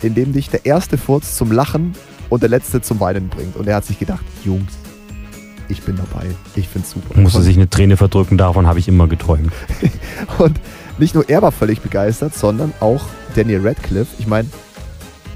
in 0.00 0.14
dem 0.14 0.32
dich 0.32 0.48
der 0.48 0.64
erste 0.64 0.96
Furz 0.96 1.36
zum 1.36 1.52
Lachen 1.52 1.94
und 2.28 2.42
der 2.42 2.48
letzte 2.48 2.80
zum 2.80 2.98
Weinen 2.98 3.28
bringt. 3.28 3.56
Und 3.56 3.68
er 3.68 3.76
hat 3.76 3.84
sich 3.84 3.98
gedacht, 3.98 4.24
Jungs, 4.44 4.72
ich 5.68 5.82
bin 5.82 5.96
dabei. 5.96 6.26
Ich 6.56 6.68
find's 6.68 6.90
super. 6.90 7.20
Musste 7.20 7.42
sich 7.42 7.56
eine 7.56 7.68
Träne 7.68 7.96
verdrücken, 7.96 8.38
davon 8.38 8.66
habe 8.66 8.78
ich 8.78 8.88
immer 8.88 9.06
geträumt. 9.06 9.52
Und 10.38 10.58
nicht 11.02 11.14
nur 11.14 11.28
er 11.28 11.42
war 11.42 11.50
völlig 11.50 11.80
begeistert, 11.80 12.34
sondern 12.34 12.72
auch 12.78 13.04
Daniel 13.34 13.66
Radcliffe. 13.66 14.14
Ich 14.18 14.26
meine, 14.28 14.48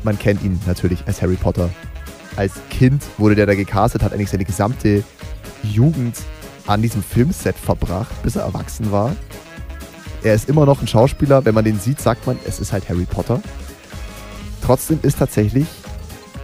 man 0.05 0.17
kennt 0.19 0.43
ihn 0.43 0.61
natürlich 0.67 1.03
als 1.07 1.21
Harry 1.21 1.35
Potter. 1.35 1.69
Als 2.37 2.53
Kind 2.71 3.03
wurde 3.19 3.35
der 3.35 3.47
da 3.47 3.55
gecastet, 3.55 4.03
hat 4.03 4.13
eigentlich 4.13 4.31
seine 4.31 4.45
gesamte 4.45 5.03
Jugend 5.65 6.17
an 6.67 6.83
diesem 6.83 7.03
Filmset 7.03 7.57
verbracht, 7.57 8.23
bis 8.23 8.37
er 8.37 8.43
erwachsen 8.43 8.93
war. 8.93 9.17
Er 10.23 10.35
ist 10.35 10.49
immer 10.49 10.67
noch 10.67 10.81
ein 10.81 10.87
Schauspieler. 10.87 11.45
Wenn 11.45 11.55
man 11.55 11.65
den 11.65 11.81
sieht, 11.81 12.01
sagt 12.01 12.27
man, 12.27 12.39
es 12.47 12.61
ist 12.61 12.73
halt 12.73 12.89
Harry 12.89 13.05
Potter. 13.05 13.43
Trotzdem 14.63 15.01
ist 15.03 15.19
tatsächlich 15.19 15.67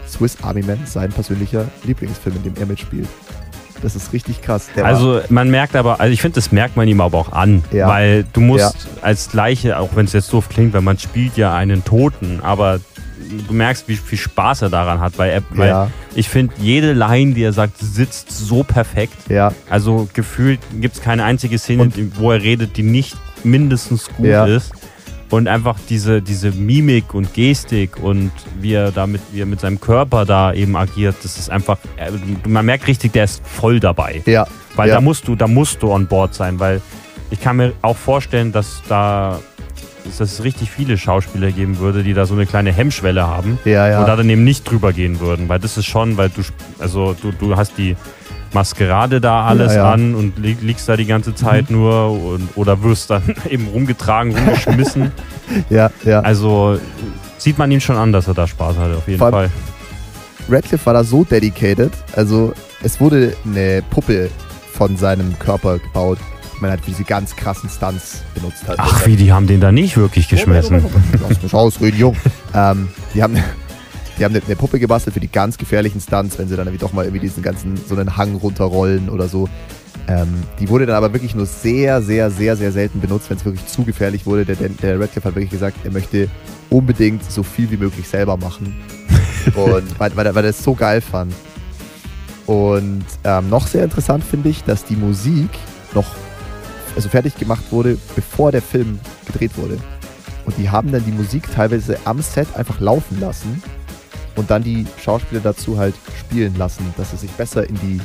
Swiss 0.09 0.37
Army 0.43 0.63
Man 0.63 0.85
sein 0.87 1.11
persönlicher 1.11 1.69
Lieblingsfilm, 1.85 2.37
in 2.37 2.43
dem 2.43 2.57
er 2.57 2.67
mitspielt. 2.67 3.09
Das 3.83 3.97
ist 3.97 4.13
richtig 4.13 4.41
krass. 4.43 4.69
Der 4.77 4.85
Also 4.87 5.21
man 5.29 5.51
merkt 5.51 5.75
aber, 5.77 6.01
also 6.01 6.13
ich 6.13 6.21
finde, 6.23 6.37
das 6.37 6.53
merkt 6.53 6.77
man 6.77 6.87
ihm 6.89 7.01
aber 7.01 7.19
auch 7.19 7.33
an, 7.33 7.65
Ja. 7.73 7.89
weil 7.89 8.25
du 8.33 8.41
musst 8.41 8.75
Ja. 8.75 9.03
als 9.03 9.31
Gleiche, 9.31 9.79
auch 9.79 9.91
wenn 9.97 10.05
es 10.07 10.13
jetzt 10.13 10.33
doof 10.33 10.49
klingt, 10.49 10.73
weil 10.73 10.83
man 10.83 10.99
spielt 10.99 11.37
ja 11.37 11.55
einen 11.55 11.85
Toten, 11.85 12.41
aber 12.43 12.81
du 13.49 13.53
merkst, 13.55 13.89
wie 13.89 13.97
viel 13.97 14.19
Spaß 14.19 14.63
er 14.63 14.71
daran 14.71 15.01
hat, 15.01 15.19
weil, 15.19 15.31
er, 15.31 15.43
weil 15.51 15.69
ja, 15.69 15.89
ich 16.15 16.29
finde, 16.29 16.55
jede 16.59 16.93
Line, 16.93 17.35
die 17.35 17.43
er 17.43 17.53
sagt, 17.53 17.79
sitzt 17.79 18.31
so 18.31 18.63
perfekt. 18.63 19.17
ja, 19.29 19.53
Also 19.71 20.09
gefühlt 20.13 20.61
gibt 20.81 20.97
es 20.97 21.03
keine 21.03 21.25
einzige 21.25 21.59
Szene, 21.59 21.83
Und- 21.83 22.19
wo 22.21 22.31
er 22.31 22.43
redet, 22.43 22.77
die 22.77 22.83
nicht 22.83 23.17
mindestens 23.45 24.09
gut 24.17 24.27
Ja. 24.27 24.47
ist. 24.47 24.71
Und 25.33 25.49
einfach 25.49 25.77
diese, 25.89 26.21
diese 26.21 26.51
Mimik 26.51 27.15
und 27.15 27.33
Gestik 27.33 27.97
und 28.03 28.31
wie 28.61 28.75
er 28.75 28.93
damit, 28.93 29.23
wie 29.33 29.41
er 29.41 29.47
mit 29.47 29.61
seinem 29.61 29.81
Körper 29.81 30.27
da 30.27 30.53
eben 30.53 30.77
agiert, 30.77 31.17
das 31.23 31.39
ist 31.39 31.51
einfach, 31.51 31.79
äh, 31.97 32.11
man 32.47 32.67
merkt 32.67 32.87
richtig, 32.87 33.13
der 33.13 33.25
ist 33.25 33.43
voll 33.47 33.81
dabei. 33.81 34.23
ja. 34.27 34.47
Weil 34.77 34.89
ja. 34.89 34.97
da 34.97 35.01
musst 35.01 35.29
du, 35.29 35.35
da 35.35 35.49
musst 35.49 35.83
du 35.83 35.91
on 35.91 36.07
board 36.07 36.35
sein, 36.35 36.61
weil 36.61 36.83
ich 37.31 37.41
kann 37.41 37.57
mir 37.57 37.73
auch 37.83 37.97
vorstellen, 37.97 38.53
dass 38.53 38.83
da 38.89 39.41
dass 40.05 40.21
es 40.21 40.45
richtig 40.45 40.71
viele 40.71 40.99
Schauspieler 40.99 41.53
geben 41.53 41.79
würde, 41.79 42.03
die 42.03 42.13
da 42.13 42.27
so 42.27 42.35
eine 42.35 42.45
kleine 42.45 42.73
Hemmschwelle 42.73 43.27
haben 43.27 43.59
Ja, 43.65 43.89
ja. 43.89 44.01
und 44.01 44.09
da 44.09 44.17
dann 44.17 44.29
eben 44.29 44.45
nicht 44.45 44.69
drüber 44.69 44.93
gehen 44.93 45.21
würden, 45.21 45.49
weil 45.49 45.61
das 45.61 45.79
ist 45.79 45.87
schon, 45.87 46.17
weil 46.17 46.29
du 46.29 46.43
also 46.79 47.15
du, 47.21 47.33
du 47.33 47.57
hast 47.57 47.79
die 47.79 47.97
Maskerade 48.55 49.21
da 49.21 49.45
alles 49.45 49.73
Ja, 49.75 49.85
ja. 49.85 49.93
an 49.93 50.15
und 50.15 50.39
li 50.39 50.57
liegst 50.61 50.89
da 50.89 50.97
die 50.97 51.07
ganze 51.07 51.35
Zeit 51.35 51.71
nur 51.71 52.11
und, 52.11 52.49
oder 52.57 52.83
wirst 52.83 53.11
dann 53.11 53.35
eben 53.49 53.69
rumgetragen, 53.69 54.37
rumgeschmissen. 54.37 55.13
ja, 55.71 55.91
ja. 56.05 56.21
also 56.21 56.79
sieht 57.39 57.59
man 57.59 57.71
ihm 57.71 57.81
schon 57.81 57.97
an, 57.97 58.13
dass 58.13 58.29
er 58.29 58.35
da 58.35 58.47
Spaß 58.47 58.77
hatte, 58.77 58.97
auf 58.97 59.09
jeden 59.09 59.19
Vor 59.19 59.31
Fall. 59.31 59.51
Radcliffe 60.49 60.87
war 60.87 60.95
da 60.95 61.05
so 61.05 61.25
dedicated. 61.25 61.93
Also 62.15 62.53
es 62.83 63.01
wurde 63.01 63.37
eine 63.45 63.83
Puppe 63.91 64.31
von 64.73 64.97
seinem 64.97 65.39
Körper 65.39 65.79
gebaut. 65.79 66.19
Man 66.61 66.71
hat 66.71 66.81
diese 66.87 67.05
ganz 67.05 67.35
krassen 67.35 67.69
Stunts 67.69 68.23
benutzt 68.35 68.67
hat. 68.69 68.77
Ach, 68.79 69.07
wie, 69.07 69.17
die 69.17 69.33
haben 69.33 69.47
den 69.47 69.61
da 69.61 69.73
nicht 69.73 69.97
wirklich 69.97 70.29
geschmissen. 70.29 70.85
Lass 71.29 71.43
mich 71.43 71.55
ausreden, 71.55 71.99
Jung. 71.99 72.17
ähm, 72.55 72.89
die 73.15 73.23
haben, 73.23 73.37
die 74.23 74.25
haben 74.27 74.37
eine, 74.37 74.45
eine 74.45 74.55
Puppe 74.55 74.79
gebastelt 74.79 75.15
für 75.15 75.21
die 75.21 75.27
ganz 75.31 75.59
gefährlichen 75.59 76.01
Stunts, 76.01 76.39
wenn 76.39 76.47
sie 76.47 76.55
dann 76.55 76.69
irgendwie 76.69 76.81
doch 76.81 76.93
mal 76.93 77.05
irgendwie 77.05 77.27
diesen 77.27 77.43
ganzen, 77.43 77.77
so 77.77 77.97
einen 77.97 78.17
Hang 78.17 78.37
runterrollen 78.37 79.09
oder 79.09 79.27
so. 79.27 79.49
Ähm, 80.07 80.29
die 80.61 80.69
wurde 80.69 80.87
dann 80.87 80.95
aber 80.95 81.13
wirklich 81.13 81.35
nur 81.35 81.45
sehr, 81.45 82.01
sehr, 82.03 82.31
sehr, 82.31 82.57
sehr 82.57 82.71
selten 82.71 83.01
benutzt, 83.01 83.29
wenn 83.31 83.37
es 83.37 83.45
wirklich 83.45 83.67
zu 83.67 83.83
gefährlich 83.83 84.25
wurde. 84.25 84.45
Der, 84.45 84.55
der, 84.69 85.01
Radcliffe 85.01 85.27
hat 85.27 85.35
wirklich 85.35 85.51
gesagt, 85.51 85.79
er 85.83 85.91
möchte 85.91 86.29
unbedingt 86.71 87.29
so 87.29 87.43
viel 87.43 87.69
wie 87.73 87.77
möglich 87.77 88.07
selber 88.07 88.37
machen. 88.37 88.77
Und 89.57 89.99
weil, 89.99 90.15
weil, 90.15 90.27
er- 90.27 90.35
weil 90.37 90.45
er 90.45 90.51
es 90.51 90.63
so 90.63 90.75
geil 90.75 91.01
fand. 91.01 91.35
Und 92.47 93.05
ähm, 93.25 93.49
noch 93.51 93.67
sehr 93.67 93.83
interessant 93.83 94.23
finde 94.23 94.51
ich, 94.51 94.63
dass 94.63 94.85
die 94.85 94.97
Musik 94.97 95.51
noch 95.95 96.07
also 96.95 97.09
fertig 97.09 97.37
gemacht 97.37 97.65
wurde, 97.73 97.99
bevor 98.15 98.53
der 98.53 98.63
Film 98.63 99.01
gedreht 99.27 99.57
wurde. 99.57 99.79
Und 100.45 100.57
die 100.59 100.71
haben 100.71 100.93
dann 100.93 101.05
die 101.05 101.11
Musik 101.13 101.51
teilweise 101.53 101.97
am 102.05 102.23
Set 102.23 102.47
einfach 102.55 102.79
laufen 102.79 103.19
lassen 103.19 103.61
und 104.37 104.51
dann 104.51 104.63
die 104.63 104.87
Schauspieler 105.03 105.41
dazu 105.43 105.79
halt 105.79 105.95
spielen 106.19 106.55
lassen, 106.57 106.93
dass 106.97 107.11
sie 107.11 107.17
sich 107.19 107.31
besser 107.33 107.69
in 107.69 107.75
die 107.77 108.01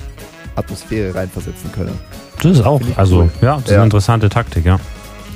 Atmosphäre 0.56 1.14
reinversetzen 1.16 1.72
können. 1.72 1.98
Das 2.42 2.58
ist 2.58 2.66
auch, 2.66 2.82
also 2.96 3.22
cool. 3.22 3.30
ja, 3.42 3.56
das 3.56 3.64
ist 3.66 3.70
Ja. 3.72 3.76
eine 3.78 3.84
interessante 3.86 4.30
Taktik, 4.30 4.66
ja. 4.66 4.80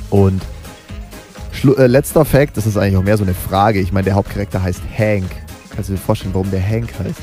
Und 0.10 0.42
Schlu 1.52 1.74
äh, 1.74 1.88
letzter 1.88 2.26
Fact, 2.26 2.58
das 2.58 2.66
ist 2.66 2.78
eigentlich 2.78 2.98
auch 2.98 3.04
mehr 3.04 3.18
so 3.18 3.24
eine 3.24 3.34
Frage. 3.34 3.80
Ich 3.80 3.92
meine, 3.92 4.06
der 4.06 4.16
Hauptcharakter 4.16 4.62
heißt 4.64 4.82
Hank. 4.98 5.30
Kannst 5.76 5.90
du 5.90 5.94
dir 5.94 6.00
vorstellen, 6.00 6.34
warum 6.34 6.50
der 6.52 6.62
Hank 6.66 6.90
heißt? 7.00 7.20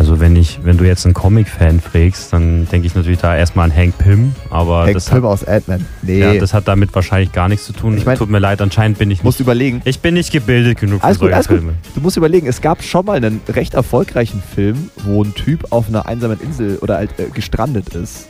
Also 0.00 0.18
wenn 0.18 0.34
ich, 0.34 0.60
wenn 0.62 0.78
du 0.78 0.84
jetzt 0.86 1.04
einen 1.04 1.12
Comic-Fan 1.12 1.78
fragst, 1.78 2.32
dann 2.32 2.66
denke 2.72 2.86
ich 2.86 2.94
natürlich 2.94 3.18
da 3.18 3.36
erstmal 3.36 3.66
an 3.70 3.76
Hank 3.76 3.98
Pym, 3.98 4.32
aber 4.48 4.84
Hank 4.84 4.94
das 4.94 5.04
Pym 5.10 5.16
hat, 5.18 5.24
aus 5.24 5.44
Ant-Man. 5.44 5.84
Nee, 6.00 6.20
ja, 6.20 6.34
das 6.36 6.54
hat 6.54 6.66
damit 6.68 6.94
wahrscheinlich 6.94 7.32
gar 7.32 7.50
nichts 7.50 7.66
zu 7.66 7.74
tun. 7.74 7.98
Ich 7.98 8.06
mein- 8.06 8.16
Tut 8.16 8.30
mir 8.30 8.38
leid, 8.38 8.62
anscheinend 8.62 8.96
bin 8.96 9.10
ich 9.10 9.22
musst 9.22 9.38
nicht. 9.40 9.44
überlegen. 9.44 9.82
Ich 9.84 10.00
bin 10.00 10.14
nicht 10.14 10.32
gebildet 10.32 10.80
genug 10.80 11.00
für 11.00 11.04
Alles 11.04 11.18
gut, 11.18 11.24
solche 11.26 11.34
alles 11.36 11.48
gut. 11.48 11.58
Filme. 11.58 11.74
Du 11.94 12.00
musst 12.00 12.16
überlegen, 12.16 12.46
es 12.46 12.62
gab 12.62 12.82
schon 12.82 13.04
mal 13.04 13.18
einen 13.18 13.42
recht 13.50 13.74
erfolgreichen 13.74 14.42
Film, 14.54 14.88
wo 15.04 15.22
ein 15.22 15.34
Typ 15.34 15.66
auf 15.70 15.88
einer 15.88 16.06
einsamen 16.06 16.40
Insel 16.40 16.78
oder 16.78 16.96
halt 16.96 17.10
äh, 17.20 17.24
gestrandet 17.34 17.90
ist. 17.94 18.28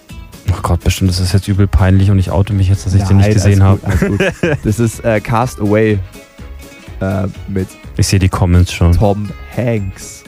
Oh 0.51 0.59
Gott, 0.63 0.83
bestimmt 0.83 1.11
ist 1.13 1.21
das 1.21 1.33
jetzt 1.33 1.47
übel 1.47 1.69
peinlich 1.69 2.11
und 2.11 2.19
ich 2.19 2.33
oute 2.33 2.53
mich 2.53 2.69
jetzt, 2.69 2.85
dass 2.85 2.95
ich 2.95 3.05
den 3.05 3.19
Nein, 3.19 3.29
nicht 3.29 3.35
gesehen 3.35 3.63
habe. 3.63 3.79
Das 4.65 4.81
ist 4.81 5.05
äh, 5.05 5.21
Cast 5.21 5.61
Away 5.61 6.01
äh, 7.01 7.29
mit 7.47 7.69
Ich 7.97 8.09
sehe 8.09 8.19
die 8.19 8.29
Comments 8.29 8.73
schon. 8.73 8.91
Tom 8.91 9.31
Hanks. 9.57 10.25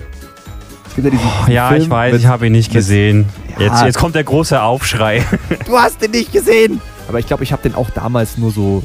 Gibt 0.95 1.05
ja 1.07 1.11
diesen 1.11 1.27
Oh, 1.27 1.51
ja, 1.51 1.69
Film 1.69 1.83
ich 1.83 1.91
weiß, 1.91 2.13
mit- 2.13 2.21
ich 2.23 2.27
habe 2.27 2.47
ihn 2.47 2.53
nicht 2.53 2.73
gesehen. 2.73 3.27
Ja. 3.59 3.67
Jetzt, 3.67 3.83
jetzt 3.85 3.99
kommt 3.99 4.15
der 4.15 4.25
große 4.25 4.61
Aufschrei. 4.63 5.25
Du 5.67 5.79
hast 5.79 6.01
den 6.03 6.11
nicht 6.13 6.33
gesehen! 6.33 6.81
Aber 7.09 7.19
ich 7.19 7.27
glaube, 7.27 7.43
ich 7.45 7.53
habe 7.53 7.63
den 7.63 7.75
auch 7.75 7.91
damals 7.91 8.39
nur 8.39 8.51
so, 8.51 8.83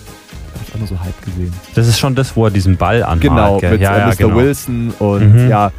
ich 0.68 0.74
auch 0.74 0.80
nur 0.80 0.88
so 0.88 1.00
halb 1.00 1.20
gesehen. 1.24 1.54
Das 1.76 1.88
ist 1.88 2.00
schon 2.00 2.16
das, 2.16 2.36
wo 2.36 2.46
er 2.46 2.52
diesen 2.52 2.78
Ball 2.78 3.04
anmalt. 3.04 3.22
Genau, 3.22 3.60
gell? 3.60 3.72
mit 3.74 3.82
ja, 3.82 3.96
äh, 3.96 4.00
ja, 4.00 4.08
Mr. 4.08 4.16
genau. 4.16 4.36
Wilson 4.36 4.94
und 5.00 5.44
Mhm. 5.46 5.50
ja, 5.50 5.72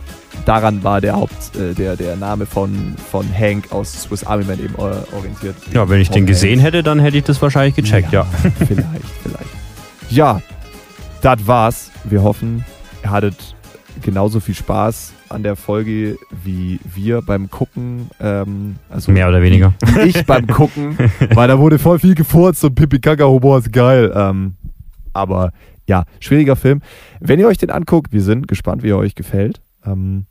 daran 0.45 0.83
war 0.85 1.01
der 1.01 1.15
Haupt, 1.15 1.57
äh, 1.57 1.75
der, 1.75 1.97
der 1.97 2.17
Name 2.17 2.47
von, 2.47 2.95
von 3.11 3.27
Hank 3.37 3.71
aus 3.73 3.93
Swiss 4.03 4.25
Army 4.25 4.45
Man 4.45 4.59
eben 4.61 4.75
äh, 4.77 5.15
orientiert. 5.17 5.57
Ja, 5.73 5.89
wenn 5.89 6.01
ich 6.01 6.11
den 6.11 6.27
gesehen 6.27 6.61
Hanks. 6.61 6.65
hätte, 6.67 6.83
dann 6.83 6.99
hätte 7.01 7.17
ich 7.19 7.25
das 7.25 7.41
wahrscheinlich 7.43 7.75
gecheckt, 7.75 8.13
ja. 8.13 8.25
vielleicht, 8.67 8.87
vielleicht. 9.23 9.51
Ja, 10.11 10.41
das 11.23 11.47
war's. 11.47 11.91
Wir 12.05 12.23
hoffen, 12.23 12.65
ihr 13.03 13.11
hattet 13.11 13.37
genauso 14.03 14.41
viel 14.41 14.55
Spaß 14.55 15.13
an 15.31 15.43
der 15.43 15.57
Folge 15.57 16.19
wie 16.45 16.81
wir 16.95 17.23
beim 17.23 17.51
Gucken. 17.51 18.11
Ähm, 18.21 18.77
also 18.89 19.13
Mehr 19.13 19.29
oder 19.29 19.43
weniger. 19.43 19.75
ich 20.05 20.25
beim 20.27 20.47
Gucken, 20.47 20.97
weil 21.35 21.49
da 21.49 21.59
wurde 21.59 21.79
voll 21.79 21.99
viel 21.99 22.15
gefurzt 22.15 22.65
und 22.65 22.75
Pipi 22.75 22.99
Kaka 23.01 23.25
Humor 23.25 23.59
ist 23.59 23.73
geil. 23.73 24.13
Ähm, 24.15 24.55
aber 25.13 25.53
ja, 25.87 26.05
schwieriger 26.21 26.57
Film. 26.57 26.81
Wenn 27.21 27.41
ihr 27.41 27.49
euch 27.49 27.59
den 27.59 27.71
anguckt, 27.71 28.13
wir 28.13 28.23
sind 28.23 28.47
gespannt, 28.49 28.83
wie 28.83 28.91
er 28.91 28.99
euch 28.99 29.15
gefällt. 29.15 29.61
Ähm, 29.85 30.27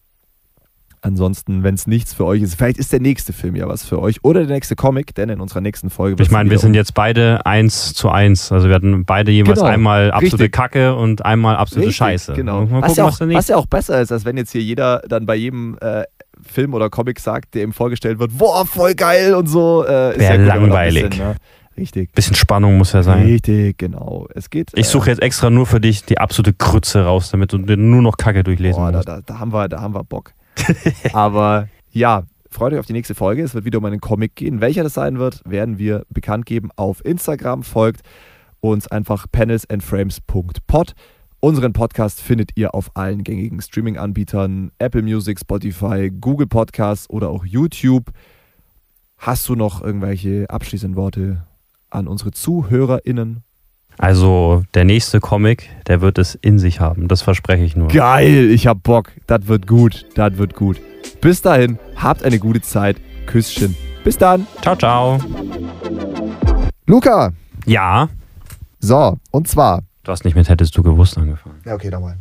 ansonsten, 1.02 1.64
wenn 1.64 1.76
es 1.76 1.88
nichts 1.88 2.14
für 2.14 2.26
euch 2.26 2.42
ist, 2.42 2.56
vielleicht 2.56 2.78
ist 2.78 2.92
der 2.92 3.00
nächste 3.00 3.34
Film 3.34 3.56
ja 3.56 3.68
was 3.68 3.86
für 3.86 4.00
euch 4.02 4.24
oder 4.24 4.46
der 4.46 4.56
nächste 4.56 4.76
Comic, 4.76 5.16
denn 5.16 5.30
in 5.30 5.40
unserer 5.40 5.62
nächsten 5.62 5.90
Folge 5.90 6.22
Ich 6.22 6.32
meine, 6.32 6.50
wir 6.50 6.60
sind 6.60 6.74
jetzt 6.74 6.94
beide 6.94 7.46
eins 7.46 7.94
zu 7.94 8.10
eins. 8.10 8.52
Also 8.52 8.68
wir 8.68 8.76
hatten 8.76 9.06
beide 9.06 9.32
jeweils 9.32 9.60
Genau, 9.60 9.72
einmal 9.72 10.12
absolute 10.12 10.44
richtig. 10.46 10.52
Kacke 10.52 10.96
und 10.96 11.26
einmal 11.26 11.56
absolute 11.56 11.88
Richtig, 11.90 11.98
Scheiße. 11.98 12.34
Genau. 12.34 12.66
Mal 12.66 12.82
was, 12.82 12.90
gucken, 12.90 12.98
ja 12.98 13.06
was 13.06 13.16
auch, 13.16 13.20
was 13.20 13.28
nächste. 13.28 13.52
ja 13.54 13.58
auch 13.58 13.66
besser 13.68 14.02
ist, 14.02 14.12
als 14.12 14.26
wenn 14.26 14.38
jetzt 14.38 14.52
hier 14.52 14.62
jeder 14.62 15.02
dann 15.08 15.26
bei 15.26 15.36
jedem 15.36 15.78
äh, 15.82 16.04
Film 16.42 16.74
oder 16.74 16.90
Comic 16.90 17.20
sagt, 17.20 17.56
der 17.56 17.64
ihm 17.64 17.74
vorgestellt 17.74 18.20
wird, 18.20 18.38
boah, 18.38 18.66
voll 18.66 18.94
geil 18.94 19.34
und 19.34 19.48
so. 19.48 19.86
Äh, 19.88 20.18
ist 20.18 20.22
ja 20.24 20.36
langweilig. 20.36 21.10
Bisschen, 21.10 21.26
ne? 21.26 21.36
Richtig. 21.78 22.12
Bisschen 22.14 22.36
Spannung 22.36 22.78
muss 22.78 22.94
ja 22.94 23.04
sein. 23.04 23.24
Richtig, 23.24 23.78
genau. 23.78 24.28
Es 24.34 24.50
geht. 24.50 24.72
Ich 24.76 24.88
suche 24.88 25.12
jetzt 25.12 25.22
extra 25.22 25.50
nur 25.50 25.68
für 25.68 25.80
dich 25.80 26.04
die 26.04 26.18
absolute 26.18 26.54
Krütze 26.54 27.06
raus, 27.06 27.30
damit 27.30 27.54
du 27.54 27.60
nur 27.60 28.02
noch 28.02 28.18
Kacke 28.18 28.44
durchlesen 28.44 28.82
Boah, 28.82 28.92
da, 28.92 28.98
musst. 28.98 29.08
da, 29.08 29.22
da, 29.24 29.40
haben 29.40 29.54
wir, 29.54 29.70
da 29.70 29.82
haben 29.82 29.94
wir 29.94 30.04
Bock. 30.04 30.34
Aber 31.14 31.70
ja, 31.92 32.24
freut 32.50 32.74
euch 32.74 32.80
auf 32.80 32.86
die 32.86 32.94
nächste 32.94 33.16
Folge. 33.16 33.44
Es 33.44 33.54
wird 33.54 33.66
wieder 33.66 33.78
um 33.78 33.86
einen 33.86 34.02
Comic 34.02 34.36
gehen. 34.36 34.62
Welcher 34.62 34.84
das 34.84 34.94
sein 34.94 35.20
wird, 35.20 35.42
werden 35.46 35.78
wir 35.78 36.06
bekannt 36.10 36.46
geben 36.46 36.70
auf 36.76 37.04
Instagram. 37.06 37.64
Folgt 37.64 38.02
uns 38.60 38.88
einfach 38.88 39.26
panelsandframes.pod. 39.32 40.94
Unseren 41.40 41.74
Podcast 41.74 42.20
findet 42.20 42.52
ihr 42.56 42.74
auf 42.74 42.92
allen 42.96 43.24
gängigen 43.24 43.62
Streaming-Anbietern, 43.62 44.72
Apple 44.80 45.04
Music, 45.04 45.40
Spotify, 45.40 46.10
Google 46.10 46.48
Podcasts 46.48 47.10
oder 47.10 47.30
auch 47.30 47.46
YouTube. 47.46 48.12
Hast 49.18 49.48
du 49.48 49.56
noch 49.56 49.82
irgendwelche 49.82 50.50
abschließenden 50.50 50.96
Worte 50.96 51.46
an 51.90 52.08
unsere 52.08 52.32
ZuhörerInnen? 52.32 53.44
Also 53.98 54.64
der 54.74 54.86
nächste 54.86 55.20
Comic, 55.20 55.70
der 55.88 56.02
wird 56.02 56.18
es 56.18 56.36
in 56.36 56.60
sich 56.60 56.80
haben. 56.80 57.08
Das 57.08 57.22
verspreche 57.22 57.64
ich 57.64 57.76
nur. 57.76 57.88
Geil, 57.88 58.50
ich 58.52 58.68
hab 58.68 58.84
Bock. 58.84 59.12
Das 59.26 59.48
wird 59.48 59.68
gut. 59.68 60.06
Das 60.16 60.38
wird 60.38 60.54
gut. 60.54 60.80
Bis 61.22 61.42
dahin, 61.42 61.80
habt 61.96 62.24
eine 62.24 62.40
gute 62.40 62.62
Zeit. 62.62 62.98
Küsschen. 63.26 63.76
Bis 64.04 64.18
dann. 64.18 64.48
Ciao, 64.62 64.76
ciao. 64.76 65.20
Luca. 66.86 67.34
Ja. 67.66 68.08
So, 68.80 69.18
und 69.32 69.48
zwar. 69.48 69.82
Du 70.04 70.12
hast 70.12 70.24
nicht 70.24 70.36
mit 70.36 70.48
hättest 70.48 70.78
du 70.78 70.84
gewusst 70.84 71.18
angefangen. 71.18 71.56
Ja, 71.66 71.74
okay, 71.74 71.90
nochmal. 71.90 72.16